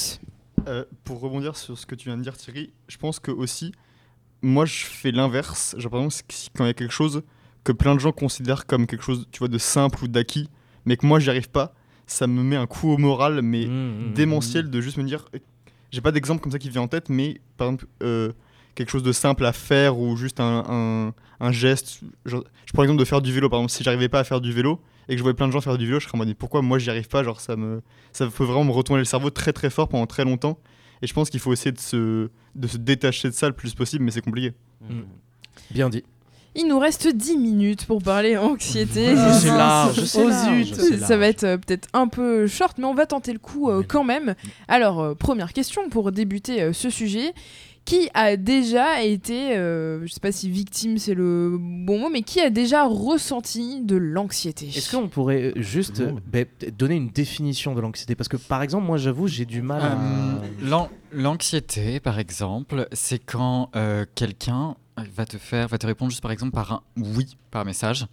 Euh, 0.66 0.84
pour 1.05 1.20
rebondir 1.20 1.57
sur 1.57 1.76
ce 1.78 1.84
que 1.84 1.94
tu 1.94 2.09
viens 2.09 2.16
de 2.16 2.22
dire, 2.22 2.36
Thierry, 2.38 2.72
je 2.88 2.96
pense 2.96 3.18
que 3.20 3.30
aussi, 3.30 3.72
moi, 4.45 4.64
je 4.66 4.84
fais 4.84 5.11
l'inverse. 5.11 5.74
Par 5.90 6.01
exemple, 6.01 6.14
si- 6.30 6.51
quand 6.57 6.64
il 6.64 6.68
y 6.68 6.70
a 6.70 6.74
quelque 6.74 6.92
chose 6.92 7.22
que 7.64 7.72
plein 7.72 7.95
de 7.95 8.01
gens 8.01 8.12
considèrent 8.12 8.66
comme 8.66 8.86
quelque 8.86 9.03
chose, 9.05 9.26
tu 9.32 9.38
vois, 9.38 9.49
de 9.49 9.59
simple 9.59 10.05
ou 10.05 10.09
d'acquis, 10.09 10.49
mais 10.84 10.97
que 10.97 11.07
moi, 11.07 11.18
j'y 11.18 11.30
arrive 11.30 11.49
pas, 11.51 11.74
ça 12.07 12.26
me 12.26 12.42
met 12.42 12.57
un 12.57 12.66
coup 12.66 12.90
au 12.90 12.99
moral, 12.99 13.40
mais 13.42 13.66
Mmh, 13.66 13.70
mmh, 14.11 14.12
démentiel 14.14 14.70
de 14.70 14.80
juste 14.80 14.97
me 14.99 15.05
dire. 15.05 15.24
euh, 15.34 15.38
J'ai 15.90 16.01
pas 16.01 16.12
d'exemple 16.12 16.42
comme 16.42 16.53
ça 16.53 16.59
qui 16.59 16.68
vient 16.70 16.82
en 16.82 16.88
tête, 16.88 17.09
mais 17.09 17.40
par 17.57 17.68
exemple, 17.68 17.86
euh, 18.03 18.32
quelque 18.74 18.90
chose 18.90 19.03
de 19.05 19.12
simple 19.12 19.45
à 19.47 19.53
faire 19.53 19.97
ou 19.99 20.16
juste 20.16 20.40
un, 20.40 20.64
un- 20.68 21.14
un 21.40 21.53
geste. 21.53 22.01
Genre, 22.26 22.42
je 22.66 22.72
prends 22.72 22.82
l'exemple 22.82 22.99
de 23.01 23.05
faire 23.05 23.22
du 23.22 23.32
vélo. 23.32 23.49
Par 23.49 23.61
exemple, 23.61 23.72
si 23.72 23.82
j'arrivais 23.84 24.09
pas 24.09 24.18
à 24.20 24.24
faire 24.24 24.40
du 24.40 24.53
vélo 24.53 24.80
et 25.09 25.12
que 25.12 25.18
je 25.18 25.22
voyais 25.22 25.34
plein 25.36 25.47
de 25.47 25.53
gens 25.53 25.61
faire 25.61 25.78
du 25.78 25.86
vélo, 25.86 26.01
je 26.01 26.07
serais 26.07 26.16
en 26.16 26.18
mode 26.18 26.34
pourquoi 26.34 26.61
moi 26.62 26.78
j'y 26.78 26.90
arrive 26.90 27.09
pas? 27.09 27.22
Genre, 27.22 27.40
ça, 27.40 27.55
me, 27.57 27.80
ça 28.12 28.26
peut 28.26 28.45
vraiment 28.45 28.64
me 28.64 28.72
retourner 28.72 29.01
le 29.01 29.05
cerveau 29.05 29.30
très 29.30 29.53
très 29.53 29.70
fort 29.70 29.88
pendant 29.88 30.07
très 30.07 30.24
longtemps. 30.24 30.59
Et 31.05 31.07
je 31.07 31.12
pense 31.12 31.28
qu'il 31.28 31.38
faut 31.38 31.52
essayer 31.52 31.70
de 31.70 31.78
se, 31.78 32.30
de 32.55 32.66
se 32.66 32.78
détacher 32.78 33.28
de 33.28 33.34
ça 33.34 33.46
le 33.46 33.52
plus 33.52 33.74
possible, 33.74 34.05
mais 34.07 34.11
c'est 34.11 34.22
compliqué. 34.22 34.55
mmh. 34.88 35.00
Bien 35.70 35.90
dit. 35.90 36.02
Il 36.55 36.66
nous 36.66 36.78
reste 36.78 37.09
10 37.09 37.36
minutes 37.36 37.84
pour 37.84 38.00
parler 38.02 38.38
anxiété. 38.38 39.11
Je 39.14 39.32
sais 39.38 39.48
large, 39.48 39.98
Oh, 40.16 40.30
zut. 40.30 40.74
Ça 41.00 41.18
va 41.18 41.26
être 41.26 41.44
euh, 41.44 41.59
peut-être 41.59 41.88
un 41.92 42.09
peu 42.09 42.46
short, 42.46 42.78
mais 42.78 42.84
on 42.86 42.94
va 42.94 43.05
tenter 43.05 43.34
le 43.34 43.38
coup 43.38 43.68
euh, 43.68 43.82
quand 43.86 44.05
même. 44.05 44.34
Alors, 44.66 45.00
euh, 45.02 45.14
première 45.14 45.52
question 45.52 45.90
pour 45.90 46.11
débuter 46.11 46.62
euh, 46.62 46.72
ce 46.72 46.88
sujet. 46.88 47.34
Qui 47.85 48.09
a 48.14 48.37
déjà 48.39 49.03
été, 49.03 49.57
euh, 49.59 50.07
je 50.07 50.12
sais 50.12 50.20
pas 50.20 50.32
si 50.32 50.49
victime 50.49 50.97
c'est 50.97 51.12
le 51.12 51.59
bon 51.61 51.99
mot, 51.99 52.09
mais 52.09 52.22
qui 52.22 52.41
a 52.41 52.49
déjà 52.49 52.87
ressenti 52.87 53.82
de 53.82 53.97
l'anxiété 53.97 54.68
Est-ce 54.68 54.97
qu'on 54.97 55.09
pourrait 55.09 55.53
euh, 55.55 55.61
juste 55.62 56.01
euh, 56.01 56.12
bah, 56.32 56.47
peut-être 56.47 56.76
donner 56.78 56.95
une 56.95 57.11
définition 57.11 57.74
de 57.74 57.82
l'anxiété? 57.82 58.14
Parce 58.14 58.28
que 58.28 58.39
par 58.39 58.62
exemple, 58.62 58.87
moi 58.87 58.97
j'avoue, 58.97 59.28
j'ai 59.28 59.45
du 59.45 59.61
mal 59.61 59.82
à. 59.82 59.93
Euh, 59.93 60.35
l'an- 60.62 60.89
L'anxiété, 61.12 62.01
par 62.01 62.18
exemple, 62.18 62.89
c'est 62.93 63.18
quand 63.20 63.70
euh, 63.76 64.05
quelqu'un 64.14 64.74
va 65.14 65.26
te 65.26 65.37
faire, 65.39 65.68
va 65.68 65.78
te 65.78 65.87
répondre 65.87 66.11
juste 66.11 66.22
par 66.22 66.32
exemple 66.32 66.53
par 66.53 66.72
un 66.72 66.82
oui 66.97 67.37
par 67.51 67.64
message. 67.64 68.07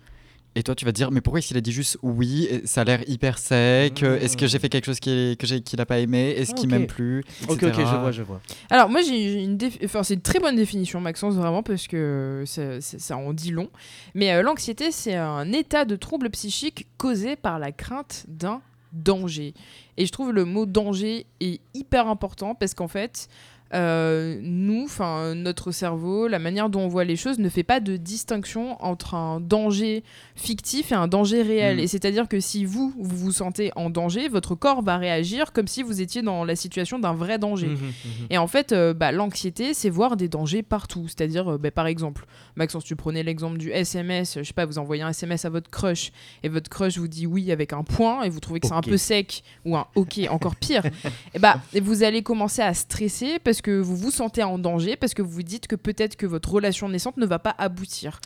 Et 0.53 0.63
toi, 0.63 0.75
tu 0.75 0.83
vas 0.83 0.91
te 0.91 0.97
dire, 0.97 1.11
mais 1.11 1.21
pourquoi 1.21 1.39
s'il 1.39 1.55
a 1.55 1.61
dit 1.61 1.71
juste 1.71 1.97
oui? 2.01 2.49
Ça 2.65 2.81
a 2.81 2.83
l'air 2.83 3.07
hyper 3.07 3.37
sec. 3.37 4.03
euh, 4.03 4.19
Est-ce 4.19 4.35
que 4.35 4.47
j'ai 4.47 4.59
fait 4.59 4.67
quelque 4.67 4.83
chose 4.85 4.99
qu'il 4.99 5.37
que 5.37 5.77
n'a 5.77 5.85
pas 5.85 5.99
aimé? 5.99 6.31
Est-ce 6.31 6.53
qu'il 6.53 6.65
Ok. 6.65 6.71
m'aime 6.71 6.87
plus? 6.87 7.23
Ok, 7.47 7.63
ok, 7.63 7.73
je 7.77 7.95
vois, 7.95 8.11
je 8.11 8.21
vois. 8.21 8.41
Alors 8.69 8.89
moi 8.89 9.01
j'ai 9.01 9.43
une 9.43 9.55
défi- 9.55 9.79
enfin 9.85 10.03
c'est 10.03 10.15
une 10.15 10.21
très 10.21 10.39
bonne 10.39 10.57
définition 10.57 10.99
Maxence 10.99 11.35
vraiment 11.35 11.63
parce 11.63 11.87
que 11.87 12.43
ça, 12.45 12.81
ça- 12.81 12.99
ça 12.99 13.15
en 13.17 13.31
dit 13.31 13.51
long. 13.51 13.69
Mais 14.13 14.33
euh, 14.33 14.41
l'anxiété 14.41 14.91
c'est 14.91 15.15
un 15.15 15.53
état 15.53 15.85
de 15.85 15.95
trouble 15.95 16.29
psychique 16.31 16.85
causé 16.97 17.37
par 17.37 17.57
la 17.57 17.71
crainte 17.71 18.25
d'un 18.27 18.61
danger. 18.91 19.53
Et 19.95 20.05
je 20.05 20.11
trouve 20.11 20.33
le 20.33 20.43
mot 20.43 20.65
danger 20.65 21.25
est 21.39 21.61
hyper 21.73 22.07
important 22.09 22.55
parce 22.55 22.73
qu'en 22.73 22.89
fait 22.89 23.29
euh, 23.73 24.39
nous, 24.41 24.83
enfin 24.83 25.33
notre 25.35 25.71
cerveau, 25.71 26.27
la 26.27 26.39
manière 26.39 26.69
dont 26.69 26.81
on 26.81 26.87
voit 26.87 27.03
les 27.03 27.15
choses 27.15 27.39
ne 27.39 27.49
fait 27.49 27.63
pas 27.63 27.79
de 27.79 27.95
distinction 27.97 28.81
entre 28.83 29.15
un 29.15 29.39
danger 29.39 30.03
fictif 30.35 30.91
et 30.91 30.95
un 30.95 31.07
danger 31.07 31.41
réel. 31.41 31.77
Mm. 31.77 31.79
Et 31.79 31.87
c'est-à-dire 31.87 32.27
que 32.27 32.39
si 32.39 32.65
vous, 32.65 32.93
vous 32.97 33.17
vous 33.17 33.31
sentez 33.31 33.71
en 33.75 33.89
danger, 33.89 34.27
votre 34.27 34.55
corps 34.55 34.81
va 34.81 34.97
réagir 34.97 35.53
comme 35.53 35.67
si 35.67 35.83
vous 35.83 36.01
étiez 36.01 36.21
dans 36.21 36.43
la 36.43 36.55
situation 36.55 36.99
d'un 36.99 37.13
vrai 37.13 37.39
danger. 37.39 37.67
Mhm, 37.67 37.75
mhm. 37.75 38.27
Et 38.29 38.37
en 38.37 38.47
fait, 38.47 38.71
euh, 38.71 38.93
bah, 38.93 39.11
l'anxiété, 39.11 39.73
c'est 39.73 39.89
voir 39.89 40.17
des 40.17 40.27
dangers 40.27 40.63
partout. 40.63 41.07
C'est-à-dire, 41.07 41.53
euh, 41.53 41.57
bah, 41.57 41.71
par 41.71 41.87
exemple, 41.87 42.25
Maxence, 42.55 42.83
tu 42.83 42.95
prenais 42.95 43.23
l'exemple 43.23 43.57
du 43.57 43.71
SMS, 43.71 44.37
je 44.39 44.43
sais 44.43 44.53
pas, 44.53 44.65
vous 44.65 44.79
envoyez 44.79 45.03
un 45.03 45.09
SMS 45.09 45.45
à 45.45 45.49
votre 45.49 45.69
crush 45.69 46.11
et 46.43 46.49
votre 46.49 46.69
crush 46.69 46.97
vous 46.97 47.07
dit 47.07 47.25
oui 47.25 47.51
avec 47.51 47.73
un 47.73 47.83
point 47.83 48.23
et 48.23 48.29
vous 48.29 48.39
trouvez 48.39 48.59
que 48.59 48.67
c'est 48.67 48.73
un 48.73 48.81
peu 48.81 48.97
sec 48.97 49.43
ou 49.65 49.75
un 49.77 49.87
ok, 49.95 50.19
encore 50.29 50.55
pire. 50.55 50.83
et 51.33 51.39
bah, 51.39 51.61
et 51.73 51.79
vous 51.79 52.03
allez 52.03 52.21
commencer 52.21 52.61
à 52.61 52.73
stresser 52.73 53.39
parce 53.43 53.60
que 53.61 53.79
vous 53.79 53.95
vous 53.95 54.11
sentez 54.11 54.43
en 54.43 54.57
danger, 54.59 54.95
parce 54.95 55.13
que 55.13 55.21
vous 55.21 55.29
vous 55.31 55.43
dites 55.43 55.67
que 55.67 55.75
peut-être 55.75 56.15
que 56.15 56.25
votre 56.25 56.51
relation 56.51 56.89
naissante 56.89 57.17
ne 57.17 57.25
va 57.25 57.39
pas 57.39 57.55
aboutir. 57.57 58.19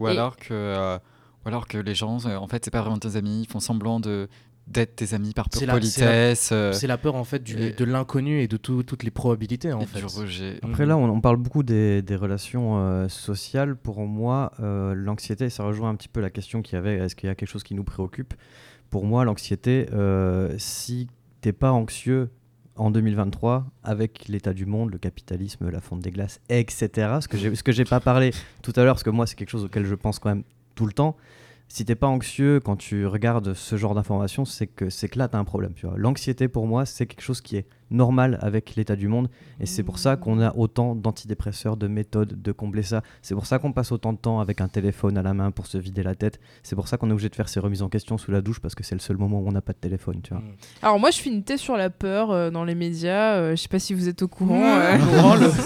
Ou 0.00 0.08
Et- 0.08 0.10
alors 0.12 0.36
que, 0.36 0.48
euh, 0.52 0.98
ou 1.44 1.48
alors 1.48 1.66
que 1.68 1.78
les 1.78 1.94
gens, 1.94 2.26
euh, 2.26 2.36
en 2.36 2.48
fait, 2.48 2.64
c'est 2.64 2.70
pas 2.70 2.80
vraiment 2.80 2.98
tes 2.98 3.16
amis, 3.16 3.42
ils 3.42 3.48
font 3.50 3.60
semblant 3.60 4.00
de 4.00 4.28
d'être 4.66 4.96
tes 4.96 5.14
amis 5.14 5.32
par 5.32 5.48
pure 5.48 5.60
C'est 5.60 5.64
la- 5.64 5.72
c'est 5.80 6.00
la- 6.02 6.06
politesse. 6.08 6.50
euh, 6.52 6.72
C'est 6.74 6.86
la 6.86 6.98
peur 6.98 7.14
en 7.14 7.24
fait 7.24 7.42
du- 7.42 7.58
et- 7.58 7.70
de 7.72 7.84
l'inconnu 7.86 8.42
et 8.42 8.48
de 8.48 8.58
tout- 8.58 8.82
toutes 8.82 9.02
les 9.02 9.10
probabilités 9.10 9.72
en 9.72 9.80
fait. 9.80 10.00
du 10.00 10.04
rejet. 10.04 10.58
Après 10.62 10.84
là, 10.84 10.98
on, 10.98 11.08
on 11.08 11.22
parle 11.22 11.38
beaucoup 11.38 11.62
des, 11.62 12.02
des 12.02 12.16
relations 12.16 12.76
euh, 12.78 13.08
sociales. 13.08 13.76
Pour 13.76 14.00
moi, 14.02 14.52
euh, 14.60 14.92
l'anxiété, 14.94 15.48
ça 15.48 15.64
rejoint 15.64 15.88
un 15.88 15.94
petit 15.94 16.08
peu 16.10 16.20
la 16.20 16.28
question 16.28 16.60
qu'il 16.60 16.74
y 16.74 16.76
avait, 16.78 16.96
est-ce 16.98 17.16
qu'il 17.16 17.28
y 17.28 17.30
a 17.30 17.34
quelque 17.34 17.48
chose 17.48 17.62
qui 17.62 17.74
nous 17.74 17.82
préoccupe? 17.82 18.34
Pour 18.90 19.06
moi, 19.06 19.24
l'anxiété, 19.24 19.86
euh, 19.94 20.54
si 20.58 21.08
t'es 21.40 21.54
pas 21.54 21.72
anxieux 21.72 22.28
en 22.78 22.90
2023, 22.90 23.66
avec 23.82 24.28
l'état 24.28 24.52
du 24.52 24.66
monde, 24.66 24.90
le 24.90 24.98
capitalisme, 24.98 25.68
la 25.68 25.80
fonte 25.80 26.00
des 26.00 26.10
glaces, 26.10 26.40
etc., 26.48 27.18
ce 27.20 27.28
que 27.62 27.72
j'ai 27.72 27.84
pas 27.84 28.00
parlé 28.00 28.32
tout 28.62 28.72
à 28.76 28.84
l'heure, 28.84 28.94
parce 28.94 29.02
que 29.02 29.10
moi, 29.10 29.26
c'est 29.26 29.36
quelque 29.36 29.50
chose 29.50 29.64
auquel 29.64 29.84
je 29.84 29.94
pense 29.94 30.18
quand 30.18 30.30
même 30.30 30.44
tout 30.74 30.86
le 30.86 30.92
temps, 30.92 31.16
si 31.68 31.84
t'es 31.84 31.94
pas 31.94 32.06
anxieux 32.06 32.60
quand 32.60 32.76
tu 32.76 33.06
regardes 33.06 33.52
ce 33.52 33.76
genre 33.76 33.94
d'informations, 33.94 34.44
c'est 34.44 34.66
que, 34.66 34.86
que 34.86 35.18
là, 35.18 35.28
tu 35.28 35.36
as 35.36 35.38
un 35.38 35.44
problème. 35.44 35.74
L'anxiété, 35.96 36.48
pour 36.48 36.66
moi, 36.66 36.86
c'est 36.86 37.06
quelque 37.06 37.20
chose 37.20 37.40
qui 37.40 37.56
est 37.56 37.66
normal 37.90 38.38
avec 38.42 38.74
l'état 38.76 38.96
du 38.96 39.08
monde. 39.08 39.28
Et 39.60 39.66
c'est 39.66 39.82
pour 39.82 39.98
ça 39.98 40.16
qu'on 40.16 40.40
a 40.40 40.54
autant 40.56 40.94
d'antidépresseurs, 40.94 41.76
de 41.76 41.88
méthodes 41.88 42.40
de 42.42 42.52
combler 42.52 42.82
ça. 42.82 43.02
C'est 43.22 43.34
pour 43.34 43.46
ça 43.46 43.58
qu'on 43.58 43.72
passe 43.72 43.92
autant 43.92 44.12
de 44.12 44.18
temps 44.18 44.40
avec 44.40 44.60
un 44.60 44.68
téléphone 44.68 45.16
à 45.18 45.22
la 45.22 45.34
main 45.34 45.50
pour 45.50 45.66
se 45.66 45.78
vider 45.78 46.02
la 46.02 46.14
tête. 46.14 46.38
C'est 46.62 46.76
pour 46.76 46.88
ça 46.88 46.96
qu'on 46.96 47.08
est 47.10 47.12
obligé 47.12 47.28
de 47.28 47.34
faire 47.34 47.48
ces 47.48 47.60
remises 47.60 47.82
en 47.82 47.88
question 47.88 48.18
sous 48.18 48.30
la 48.30 48.40
douche 48.40 48.60
parce 48.60 48.74
que 48.74 48.84
c'est 48.84 48.94
le 48.94 49.00
seul 49.00 49.16
moment 49.16 49.40
où 49.40 49.48
on 49.48 49.52
n'a 49.52 49.62
pas 49.62 49.72
de 49.72 49.78
téléphone. 49.78 50.20
Tu 50.22 50.30
vois. 50.34 50.42
Mm. 50.42 50.52
Alors 50.82 50.98
moi, 51.00 51.10
je 51.10 51.18
fais 51.18 51.30
une 51.30 51.42
thèse 51.42 51.60
sur 51.60 51.76
la 51.76 51.90
peur 51.90 52.30
euh, 52.30 52.50
dans 52.50 52.64
les 52.64 52.74
médias. 52.74 53.34
euh, 53.36 53.50
je 53.56 53.62
sais 53.62 53.68
pas 53.68 53.78
si 53.78 53.94
vous 53.94 54.08
êtes 54.08 54.22
au 54.22 54.28
courant. 54.28 54.62
Euh. 54.62 54.96
Oh, 55.24 55.34
le- 55.40 55.50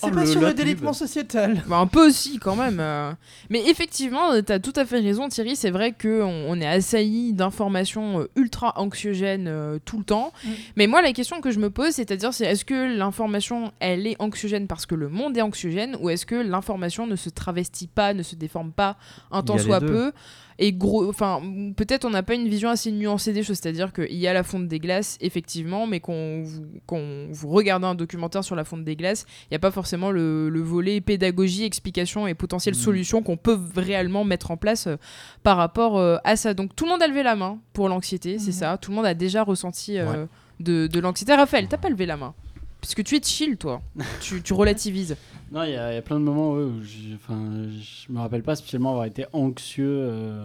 C'est 0.00 0.06
Oh, 0.12 0.14
pas 0.14 0.20
le- 0.20 0.26
sur 0.26 0.40
le 0.40 0.54
délitement 0.54 0.92
sociétal. 0.92 1.60
Bah, 1.66 1.78
un 1.78 1.88
peu 1.88 2.06
aussi 2.06 2.38
quand 2.38 2.54
même. 2.54 2.78
euh. 2.78 3.10
Mais 3.50 3.68
effectivement, 3.68 4.40
tu 4.46 4.52
as 4.52 4.60
tout 4.60 4.72
à 4.76 4.84
fait 4.84 5.00
raison 5.00 5.28
Thierry, 5.28 5.56
c'est 5.56 5.72
vrai 5.72 5.90
qu'on 5.90 6.22
on 6.46 6.60
est 6.60 6.68
assailli 6.68 7.32
d'informations 7.32 8.24
ultra 8.36 8.78
anxiogènes 8.80 9.48
euh, 9.48 9.80
tout 9.84 9.98
le 9.98 10.04
temps. 10.04 10.32
Mm. 10.44 10.48
Mais 10.76 10.86
moi 10.86 11.02
la 11.02 11.12
question 11.12 11.40
que 11.40 11.47
je 11.50 11.58
me 11.58 11.70
pose, 11.70 11.90
c'est-à-dire 11.92 12.32
c'est 12.34 12.44
est-ce 12.46 12.64
que 12.64 12.96
l'information 12.96 13.72
elle 13.80 14.06
est 14.06 14.16
anxiogène 14.20 14.66
parce 14.66 14.86
que 14.86 14.94
le 14.94 15.08
monde 15.08 15.36
est 15.36 15.42
anxiogène 15.42 15.96
ou 16.00 16.10
est-ce 16.10 16.26
que 16.26 16.34
l'information 16.36 17.06
ne 17.06 17.16
se 17.16 17.28
travestit 17.30 17.86
pas, 17.88 18.14
ne 18.14 18.22
se 18.22 18.34
déforme 18.36 18.72
pas 18.72 18.96
un 19.30 19.42
tant 19.42 19.58
soit 19.58 19.80
peu 19.80 20.12
et 20.60 20.72
gros, 20.72 21.08
enfin, 21.08 21.40
peut-être 21.76 22.04
on 22.04 22.10
n'a 22.10 22.24
pas 22.24 22.34
une 22.34 22.48
vision 22.48 22.68
assez 22.68 22.90
nuancée 22.90 23.32
des 23.32 23.44
choses, 23.44 23.58
c'est-à-dire 23.62 23.92
qu'il 23.92 24.16
y 24.16 24.26
a 24.26 24.32
la 24.32 24.42
fonte 24.42 24.66
des 24.66 24.80
glaces, 24.80 25.16
effectivement, 25.20 25.86
mais 25.86 26.00
qu'on 26.00 26.42
vous, 26.42 26.66
qu'on 26.84 27.28
vous 27.30 27.48
regardez 27.50 27.86
un 27.86 27.94
documentaire 27.94 28.42
sur 28.42 28.56
la 28.56 28.64
fonte 28.64 28.82
des 28.82 28.96
glaces, 28.96 29.24
il 29.44 29.46
n'y 29.52 29.54
a 29.54 29.60
pas 29.60 29.70
forcément 29.70 30.10
le, 30.10 30.48
le 30.48 30.60
volet 30.60 31.00
pédagogie, 31.00 31.62
explication 31.64 32.26
et 32.26 32.34
potentielle 32.34 32.74
Mm. 32.74 32.78
solution 32.78 33.22
qu'on 33.22 33.36
peut 33.36 33.56
réellement 33.76 34.24
mettre 34.24 34.50
en 34.50 34.56
place 34.56 34.88
euh, 34.88 34.96
par 35.44 35.58
rapport 35.58 35.96
euh, 35.96 36.16
à 36.24 36.34
ça. 36.34 36.54
Donc 36.54 36.74
tout 36.74 36.86
le 36.86 36.90
monde 36.90 37.02
a 37.02 37.06
levé 37.06 37.22
la 37.22 37.36
main 37.36 37.60
pour 37.72 37.88
l'anxiété, 37.88 38.40
c'est 38.40 38.46
Mhm. 38.48 38.52
ça. 38.52 38.78
Tout 38.78 38.90
le 38.90 38.96
monde 38.96 39.06
a 39.06 39.14
déjà 39.14 39.44
ressenti 39.44 39.96
euh, 39.96 40.26
de, 40.60 40.86
de 40.86 41.00
l'anxiété. 41.00 41.34
Raphaël, 41.34 41.66
t'as 41.68 41.76
pas 41.78 41.88
levé 41.90 42.06
la 42.06 42.16
main 42.16 42.34
Puisque 42.80 43.02
tu 43.02 43.16
es 43.16 43.22
chill, 43.22 43.56
toi. 43.56 43.82
tu, 44.20 44.40
tu 44.42 44.52
relativises. 44.52 45.16
Non, 45.50 45.64
il 45.64 45.70
y, 45.70 45.76
a 45.76 45.92
il 45.92 45.94
y 45.96 45.98
a 45.98 46.02
plein 46.02 46.18
de 46.20 46.24
moments 46.24 46.52
ouais, 46.52 46.62
où 46.62 46.80
je, 46.82 48.12
me 48.12 48.18
rappelle 48.20 48.42
pas 48.42 48.54
spécialement 48.54 48.90
avoir 48.90 49.06
été 49.06 49.26
anxieux 49.32 49.98
euh, 50.02 50.44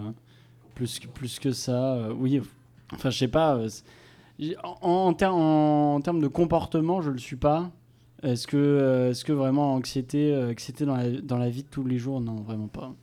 plus, 0.76 1.00
que, 1.00 1.08
plus 1.08 1.38
que 1.40 1.52
ça. 1.52 1.94
euh, 1.96 2.14
oui, 2.18 2.42
enfin, 2.94 3.10
je 3.12 3.18
sais 3.20 3.28
pas. 3.28 3.56
euh, 3.58 3.70
en, 4.64 4.78
en, 4.82 5.14
ter- 5.14 5.34
en 5.36 6.00
termes 6.02 6.22
de 6.22 6.28
comportement, 6.28 7.02
je 7.02 7.12
le 7.12 7.20
suis 7.20 7.36
pas. 7.36 7.70
Est-ce 8.24 8.48
que, 8.48 9.10
est-ce 9.12 9.26
que 9.26 9.34
vraiment 9.34 9.74
anxiété, 9.76 10.36
anxiété 10.36 10.86
dans, 10.86 10.96
la, 10.96 11.10
dans 11.12 11.38
la 11.38 11.50
vie 11.50 11.64
de 11.64 11.68
tous 11.68 11.84
les 11.86 12.00
jours? 12.00 12.20
Non, 12.22 12.36
vraiment 12.38 12.68
pas. 12.68 12.94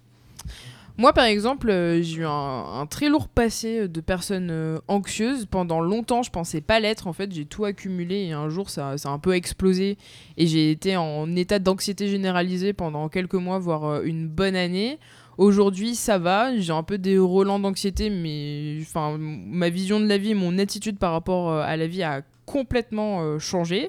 Moi, 1.01 1.15
par 1.15 1.25
exemple, 1.25 1.71
euh, 1.71 2.03
j'ai 2.03 2.19
eu 2.19 2.27
un, 2.27 2.87
très 2.91 3.09
lourd 3.09 3.29
passé 3.29 3.89
de 3.89 4.01
personnes 4.03 4.51
euh, 4.51 4.79
anxieuses. 4.87 5.47
Pendant 5.47 5.81
longtemps, 5.81 6.23
je 6.23 6.31
pensais 6.31 6.61
pas 6.61 6.79
l'être. 6.79 7.07
En 7.07 7.15
fait, 7.15 7.33
j'ai 7.33 7.47
tout 7.47 7.65
accumulé 7.65 8.17
et 8.27 8.33
un 8.33 8.51
jour, 8.51 8.69
ça, 8.69 8.91
a 9.03 9.09
un 9.09 9.19
peu 9.19 9.35
explosé. 9.35 9.97
Et 10.37 10.47
j'ai 10.47 10.71
été 10.71 10.99
en 10.99 11.35
état 11.37 11.59
d'anxiété 11.59 12.07
généralisée 12.07 12.75
pendant 12.75 13.09
quelques 13.09 13.33
mois, 13.33 13.59
voire 13.59 13.85
euh, 13.87 14.03
une 14.05 14.29
bonne 14.29 14.55
année. 14.55 14.99
Aujourd'hui, 15.39 15.95
ça 15.95 16.19
va. 16.19 16.55
J'ai 16.59 16.75
un 16.75 16.83
peu 16.83 16.99
des 16.99 17.17
relents 17.17 17.59
d'anxiété, 17.59 18.11
mais 18.11 18.81
ma 19.19 19.71
vision 19.71 19.99
de 19.99 20.05
la 20.05 20.19
vie, 20.19 20.35
mon 20.35 20.59
attitude 20.59 20.99
par 20.99 21.13
rapport 21.13 21.49
euh, 21.49 21.63
à 21.63 21.79
la 21.79 21.87
vie 21.87 22.03
a 22.03 22.21
complètement 22.45 23.23
euh, 23.23 23.39
changé. 23.39 23.89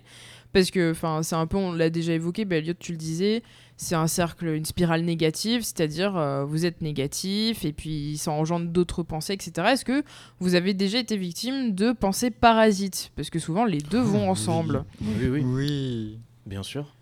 Parce 0.53 0.71
que, 0.71 0.91
enfin, 0.91 1.23
c'est 1.23 1.35
un 1.35 1.47
peu, 1.47 1.57
on 1.57 1.73
l'a 1.73 1.89
déjà 1.89 2.13
évoqué, 2.13 2.45
bah, 2.45 2.55
tu 2.79 2.93
le 2.93 2.97
disais, 2.97 3.43
c'est 3.83 3.95
un 3.95 4.05
cercle, 4.05 4.45
une 4.45 4.63
spirale 4.65 5.01
négative, 5.01 5.63
c'est-à-dire 5.63 6.15
euh, 6.15 6.45
vous 6.45 6.67
êtes 6.67 6.81
négatif 6.81 7.65
et 7.65 7.73
puis 7.73 8.15
ça 8.15 8.29
engendre 8.29 8.67
d'autres 8.67 9.01
pensées, 9.01 9.33
etc. 9.33 9.69
Est-ce 9.71 9.85
que 9.85 10.03
vous 10.39 10.53
avez 10.53 10.75
déjà 10.75 10.99
été 10.99 11.17
victime 11.17 11.73
de 11.73 11.91
pensées 11.91 12.29
parasites? 12.29 13.11
Parce 13.15 13.31
que 13.31 13.39
souvent 13.39 13.65
les 13.65 13.79
deux 13.79 13.99
vont 13.99 14.29
ensemble. 14.29 14.85
Oui, 15.01 15.27
oui, 15.27 15.41
Oui. 15.43 16.19
bien 16.45 16.61
sûr. 16.61 16.93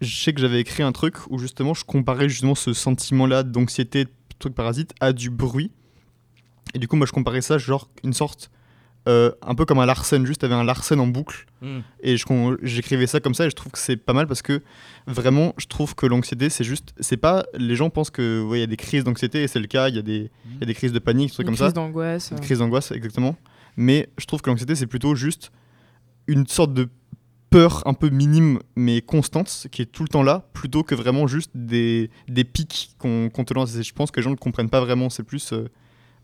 Je 0.00 0.16
sais 0.22 0.32
que 0.32 0.40
j'avais 0.40 0.60
écrit 0.60 0.82
un 0.82 0.90
truc 0.90 1.14
où 1.30 1.38
justement 1.38 1.74
je 1.74 1.84
comparais 1.84 2.28
justement 2.28 2.56
ce 2.56 2.72
sentiment-là 2.72 3.44
d'anxiété, 3.44 4.04
de 4.04 4.10
truc 4.40 4.56
parasite, 4.56 4.94
à 5.00 5.12
du 5.12 5.30
bruit. 5.30 5.70
Et 6.74 6.80
du 6.80 6.88
coup, 6.88 6.96
moi 6.96 7.06
je 7.06 7.12
comparais 7.12 7.40
ça 7.40 7.56
genre 7.56 7.88
une 8.02 8.12
sorte. 8.12 8.50
Euh, 9.06 9.30
un 9.42 9.54
peu 9.54 9.64
comme 9.64 9.78
un 9.78 9.86
Larsen, 9.86 10.26
juste 10.26 10.44
avait 10.44 10.54
un 10.54 10.64
Larsen 10.64 10.98
en 11.00 11.06
boucle. 11.06 11.46
Mm. 11.62 11.78
Et 12.02 12.16
j'écrivais 12.62 13.06
ça 13.06 13.20
comme 13.20 13.34
ça 13.34 13.46
et 13.46 13.50
je 13.50 13.54
trouve 13.54 13.72
que 13.72 13.78
c'est 13.78 13.96
pas 13.96 14.12
mal 14.12 14.26
parce 14.26 14.42
que 14.42 14.60
vraiment, 15.06 15.54
je 15.56 15.66
trouve 15.66 15.94
que 15.94 16.06
l'anxiété, 16.06 16.50
c'est 16.50 16.64
juste. 16.64 16.92
C'est 17.00 17.16
pas. 17.16 17.44
Les 17.54 17.76
gens 17.76 17.88
pensent 17.90 18.10
que 18.10 18.42
ouais, 18.42 18.58
il 18.58 18.60
y 18.60 18.64
a 18.64 18.66
des 18.66 18.76
crises 18.76 19.04
d'anxiété 19.04 19.42
et 19.42 19.48
c'est 19.48 19.60
le 19.60 19.66
cas, 19.66 19.88
il 19.88 19.96
y, 19.96 19.98
a 19.98 20.02
des- 20.02 20.30
il 20.54 20.60
y 20.60 20.62
a 20.64 20.66
des 20.66 20.74
crises 20.74 20.92
de 20.92 20.98
panique, 20.98 21.28
des 21.28 21.34
trucs 21.34 21.44
Une 21.46 21.54
comme 21.54 21.56
crise 21.56 21.66
ça. 21.68 21.72
d'angoisse. 21.72 22.30
Une 22.32 22.40
crise 22.40 22.58
d'angoisse, 22.58 22.90
exactement. 22.92 23.36
Mais 23.76 24.08
je 24.18 24.26
trouve 24.26 24.42
que 24.42 24.50
l'anxiété, 24.50 24.74
c'est 24.74 24.86
plutôt 24.88 25.14
juste 25.14 25.52
une 26.26 26.46
sorte 26.46 26.74
de 26.74 26.88
peur 27.50 27.82
un 27.86 27.94
peu 27.94 28.10
minime 28.10 28.58
mais 28.76 29.00
constante 29.00 29.68
qui 29.72 29.80
est 29.80 29.86
tout 29.86 30.02
le 30.02 30.08
temps 30.10 30.22
là, 30.22 30.46
plutôt 30.52 30.82
que 30.82 30.94
vraiment 30.94 31.26
juste 31.26 31.50
des, 31.54 32.10
des 32.28 32.44
pics 32.44 32.90
qu'on 32.98 33.30
qu'on 33.30 33.44
te 33.44 33.54
lance. 33.54 33.74
Et 33.76 33.82
je 33.82 33.94
pense 33.94 34.10
que 34.10 34.20
les 34.20 34.24
gens 34.24 34.30
ne 34.30 34.36
comprennent 34.36 34.68
pas 34.68 34.80
vraiment. 34.80 35.08
C'est 35.08 35.22
plus 35.22 35.52
euh, 35.54 35.68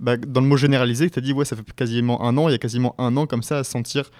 bah, 0.00 0.16
dans 0.16 0.40
le 0.40 0.46
mot 0.46 0.56
généralisé 0.56 1.10
tu 1.10 1.18
as 1.18 1.22
dit, 1.22 1.32
ouais, 1.32 1.44
ça 1.44 1.56
fait 1.56 1.64
quasiment 1.74 2.22
un 2.22 2.36
an. 2.36 2.48
Il 2.48 2.52
y 2.52 2.54
a 2.54 2.58
quasiment 2.58 2.94
un 2.98 3.16
an 3.16 3.26
comme 3.26 3.42
ça 3.42 3.58
à 3.58 3.64
se 3.64 3.70
sentir 3.70 4.10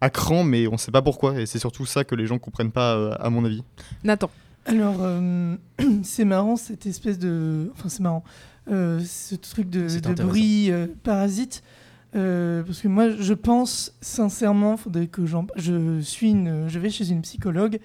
à 0.00 0.10
cran, 0.10 0.44
mais 0.44 0.66
on 0.66 0.72
ne 0.72 0.76
sait 0.76 0.92
pas 0.92 1.02
pourquoi. 1.02 1.40
Et 1.40 1.46
c'est 1.46 1.58
surtout 1.58 1.86
ça 1.86 2.04
que 2.04 2.14
les 2.14 2.26
gens 2.26 2.38
comprennent 2.38 2.72
pas, 2.72 2.96
euh, 2.96 3.14
à 3.20 3.30
mon 3.30 3.44
avis. 3.44 3.62
Nathan. 4.04 4.30
Alors, 4.66 4.96
euh, 5.00 5.56
c'est 6.02 6.24
marrant 6.24 6.56
cette 6.56 6.86
espèce 6.86 7.18
de. 7.18 7.70
Enfin, 7.74 7.88
c'est 7.88 8.02
marrant. 8.02 8.24
Euh, 8.70 9.00
ce 9.04 9.34
truc 9.34 9.68
de, 9.68 9.88
de 9.88 10.22
bruit 10.22 10.70
euh, 10.70 10.86
parasite. 11.02 11.62
Euh, 12.14 12.62
parce 12.62 12.80
que 12.80 12.88
moi, 12.88 13.10
je 13.10 13.34
pense 13.34 13.94
sincèrement, 14.00 14.76
faudrait 14.76 15.06
que 15.06 15.26
j'en. 15.26 15.46
Je 15.56 16.00
suis 16.00 16.30
une. 16.30 16.68
Je 16.68 16.78
vais 16.78 16.90
chez 16.90 17.10
une 17.10 17.22
psychologue 17.22 17.78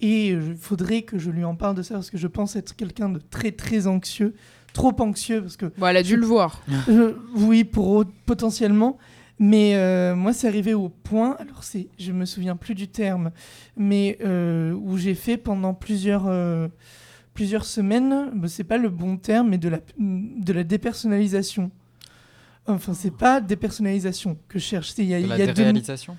et 0.00 0.28
il 0.28 0.56
faudrait 0.56 1.02
que 1.02 1.18
je 1.18 1.30
lui 1.30 1.44
en 1.44 1.54
parle 1.54 1.74
de 1.74 1.82
ça 1.82 1.94
parce 1.94 2.10
que 2.10 2.18
je 2.18 2.26
pense 2.26 2.56
être 2.56 2.74
quelqu'un 2.74 3.08
de 3.08 3.18
très 3.18 3.52
très 3.52 3.86
anxieux, 3.86 4.34
trop 4.72 4.94
anxieux 5.00 5.40
parce 5.42 5.56
que 5.56 5.66
Bon, 5.78 5.86
elle 5.86 5.96
a 5.96 6.02
dû 6.02 6.10
Je- 6.10 6.16
le 6.16 6.26
voir. 6.26 6.62
je- 6.88 7.14
oui, 7.36 7.64
pour 7.64 8.04
potentiellement. 8.26 8.98
Mais 9.42 9.72
euh, 9.74 10.14
moi, 10.14 10.34
c'est 10.34 10.46
arrivé 10.48 10.74
au 10.74 10.90
point, 10.90 11.34
alors 11.38 11.64
c'est, 11.64 11.88
je 11.98 12.12
me 12.12 12.26
souviens 12.26 12.56
plus 12.56 12.74
du 12.74 12.88
terme, 12.88 13.30
mais 13.74 14.18
euh, 14.22 14.72
où 14.74 14.98
j'ai 14.98 15.14
fait 15.14 15.38
pendant 15.38 15.72
plusieurs, 15.72 16.26
euh, 16.26 16.68
plusieurs 17.32 17.64
semaines, 17.64 18.30
bah, 18.34 18.48
c'est 18.48 18.64
pas 18.64 18.76
le 18.76 18.90
bon 18.90 19.16
terme, 19.16 19.48
mais 19.48 19.56
de 19.56 19.70
la, 19.70 19.78
de 19.98 20.52
la 20.52 20.62
dépersonnalisation. 20.62 21.70
Enfin, 22.66 22.92
c'est 22.92 23.16
pas 23.16 23.40
dépersonnalisation 23.40 24.36
que 24.46 24.58
je 24.58 24.64
cherche. 24.64 24.90
c'est- 24.90 25.02
Il 25.04 25.08
y 25.08 25.14
a, 25.14 25.22
De 25.22 25.26
la 25.26 25.38
y 25.38 25.42
a 25.42 25.46
deux- 25.46 25.52
déréalisation? 25.54 26.18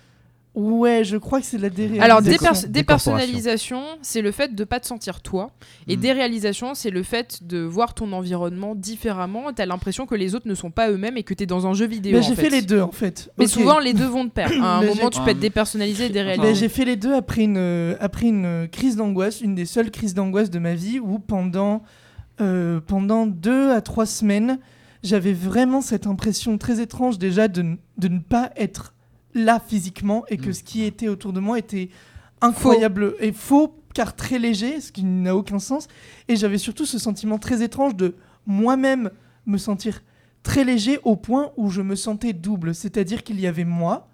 Ouais, 0.53 1.03
je 1.05 1.15
crois 1.15 1.39
que 1.39 1.45
c'est 1.45 1.55
de 1.57 1.61
la 1.61 1.69
déréalisation. 1.69 2.03
Alors, 2.03 2.21
dépersonnalisation, 2.67 3.81
c'est 4.01 4.21
le 4.21 4.31
fait 4.31 4.53
de 4.53 4.63
pas 4.63 4.79
te 4.79 4.87
sentir 4.87 5.21
toi. 5.21 5.51
Et 5.87 5.95
Mm. 5.95 5.99
déréalisation, 6.01 6.73
c'est 6.73 6.89
le 6.89 7.03
fait 7.03 7.39
de 7.47 7.59
voir 7.59 7.93
ton 7.93 8.11
environnement 8.11 8.75
différemment. 8.75 9.53
T'as 9.53 9.65
l'impression 9.65 10.05
que 10.05 10.15
les 10.15 10.35
autres 10.35 10.47
ne 10.47 10.55
sont 10.55 10.71
pas 10.71 10.89
eux-mêmes 10.91 11.17
et 11.17 11.23
que 11.23 11.33
t'es 11.33 11.45
dans 11.45 11.67
un 11.67 11.73
jeu 11.73 11.85
vidéo. 11.87 12.17
En 12.17 12.21
j'ai 12.21 12.35
fait. 12.35 12.43
fait 12.43 12.49
les 12.49 12.61
deux 12.61 12.81
en 12.81 12.91
fait. 12.91 13.31
Mais 13.37 13.47
souvent, 13.47 13.79
les 13.79 13.93
deux 13.93 14.05
vont 14.07 14.25
de 14.25 14.29
pair. 14.29 14.51
À 14.61 14.77
un 14.77 14.81
Mais 14.81 14.87
moment, 14.87 15.09
tu 15.09 15.21
peux 15.21 15.29
être 15.29 15.39
dépersonnalisé 15.39 16.07
et 16.07 16.09
déréalisé. 16.09 16.55
j'ai 16.55 16.69
fait 16.69 16.85
les 16.85 16.97
deux 16.97 17.13
après 17.13 17.43
une, 17.43 17.55
euh, 17.57 17.95
après 17.99 18.27
une 18.27 18.45
euh, 18.45 18.67
crise 18.67 18.95
d'angoisse, 18.97 19.41
une 19.41 19.55
des 19.55 19.65
seules 19.65 19.89
crises 19.91 20.13
d'angoisse 20.13 20.49
de 20.49 20.59
ma 20.59 20.75
vie 20.75 20.99
où 20.99 21.19
pendant, 21.19 21.81
euh, 22.41 22.79
pendant 22.85 23.25
deux 23.25 23.71
à 23.71 23.79
trois 23.81 24.05
semaines, 24.05 24.59
j'avais 25.03 25.33
vraiment 25.33 25.79
cette 25.81 26.07
impression 26.07 26.57
très 26.57 26.81
étrange 26.81 27.17
déjà 27.19 27.47
de, 27.47 27.61
n- 27.61 27.77
de 27.97 28.07
ne 28.09 28.19
pas 28.19 28.51
être 28.57 28.93
là 29.34 29.59
physiquement 29.65 30.25
et 30.29 30.38
que 30.38 30.49
Mm. 30.49 30.53
ce 30.53 30.63
qui 30.63 30.84
était 30.84 31.07
autour 31.07 31.34
de 31.34 31.39
moi 31.39 31.59
était 31.59 31.89
incroyable 32.41 33.15
et 33.19 33.32
faux 33.32 33.75
car 33.93 34.15
très 34.15 34.39
léger, 34.39 34.79
ce 34.82 34.91
qui 34.91 35.03
n'a 35.03 35.36
aucun 35.36 35.59
sens. 35.59 35.88
Et 36.27 36.36
j'avais 36.36 36.57
surtout 36.57 36.86
ce 36.86 36.97
sentiment 36.97 37.38
très 37.38 37.61
étrange 37.61 37.95
de 37.95 38.15
moi-même 38.45 39.11
me 39.45 39.57
sentir 39.57 40.01
très 40.43 40.63
léger 40.63 40.99
au 41.03 41.15
point 41.15 41.51
où 41.57 41.69
je 41.69 41.82
me 41.82 41.95
sentais 41.95 42.34
double. 42.34 42.73
C'est-à-dire 42.73 43.23
qu'il 43.23 43.39
y 43.39 43.47
avait 43.47 43.65
moi 43.65 44.07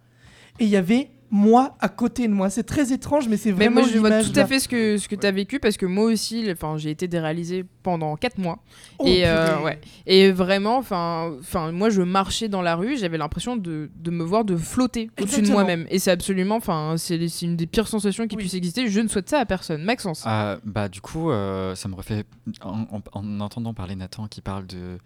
et 0.59 0.65
il 0.65 0.69
y 0.69 0.75
avait 0.75 1.11
moi 1.29 1.75
à 1.79 1.89
côté 1.89 2.27
de 2.27 2.33
moi. 2.33 2.49
C'est 2.49 2.63
très 2.63 2.93
étrange, 2.93 3.27
mais 3.27 3.35
c'est 3.37 3.51
Mais 3.51 3.65
vraiment 3.67 3.81
moi, 3.81 3.89
je 3.91 3.97
vois 3.99 4.23
tout 4.23 4.37
à 4.39 4.45
fait 4.45 4.59
ce 4.59 4.67
que, 4.67 4.97
ce 4.97 5.07
que 5.09 5.15
tu 5.15 5.25
as 5.27 5.31
vécu 5.31 5.59
parce 5.59 5.75
que 5.77 5.85
moi 5.85 6.05
aussi, 6.05 6.45
j'ai 6.77 6.89
été 6.89 7.07
déréalisée 7.07 7.65
pendant 7.83 8.15
4 8.15 8.37
mois. 8.37 8.59
Oh, 8.99 9.05
et, 9.05 9.27
euh, 9.27 9.59
ouais. 9.61 9.79
et 10.05 10.31
vraiment, 10.31 10.77
enfin, 10.77 11.33
enfin, 11.39 11.71
moi, 11.71 11.89
je 11.89 12.01
marchais 12.01 12.47
dans 12.47 12.61
la 12.61 12.75
rue, 12.75 12.97
j'avais 12.97 13.17
l'impression 13.17 13.57
de, 13.57 13.89
de 13.95 14.11
me 14.11 14.23
voir 14.23 14.45
de 14.45 14.55
flotter 14.55 15.09
au-dessus 15.21 15.41
de 15.41 15.51
moi-même. 15.51 15.85
Et 15.89 15.99
c'est 15.99 16.11
absolument, 16.11 16.55
enfin, 16.55 16.95
c'est 16.97 17.27
c'est 17.27 17.45
une 17.45 17.55
des 17.57 17.67
pires 17.67 17.87
sensations 17.87 18.27
qui 18.27 18.35
Oui. 18.35 18.43
puisse 18.43 18.53
exister. 18.53 18.87
Je 18.87 18.99
ne 19.01 19.07
souhaite 19.07 19.29
ça 19.29 19.39
à 19.39 19.45
personne. 19.45 19.83
Maxence. 19.83 20.23
Ah, 20.25 20.57
bah 20.63 20.87
du 20.89 21.01
coup, 21.01 21.29
euh, 21.31 21.75
ça 21.75 21.87
me 21.89 21.95
refait 21.95 22.23
en, 22.63 22.85
en- 22.91 23.01
en 23.13 23.39
entendant 23.41 23.73
parler 23.73 23.95
Nathan 23.95 24.27
qui 24.27 24.41
parle 24.41 24.65
de, 24.65 24.97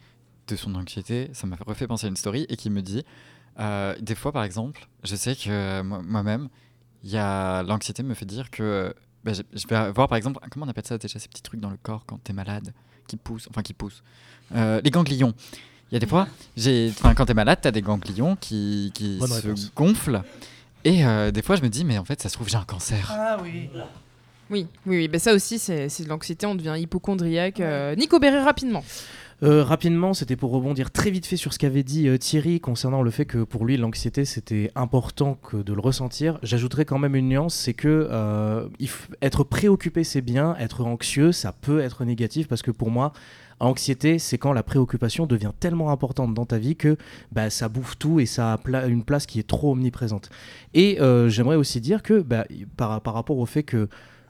de 0.47 0.55
son 0.55 0.76
anxiété, 0.76 1.30
ça 1.34 1.47
m'a 1.47 1.55
refait 1.65 1.88
penser 1.88 2.05
à 2.05 2.09
une 2.09 2.15
story 2.15 2.45
et 2.49 2.55
qui 2.57 2.69
me 2.69 2.82
dit 2.82 3.03
euh, 3.60 3.95
des 3.99 4.16
fois 4.16 4.32
par 4.32 4.43
exemple, 4.43 4.88
je 5.04 5.16
sais 5.16 5.36
que 5.36 5.49
euh, 5.49 5.84
moi- 5.84 6.02
moi-même, 6.04 6.49
il 7.04 7.10
y 7.12 7.18
a 7.18 7.64
l'anxiété 7.64 8.04
me 8.04 8.14
fait 8.14 8.26
dire 8.26 8.49
que 8.52 8.93
bah, 9.24 9.34
je, 9.34 9.41
je 9.54 9.68
vais 9.68 9.76
avoir 9.76 10.08
par 10.08 10.18
exemple 10.18 10.39
comment 10.52 10.66
on 10.66 10.70
appelle 10.70 10.86
ça 10.86 10.97
déjà 10.97 11.20
ces 11.20 11.28
petits 11.28 11.41
trucs 11.41 11.60
dans 11.60 11.70
le 11.70 11.78
corps 11.82 12.04
quand 12.06 12.20
t'es 12.24 12.34
malade 12.34 12.74
qui 13.08 13.18
poussent, 13.18 13.47
enfin 13.49 13.62
qui 13.62 13.74
poussent, 13.74 14.04
Euh, 14.56 14.82
les 14.84 14.91
ganglions. 14.91 15.34
Il 15.91 15.95
y 15.95 15.97
a 15.97 15.99
des 15.99 16.08
fois, 16.08 16.28
j'ai, 16.56 16.89
enfin 16.97 17.14
quand 17.14 17.26
t'es 17.26 17.34
malade, 17.34 17.60
t'as 17.62 17.72
des 17.72 17.82
ganglions 17.82 18.36
qui, 18.38 18.91
qui 18.93 19.18
Bonne 19.20 19.28
se 19.30 19.41
réponse. 19.47 19.72
gonflent. 19.76 20.22
Et 20.86 21.06
euh, 21.06 21.32
des 21.32 21.41
fois, 21.41 21.58
je 21.58 21.62
me 21.62 21.68
dis, 21.70 21.84
mais 21.86 21.97
en 21.97 22.06
fait, 22.06 22.22
ça 22.22 22.30
se 22.30 22.34
trouve, 22.36 22.47
j'ai 22.49 22.56
un 22.58 22.64
cancer. 22.64 23.12
Ah 23.14 23.38
oui. 23.43 23.70
Oui, 24.49 24.68
oui, 24.86 24.97
oui. 24.97 25.08
Ben 25.08 25.20
ça 25.20 25.34
aussi, 25.34 25.60
c'est 25.60 25.89
c'est 25.89 26.04
de 26.04 26.10
l'anxiété. 26.10 26.45
On 26.45 26.56
devient 26.56 26.76
hypochondriaque. 26.78 27.60
Euh, 27.60 27.95
Nico 27.95 28.20
Béré, 28.20 28.39
rapidement. 28.39 28.84
Euh, 29.44 29.64
rapidement, 29.64 30.14
c'était 30.14 30.36
pour 30.36 30.52
rebondir 30.52 30.92
très 30.92 31.10
vite 31.10 31.26
fait 31.26 31.36
sur 31.36 31.52
ce 31.52 31.58
qu'avait 31.58 31.82
dit 31.82 32.08
euh, 32.08 32.18
Thierry 32.18 32.60
concernant 32.60 33.02
le 33.02 33.10
fait 33.10 33.26
que 33.26 33.39
pour 33.39 33.66
lui 33.66 33.76
l'anxiété 33.76 34.24
c'était 34.24 34.72
important 34.76 35.34
que 35.34 35.58
de 35.58 35.74
le 35.74 35.80
ressentir. 35.80 36.38
J'ajouterais 36.44 36.86
quand 36.86 37.00
même 37.00 37.16
une 37.16 37.30
nuance, 37.30 37.56
c'est 37.56 37.74
que 37.74 38.08
euh, 38.12 38.68
être 39.24 39.44
préoccupé 39.44 40.04
c'est 40.04 40.22
bien, 40.22 40.56
être 40.60 40.82
anxieux 40.82 41.32
ça 41.32 41.54
peut 41.54 41.80
être 41.80 42.06
négatif 42.06 42.48
parce 42.48 42.62
que 42.62 42.70
pour 42.70 42.92
moi 42.92 43.14
anxiété 43.60 44.20
c'est 44.20 44.38
quand 44.38 44.54
la 44.54 44.62
préoccupation 44.62 45.26
devient 45.26 45.54
tellement 45.60 45.89
importante 45.89 46.36
dans 46.36 46.46
ta 46.46 46.60
vie 46.60 46.76
que 46.76 46.96
bah, 47.32 47.50
ça 47.50 47.68
bouffe 47.68 47.98
tout 47.98 48.20
et 48.20 48.28
ça 48.28 48.54
a 48.54 48.86
une 48.86 49.04
place 49.04 49.26
qui 49.26 49.39
est 49.39 49.48
trop 49.48 49.72
omniprésente. 49.72 50.30
Et 50.76 51.00
j'aimerais 51.30 51.56
aussi 51.56 51.82
dire 51.82 52.04
que 52.04 52.22
bah, 52.22 52.46
par, 52.78 53.02
par 53.02 53.16
rapport 53.16 53.39
au 53.39 53.48
fait 53.48 53.64
que 53.64 53.89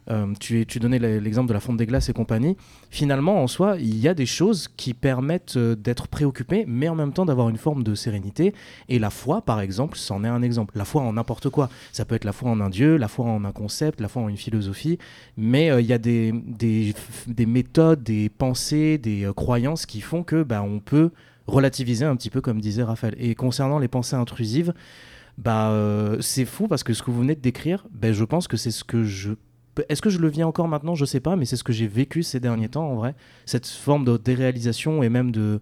euh, 0.10 0.34
tu, 0.40 0.66
tu 0.66 0.80
donnais 0.80 1.00
l'exemple 1.00 1.48
de 1.48 1.54
la 1.54 1.60
fonte 1.60 1.78
des 1.78 1.86
glaces 1.86 2.10
et 2.10 2.14
compagnie. 2.14 2.58
Finalement, 2.90 3.42
en 3.42 3.48
soi, 3.48 3.76
il 3.80 3.98
y 4.00 4.08
a 4.08 4.14
des 4.14 4.26
choses 4.26 4.68
qui 4.68 4.94
permettent 4.94 5.58
euh, 5.58 5.76
d'être 5.76 6.08
préoccupé, 6.08 6.66
mais 6.68 6.90
en 6.90 6.96
même 6.96 7.14
temps 7.14 7.26
d'avoir 7.26 7.50
une 7.50 7.58
forme 7.58 7.84
de 7.84 7.96
sérénité. 7.96 8.54
Et 8.90 9.00
la 9.00 9.10
foi, 9.10 9.42
par 9.42 9.62
exemple, 9.62 9.98
c'en 9.98 10.24
est 10.24 10.28
un 10.28 10.42
exemple. 10.42 10.78
La 10.78 10.86
foi 10.86 11.02
en 11.02 11.14
n'importe 11.14 11.50
quoi. 11.50 11.70
Ça 11.92 12.06
peut 12.06 12.16
être 12.16 12.26
la 12.26 12.34
foi 12.34 12.50
en 12.50 12.60
un 12.60 12.70
dieu, 12.70 12.98
la 12.98 13.08
foi 13.08 13.26
en 13.26 13.46
un 13.46 13.52
concept, 13.52 14.02
la 14.02 14.08
foi 14.08 14.24
en 14.24 14.30
une 14.30 14.38
philosophie. 14.38 14.98
Mais 15.38 15.70
euh, 15.70 15.82
il 15.82 15.88
y 15.88 15.94
a 15.94 15.98
des, 15.98 16.32
des, 16.34 16.94
des 17.28 17.46
méthodes, 17.46 18.04
des 18.04 18.30
pensées, 18.30 18.98
des 18.98 19.26
euh, 19.26 19.34
croyances 19.34 19.86
qui 19.86 20.02
font 20.02 20.24
que 20.24 20.44
bah, 20.44 20.64
on 20.64 20.80
peut 20.80 21.12
relativiser 21.48 22.06
un 22.06 22.16
petit 22.16 22.30
peu, 22.30 22.42
comme 22.42 22.60
disait 22.60 22.84
Raphaël. 22.84 23.16
Et 23.20 23.36
concernant 23.36 23.78
les 23.78 23.88
pensées 23.88 24.16
intrusives, 24.16 24.74
bah, 25.38 25.74
c'est 26.20 26.46
fou 26.46 26.68
parce 26.68 26.84
que 26.84 26.94
ce 26.94 27.02
que 27.04 27.10
vous 27.10 27.22
venez 27.22 27.36
de 27.36 27.42
décrire, 27.42 27.88
bah, 27.92 28.12
je 28.12 28.24
pense 28.24 28.48
que 28.48 28.58
c'est 28.58 28.72
ce 28.72 28.84
que 28.84 29.04
je 29.04 29.34
est-ce 29.90 30.02
que 30.02 30.10
je 30.10 30.20
le 30.20 30.28
vis 30.30 30.44
encore 30.44 30.68
maintenant? 30.68 30.96
Je 30.96 31.06
sais 31.06 31.20
pas, 31.20 31.36
mais 31.36 31.46
c'est 31.46 31.56
ce 31.56 31.64
que 31.64 31.74
j'ai 31.74 31.88
vécu 31.88 32.24
ces 32.24 32.40
derniers 32.40 32.70
temps 32.70 32.90
en 32.90 32.96
vrai. 32.96 33.16
Cette 33.46 33.68
forme 33.68 34.04
de 34.06 34.18
déréalisation 34.18 35.04
et 35.04 35.10
même 35.10 35.32
de 35.32 35.60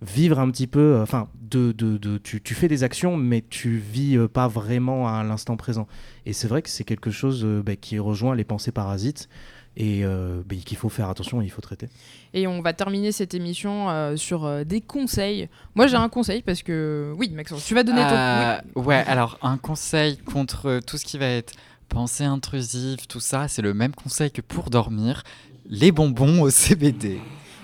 vivre 0.00 0.38
un 0.40 0.50
petit 0.50 0.66
peu. 0.66 0.80
euh, 0.96 1.02
Enfin, 1.02 1.28
de, 1.40 1.70
de, 1.72 1.96
de- 1.98 2.18
tu, 2.18 2.40
tu 2.42 2.54
fais 2.54 2.66
des 2.68 2.82
actions, 2.82 3.16
mais 3.16 3.44
tu 3.48 3.76
vis 3.76 4.16
euh, 4.16 4.26
pas 4.26 4.48
vraiment 4.48 5.06
à 5.08 5.22
l'instant 5.22 5.56
présent. 5.56 5.86
Et 6.26 6.32
c'est 6.32 6.48
vrai 6.48 6.62
que 6.62 6.68
c'est 6.70 6.84
quelque 6.84 7.10
chose 7.10 7.42
euh, 7.44 7.62
bah, 7.64 7.76
qui 7.76 7.98
rejoint 7.98 8.34
les 8.34 8.44
pensées 8.44 8.72
parasites 8.72 9.28
et 9.76 10.04
euh, 10.04 10.42
bah, 10.46 10.56
qu'il 10.56 10.76
faut 10.76 10.88
faire 10.90 11.08
attention 11.08 11.40
et 11.40 11.44
il 11.44 11.50
faut 11.50 11.60
traiter. 11.62 11.88
Et 12.34 12.46
on 12.46 12.60
va 12.62 12.72
terminer 12.72 13.12
cette 13.12 13.32
émission 13.34 13.88
euh, 13.90 14.16
sur 14.16 14.44
euh, 14.44 14.64
des 14.64 14.80
conseils. 14.80 15.48
Moi, 15.76 15.86
j'ai 15.86 15.96
un 15.96 16.08
conseil 16.08 16.42
parce 16.42 16.62
que. 16.62 17.14
Oui, 17.16 17.30
Maxence, 17.30 17.64
tu 17.64 17.74
vas 17.74 17.82
donner 17.84 18.00
ton. 18.02 18.08
Euh, 18.14 18.58
oui. 18.76 18.84
Ouais, 18.86 19.04
alors 19.06 19.38
un 19.40 19.56
conseil 19.56 20.16
contre 20.18 20.80
tout 20.86 20.96
ce 20.98 21.04
qui 21.04 21.16
va 21.16 21.26
être 21.26 21.52
pensée 21.92 22.24
intrusive, 22.24 23.06
tout 23.06 23.20
ça, 23.20 23.48
c'est 23.48 23.60
le 23.60 23.74
même 23.74 23.94
conseil 23.94 24.30
que 24.30 24.40
pour 24.40 24.70
dormir 24.70 25.24
les 25.66 25.92
bonbons 25.92 26.40
au 26.40 26.48
CBD. 26.48 27.20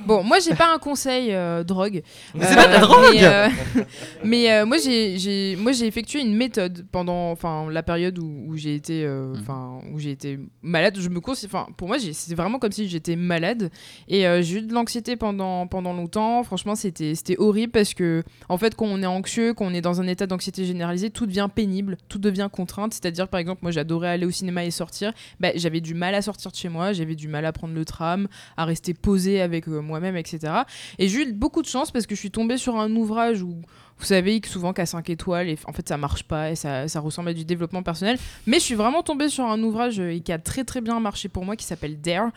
Bon, 0.09 0.23
moi, 0.25 0.39
j'ai 0.41 0.55
pas 0.55 0.73
un 0.75 0.79
conseil 0.79 1.29
euh, 1.33 1.63
drogue. 1.65 2.03
Mais 2.35 2.45
c'est 2.47 2.57
pas 2.57 2.67
de 2.67 2.73
la 2.73 2.79
drogue 2.79 3.05
Mais, 3.13 3.25
euh, 3.27 3.49
mais, 4.25 4.51
euh, 4.51 4.65
moi, 4.65 4.79
j'ai- 4.79 5.19
j'ai 5.19 5.55
moi, 5.57 5.73
j'ai 5.73 5.87
effectué 5.87 6.21
une 6.23 6.35
méthode 6.35 6.87
pendant 6.91 7.31
enfin, 7.31 7.69
la 7.71 7.83
période 7.83 8.19
où, 8.19 8.45
où 8.47 8.57
j'ai 8.57 8.75
été, 8.75 9.05
euh, 9.05 9.35
Mhm. 9.35 9.41
enfin 9.43 9.81
où 9.93 9.99
j'ai 9.99 10.13
été 10.13 10.39
malade. 10.63 10.97
Je 10.99 11.11
me 11.11 11.21
considère- 11.21 11.55
enfin, 11.61 11.73
pour 11.77 11.89
moi, 11.89 11.99
j'ai- 11.99 12.15
c'était 12.15 12.35
vraiment 12.35 12.59
comme 12.59 12.73
si 12.73 12.89
j'étais 12.89 13.17
malade. 13.17 13.71
Et 14.09 14.27
euh, 14.27 14.41
j'ai 14.41 14.61
eu 14.61 14.63
de 14.63 14.73
l'anxiété 14.73 15.17
pendant, 15.17 15.67
pendant 15.67 15.93
longtemps. 15.93 16.43
Franchement, 16.43 16.75
c'était 16.75 17.15
c'était 17.15 17.37
horrible 17.39 17.73
parce 17.73 17.93
que, 17.93 18.23
en 18.49 18.57
fait, 18.57 18.75
quand 18.75 18.87
on 18.87 19.03
est 19.03 19.07
anxieux, 19.07 19.53
quand 19.53 19.67
on 19.67 19.75
est 19.75 19.83
dans 19.83 20.01
un 20.01 20.07
état 20.07 20.27
d'anxiété 20.27 20.65
généralisée, 20.65 21.11
tout 21.11 21.27
devient 21.27 21.49
pénible, 21.55 21.99
tout 22.09 22.19
devient 22.19 22.49
contrainte. 22.51 22.95
C'est-à-dire, 22.95 23.29
par 23.29 23.41
exemple, 23.41 23.61
moi, 23.61 23.73
j'adorais 23.73 24.09
aller 24.09 24.25
au 24.25 24.31
cinéma 24.31 24.65
et 24.65 24.71
sortir. 24.71 25.13
Bah, 25.39 25.51
j'avais 25.55 25.83
du 25.83 25.93
mal 25.93 26.15
à 26.15 26.23
sortir 26.23 26.51
de 26.51 26.57
chez 26.57 26.71
moi, 26.71 26.95
j'avais 26.95 27.15
du 27.15 27.29
mal 27.29 27.45
à 27.45 27.53
prendre 27.53 27.75
le 27.75 27.85
tram, 27.85 28.27
à 28.57 28.65
rester 28.65 28.95
posé 28.95 29.43
avec 29.43 29.69
euh, 29.69 29.81
moi-même, 29.99 30.17
etc. 30.17 30.53
Et 30.99 31.09
j'ai 31.09 31.23
eu 31.23 31.33
beaucoup 31.33 31.63
de 31.63 31.67
chance 31.67 31.91
parce 31.91 32.07
que 32.07 32.15
je 32.15 32.21
suis 32.21 32.31
tombée 32.31 32.57
sur 32.57 32.77
un 32.77 32.95
ouvrage 32.95 33.43
où 33.43 33.61
vous 33.99 34.05
savez 34.05 34.41
que 34.41 34.49
souvent 34.49 34.73
qu'à 34.73 34.87
5 34.87 35.09
étoiles, 35.11 35.49
et 35.49 35.59
en 35.67 35.73
fait 35.73 35.89
ça 35.89 35.97
marche 35.97 36.25
pas 36.25 36.51
et 36.51 36.57
ça, 36.57 36.87
ressemble 37.01 37.31
à 37.31 37.35
du 37.35 37.45
développement 37.45 37.83
personnel. 37.83 38.19
Mais 38.47 38.59
je 38.59 38.65
suis 38.65 38.75
vraiment 38.75 39.03
tombée 39.03 39.29
sur 39.29 39.45
un 39.45 39.63
ouvrage 39.63 40.01
euh, 40.01 40.19
qui 40.19 40.33
a 40.33 40.39
très 40.39 40.65
très 40.65 40.81
bien 40.81 40.99
marché 41.01 41.29
pour 41.29 41.45
moi 41.45 41.57
qui 41.57 41.65
s'appelle 41.65 42.01
DARE. 42.01 42.31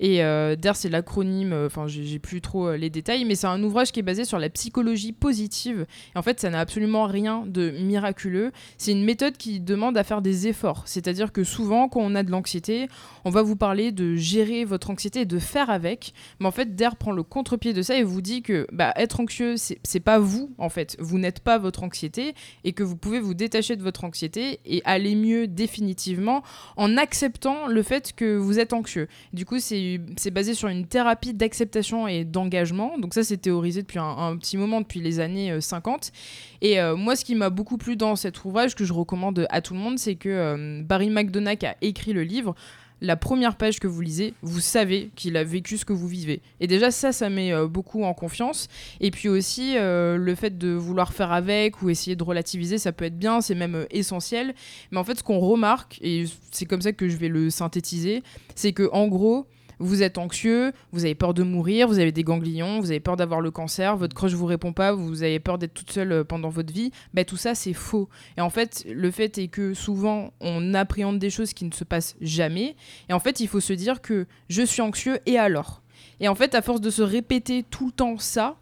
Et 0.00 0.24
euh, 0.24 0.56
DARE 0.56 0.76
c'est 0.76 0.88
l'acronyme, 0.88 1.52
euh, 1.52 1.66
enfin 1.66 1.86
j'ai 1.86 2.18
plus 2.18 2.40
trop 2.40 2.72
les 2.72 2.90
détails, 2.90 3.24
mais 3.24 3.34
c'est 3.34 3.46
un 3.46 3.62
ouvrage 3.62 3.92
qui 3.92 4.00
est 4.00 4.04
basé 4.04 4.24
sur 4.24 4.38
la 4.38 4.48
psychologie 4.48 5.12
positive. 5.12 5.86
Et 6.14 6.18
en 6.18 6.22
fait 6.22 6.40
ça 6.40 6.50
n'a 6.50 6.60
absolument 6.60 7.04
rien 7.04 7.44
de 7.46 7.70
miraculeux. 7.70 8.52
C'est 8.78 8.92
une 8.92 9.04
méthode 9.04 9.36
qui 9.36 9.60
demande 9.60 9.96
à 9.98 10.04
faire 10.04 10.22
des 10.22 10.46
efforts. 10.48 10.82
C'est-à-dire 10.86 11.32
que 11.32 11.44
souvent 11.44 11.88
quand 11.88 12.00
on 12.00 12.14
a 12.14 12.22
de 12.22 12.30
l'anxiété, 12.30 12.88
on 13.24 13.30
va 13.30 13.42
vous 13.42 13.56
parler 13.56 13.92
de 13.92 14.14
gérer 14.14 14.64
votre 14.64 14.90
anxiété 14.90 15.20
et 15.20 15.24
de 15.24 15.38
faire 15.38 15.70
avec. 15.70 16.12
Mais 16.40 16.46
en 16.46 16.50
fait, 16.50 16.74
DARE 16.74 16.96
prend 16.96 17.12
le 17.12 17.22
contre-pied 17.22 17.72
de 17.72 17.82
ça 17.82 17.96
et 17.96 18.02
vous 18.02 18.20
dit 18.20 18.42
que 18.42 18.66
bah, 18.72 18.92
être 18.96 19.20
anxieux, 19.20 19.54
c'est 19.56 20.00
pas 20.00 20.18
vous, 20.18 20.54
en 20.58 20.68
fait. 20.68 20.96
Vous 21.06 21.18
n'êtes 21.18 21.40
pas 21.40 21.58
votre 21.58 21.82
anxiété 21.82 22.34
et 22.64 22.72
que 22.72 22.82
vous 22.82 22.96
pouvez 22.96 23.20
vous 23.20 23.34
détacher 23.34 23.76
de 23.76 23.82
votre 23.82 24.04
anxiété 24.04 24.60
et 24.64 24.82
aller 24.84 25.14
mieux 25.14 25.46
définitivement 25.46 26.42
en 26.76 26.96
acceptant 26.96 27.66
le 27.66 27.82
fait 27.82 28.12
que 28.14 28.36
vous 28.36 28.58
êtes 28.58 28.72
anxieux. 28.72 29.08
Du 29.32 29.44
coup, 29.44 29.58
c'est 29.58 30.00
basé 30.32 30.54
sur 30.54 30.68
une 30.68 30.86
thérapie 30.86 31.34
d'acceptation 31.34 32.08
et 32.08 32.24
d'engagement. 32.24 32.98
Donc 32.98 33.14
ça, 33.14 33.22
c'est 33.22 33.36
théorisé 33.36 33.82
depuis 33.82 33.98
un, 33.98 34.36
petit 34.36 34.56
moment, 34.56 34.80
depuis 34.80 35.00
les 35.00 35.20
années 35.20 35.52
euh, 35.52 35.60
50. 35.60 36.12
Et 36.60 36.80
euh, 36.80 36.96
moi, 36.96 37.16
ce 37.16 37.24
qui 37.24 37.34
m'a 37.34 37.50
beaucoup 37.50 37.78
plu 37.78 37.96
dans 37.96 38.16
cet 38.16 38.44
ouvrage, 38.44 38.74
que 38.74 38.84
je 38.84 38.92
recommande 38.92 39.46
à 39.50 39.60
tout 39.60 39.74
le 39.74 39.80
monde, 39.80 39.98
c'est 39.98 40.16
que 40.16 40.28
euh, 40.28 40.82
Barry 40.82 41.10
McDonagh 41.10 41.64
a 41.64 41.76
écrit 41.80 42.12
le 42.12 42.22
livre 42.22 42.54
la 43.00 43.16
première 43.16 43.56
page 43.56 43.78
que 43.78 43.86
vous 43.86 44.00
lisez, 44.00 44.34
vous 44.42 44.60
savez 44.60 45.10
qu'il 45.16 45.36
a 45.36 45.44
vécu 45.44 45.76
ce 45.76 45.84
que 45.84 45.92
vous 45.92 46.08
vivez. 46.08 46.40
Et 46.60 46.66
déjà 46.66 46.90
ça, 46.90 47.12
ça 47.12 47.28
met 47.28 47.52
euh, 47.52 47.66
beaucoup 47.66 48.04
en 48.04 48.14
confiance. 48.14 48.68
Et 49.00 49.10
puis 49.10 49.28
aussi, 49.28 49.76
euh, 49.76 50.16
le 50.16 50.34
fait 50.34 50.56
de 50.56 50.70
vouloir 50.70 51.12
faire 51.12 51.32
avec 51.32 51.82
ou 51.82 51.90
essayer 51.90 52.16
de 52.16 52.24
relativiser, 52.24 52.78
ça 52.78 52.92
peut 52.92 53.04
être 53.04 53.18
bien, 53.18 53.40
c'est 53.40 53.54
même 53.54 53.74
euh, 53.74 53.86
essentiel. 53.90 54.54
Mais 54.90 54.98
en 54.98 55.04
fait, 55.04 55.18
ce 55.18 55.22
qu'on 55.22 55.38
remarque, 55.38 55.98
et 56.00 56.24
c'est 56.50 56.66
comme 56.66 56.82
ça 56.82 56.92
que 56.92 57.08
je 57.08 57.16
vais 57.16 57.28
le 57.28 57.50
synthétiser, 57.50 58.22
c'est 58.54 58.72
que 58.72 58.88
en 58.92 59.08
gros, 59.08 59.46
vous 59.78 60.02
êtes 60.02 60.18
anxieux, 60.18 60.72
vous 60.92 61.04
avez 61.04 61.14
peur 61.14 61.34
de 61.34 61.42
mourir, 61.42 61.88
vous 61.88 61.98
avez 61.98 62.12
des 62.12 62.24
ganglions, 62.24 62.80
vous 62.80 62.90
avez 62.90 63.00
peur 63.00 63.16
d'avoir 63.16 63.40
le 63.40 63.50
cancer, 63.50 63.96
votre 63.96 64.14
crush 64.14 64.32
vous 64.32 64.46
répond 64.46 64.72
pas, 64.72 64.92
vous 64.92 65.22
avez 65.22 65.40
peur 65.40 65.58
d'être 65.58 65.74
toute 65.74 65.90
seule 65.90 66.12
euh, 66.12 66.24
pendant 66.24 66.48
votre 66.48 66.72
vie, 66.72 66.90
bah, 67.14 67.24
tout 67.24 67.36
ça 67.36 67.54
c'est 67.54 67.72
faux. 67.72 68.08
Et 68.36 68.40
en 68.40 68.50
fait, 68.50 68.84
le 68.88 69.10
fait 69.10 69.38
est 69.38 69.48
que 69.48 69.74
souvent 69.74 70.32
on 70.40 70.74
appréhende 70.74 71.18
des 71.18 71.30
choses 71.30 71.52
qui 71.52 71.64
ne 71.64 71.72
se 71.72 71.84
passent 71.84 72.16
jamais. 72.20 72.76
Et 73.08 73.12
en 73.12 73.20
fait, 73.20 73.40
il 73.40 73.48
faut 73.48 73.60
se 73.60 73.72
dire 73.72 74.00
que 74.00 74.26
je 74.48 74.62
suis 74.62 74.82
anxieux 74.82 75.18
et 75.26 75.38
alors? 75.38 75.82
Et 76.20 76.28
en 76.28 76.34
fait, 76.34 76.54
à 76.54 76.62
force 76.62 76.80
de 76.80 76.90
se 76.90 77.02
répéter 77.02 77.64
tout 77.68 77.86
le 77.86 77.92
temps 77.92 78.18
ça, 78.18 78.56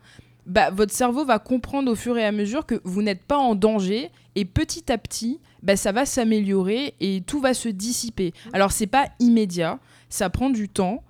bah, 0.47 0.71
votre 0.71 0.93
cerveau 0.93 1.25
va 1.25 1.39
comprendre 1.39 1.91
au 1.91 1.95
fur 1.95 2.19
et 2.19 2.25
à 2.25 2.33
mesure 2.33 2.67
que 2.67 2.81
vous 2.85 3.03
n'êtes 3.03 3.23
pas 3.23 3.39
en 3.39 3.55
danger 3.55 4.11
et 4.35 4.45
petit 4.45 4.93
à 4.93 4.99
petit, 4.99 5.41
bah, 5.63 5.77
ça 5.77 5.93
va 5.93 6.05
s'améliorer 6.05 6.95
et 7.01 7.23
tout 7.27 7.41
va 7.41 7.55
se 7.55 7.69
dissiper. 7.69 8.33
Alors 8.53 8.73
c'est 8.73 8.87
pas 8.87 9.09
immédiat, 9.21 9.79
ça 10.15 10.31
prend 10.31 10.49
du 10.49 10.69
temps. 10.69 11.03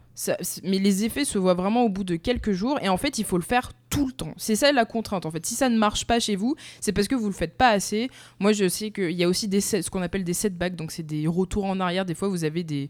mais 0.62 0.78
les 0.78 1.04
effets 1.04 1.26
se 1.26 1.36
voient 1.36 1.54
vraiment 1.54 1.82
au 1.82 1.88
bout 1.90 2.04
de 2.04 2.16
quelques 2.16 2.52
jours 2.52 2.78
et 2.80 2.88
en 2.88 2.96
fait 2.96 3.18
il 3.18 3.24
faut 3.24 3.36
le 3.36 3.42
faire 3.42 3.72
tout 3.90 4.06
le 4.06 4.12
temps. 4.12 4.32
C'est 4.38 4.56
ça 4.56 4.72
la 4.72 4.86
contrainte 4.86 5.26
en 5.26 5.30
fait. 5.30 5.44
Si 5.44 5.54
ça 5.54 5.68
ne 5.68 5.76
marche 5.76 6.06
pas 6.06 6.20
chez 6.20 6.36
vous, 6.36 6.54
c'est 6.80 6.92
parce 6.92 7.06
que 7.08 7.14
vous 7.14 7.26
le 7.26 7.34
faites 7.34 7.56
pas 7.58 7.68
assez. 7.68 8.08
Moi 8.38 8.52
je 8.52 8.66
sais 8.66 8.90
qu'il 8.92 9.10
y 9.10 9.24
a 9.24 9.28
aussi 9.28 9.46
des 9.46 9.60
ce 9.60 9.90
qu'on 9.90 10.00
appelle 10.00 10.24
des 10.24 10.32
setbacks, 10.32 10.76
donc 10.76 10.90
c'est 10.90 11.02
des 11.02 11.26
retours 11.26 11.64
en 11.66 11.80
arrière. 11.80 12.06
Des 12.06 12.14
fois 12.14 12.28
vous 12.28 12.44
avez 12.44 12.64
des 12.64 12.88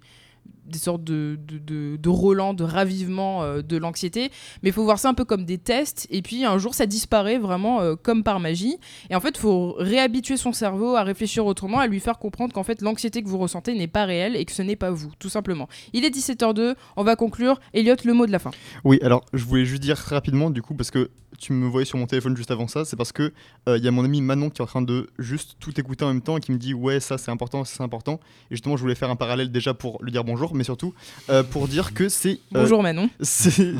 des 0.66 0.78
sortes 0.78 1.04
de, 1.04 1.38
de, 1.46 1.58
de, 1.58 1.96
de 1.96 2.54
de 2.54 2.64
ravivement 2.64 3.42
euh, 3.42 3.62
de 3.62 3.76
l'anxiété. 3.76 4.30
Mais 4.62 4.70
il 4.70 4.72
faut 4.72 4.84
voir 4.84 4.98
ça 4.98 5.08
un 5.08 5.14
peu 5.14 5.24
comme 5.24 5.44
des 5.44 5.58
tests. 5.58 6.06
Et 6.10 6.22
puis 6.22 6.44
un 6.44 6.58
jour, 6.58 6.74
ça 6.74 6.86
disparaît 6.86 7.38
vraiment 7.38 7.80
euh, 7.80 7.96
comme 7.96 8.22
par 8.22 8.40
magie. 8.40 8.76
Et 9.10 9.14
en 9.14 9.20
fait, 9.20 9.30
il 9.30 9.40
faut 9.40 9.74
réhabituer 9.78 10.36
son 10.36 10.52
cerveau 10.52 10.96
à 10.96 11.02
réfléchir 11.02 11.46
autrement, 11.46 11.78
à 11.78 11.86
lui 11.86 12.00
faire 12.00 12.18
comprendre 12.18 12.52
qu'en 12.52 12.62
fait, 12.62 12.82
l'anxiété 12.82 13.22
que 13.22 13.28
vous 13.28 13.38
ressentez 13.38 13.74
n'est 13.74 13.86
pas 13.86 14.04
réelle 14.04 14.36
et 14.36 14.44
que 14.44 14.52
ce 14.52 14.62
n'est 14.62 14.76
pas 14.76 14.90
vous, 14.90 15.12
tout 15.18 15.28
simplement. 15.28 15.68
Il 15.92 16.04
est 16.04 16.14
17h02, 16.14 16.74
on 16.96 17.04
va 17.04 17.16
conclure. 17.16 17.60
Elliot, 17.72 17.96
le 18.04 18.14
mot 18.14 18.26
de 18.26 18.32
la 18.32 18.38
fin. 18.38 18.50
Oui, 18.84 18.98
alors 19.02 19.24
je 19.32 19.44
voulais 19.44 19.64
juste 19.64 19.82
dire 19.82 19.96
rapidement, 19.96 20.50
du 20.50 20.62
coup, 20.62 20.74
parce 20.74 20.90
que 20.90 21.10
tu 21.38 21.52
me 21.52 21.66
voyais 21.66 21.84
sur 21.84 21.98
mon 21.98 22.06
téléphone 22.06 22.36
juste 22.36 22.50
avant 22.50 22.68
ça, 22.68 22.84
c'est 22.84 22.96
parce 22.96 23.12
que 23.12 23.32
euh, 23.68 23.78
il 23.78 23.84
y 23.84 23.88
a 23.88 23.90
mon 23.90 24.04
ami 24.04 24.20
Manon 24.20 24.50
qui 24.50 24.60
est 24.60 24.64
en 24.64 24.66
train 24.66 24.82
de 24.82 25.08
juste 25.18 25.56
tout 25.60 25.78
écouter 25.78 26.04
en 26.04 26.08
même 26.08 26.22
temps 26.22 26.36
et 26.36 26.40
qui 26.40 26.52
me 26.52 26.58
dit 26.58 26.74
ouais 26.74 27.00
ça 27.00 27.18
c'est 27.18 27.30
important, 27.30 27.64
c'est 27.64 27.82
important. 27.82 28.20
Et 28.50 28.54
justement 28.54 28.76
je 28.76 28.82
voulais 28.82 28.94
faire 28.94 29.10
un 29.10 29.16
parallèle 29.16 29.50
déjà 29.50 29.74
pour 29.74 30.02
lui 30.02 30.12
dire 30.12 30.24
bonjour, 30.34 30.52
mais 30.52 30.64
surtout 30.64 30.92
euh, 31.30 31.44
pour 31.44 31.68
dire 31.68 31.94
que 31.94 32.08
c'est 32.08 32.32
euh, 32.32 32.62
Bonjour 32.62 32.82
Manon. 32.82 33.08
c'est 33.20 33.72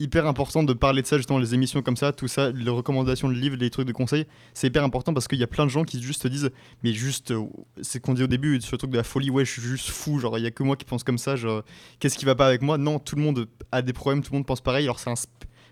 hyper 0.00 0.26
important 0.26 0.64
de 0.64 0.72
parler 0.72 1.02
de 1.02 1.06
ça, 1.06 1.18
justement, 1.18 1.38
les 1.38 1.54
émissions 1.54 1.82
comme 1.82 1.96
ça, 1.96 2.10
tout 2.10 2.26
ça, 2.26 2.50
les 2.50 2.68
recommandations 2.68 3.28
de 3.28 3.34
livres, 3.34 3.56
les 3.56 3.70
trucs 3.70 3.86
de 3.86 3.92
conseils. 3.92 4.26
C'est 4.52 4.66
hyper 4.66 4.82
important 4.82 5.14
parce 5.14 5.28
qu'il 5.28 5.38
y 5.38 5.44
a 5.44 5.46
plein 5.46 5.66
de 5.66 5.70
gens 5.70 5.84
qui 5.84 6.02
juste 6.02 6.22
se 6.22 6.28
disent, 6.28 6.50
mais 6.82 6.92
juste, 6.92 7.30
euh, 7.30 7.44
c'est 7.80 8.00
qu'on 8.00 8.14
dit 8.14 8.24
au 8.24 8.26
début, 8.26 8.54
le 8.56 8.76
truc 8.76 8.90
de 8.90 8.96
la 8.96 9.04
folie, 9.04 9.30
ouais, 9.30 9.44
je 9.44 9.52
suis 9.52 9.62
juste 9.62 9.88
fou, 9.88 10.18
genre, 10.18 10.36
il 10.36 10.42
y 10.42 10.48
a 10.48 10.50
que 10.50 10.64
moi 10.64 10.74
qui 10.74 10.84
pense 10.84 11.04
comme 11.04 11.18
ça, 11.18 11.36
genre, 11.36 11.62
qu'est-ce 12.00 12.18
qui 12.18 12.24
va 12.24 12.34
pas 12.34 12.48
avec 12.48 12.60
moi? 12.60 12.76
Non, 12.76 12.98
tout 12.98 13.14
le 13.14 13.22
monde 13.22 13.46
a 13.70 13.82
des 13.82 13.92
problèmes, 13.92 14.20
tout 14.24 14.32
le 14.32 14.38
monde 14.38 14.46
pense 14.46 14.60
pareil. 14.60 14.84
Alors, 14.84 14.98
c'est 14.98 15.10
un. 15.10 15.14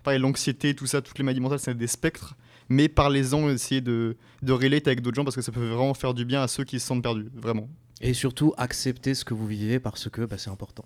Pareil, 0.03 0.21
l'anxiété, 0.21 0.73
tout 0.73 0.85
ça, 0.85 1.01
toutes 1.01 1.17
les 1.17 1.25
maladies 1.25 1.41
mentales, 1.41 1.59
c'est 1.59 1.77
des 1.77 1.87
spectres. 1.87 2.37
Mais 2.69 2.87
parlez-en, 2.87 3.49
essayez 3.49 3.81
de, 3.81 4.15
de 4.41 4.53
relate 4.53 4.87
avec 4.87 5.01
d'autres 5.01 5.17
gens 5.17 5.25
parce 5.25 5.35
que 5.35 5.41
ça 5.41 5.51
peut 5.51 5.67
vraiment 5.67 5.93
faire 5.93 6.13
du 6.13 6.23
bien 6.23 6.41
à 6.41 6.47
ceux 6.47 6.63
qui 6.63 6.79
se 6.79 6.87
sentent 6.87 7.03
perdus, 7.03 7.29
vraiment. 7.35 7.67
Et 8.01 8.13
surtout, 8.13 8.53
accepter 8.57 9.13
ce 9.13 9.25
que 9.25 9.33
vous 9.33 9.47
vivez 9.47 9.79
parce 9.79 10.09
que 10.09 10.21
bah, 10.21 10.37
c'est 10.37 10.49
important. 10.49 10.85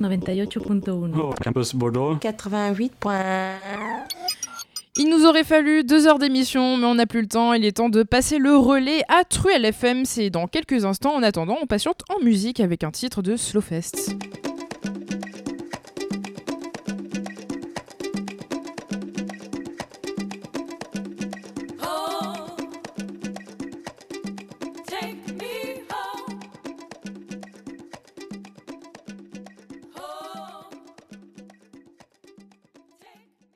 98.1. 0.00 1.42
Campus 1.42 1.74
Bordeaux. 1.74 2.16
88. 2.16 2.92
Il 4.98 5.10
nous 5.10 5.26
aurait 5.26 5.44
fallu 5.44 5.84
deux 5.84 6.06
heures 6.06 6.18
d'émission, 6.18 6.78
mais 6.78 6.86
on 6.86 6.94
n'a 6.94 7.06
plus 7.06 7.20
le 7.20 7.28
temps. 7.28 7.52
Il 7.52 7.66
est 7.66 7.76
temps 7.76 7.90
de 7.90 8.02
passer 8.02 8.38
le 8.38 8.56
relais 8.56 9.02
à 9.08 9.24
Truel 9.24 9.66
FM. 9.66 10.06
C'est 10.06 10.30
dans 10.30 10.46
quelques 10.46 10.86
instants. 10.86 11.14
En 11.14 11.22
attendant, 11.22 11.58
on 11.60 11.66
patiente 11.66 12.02
en 12.08 12.22
musique 12.24 12.60
avec 12.60 12.82
un 12.82 12.90
titre 12.90 13.20
de 13.20 13.36
Slowfest. 13.36 14.16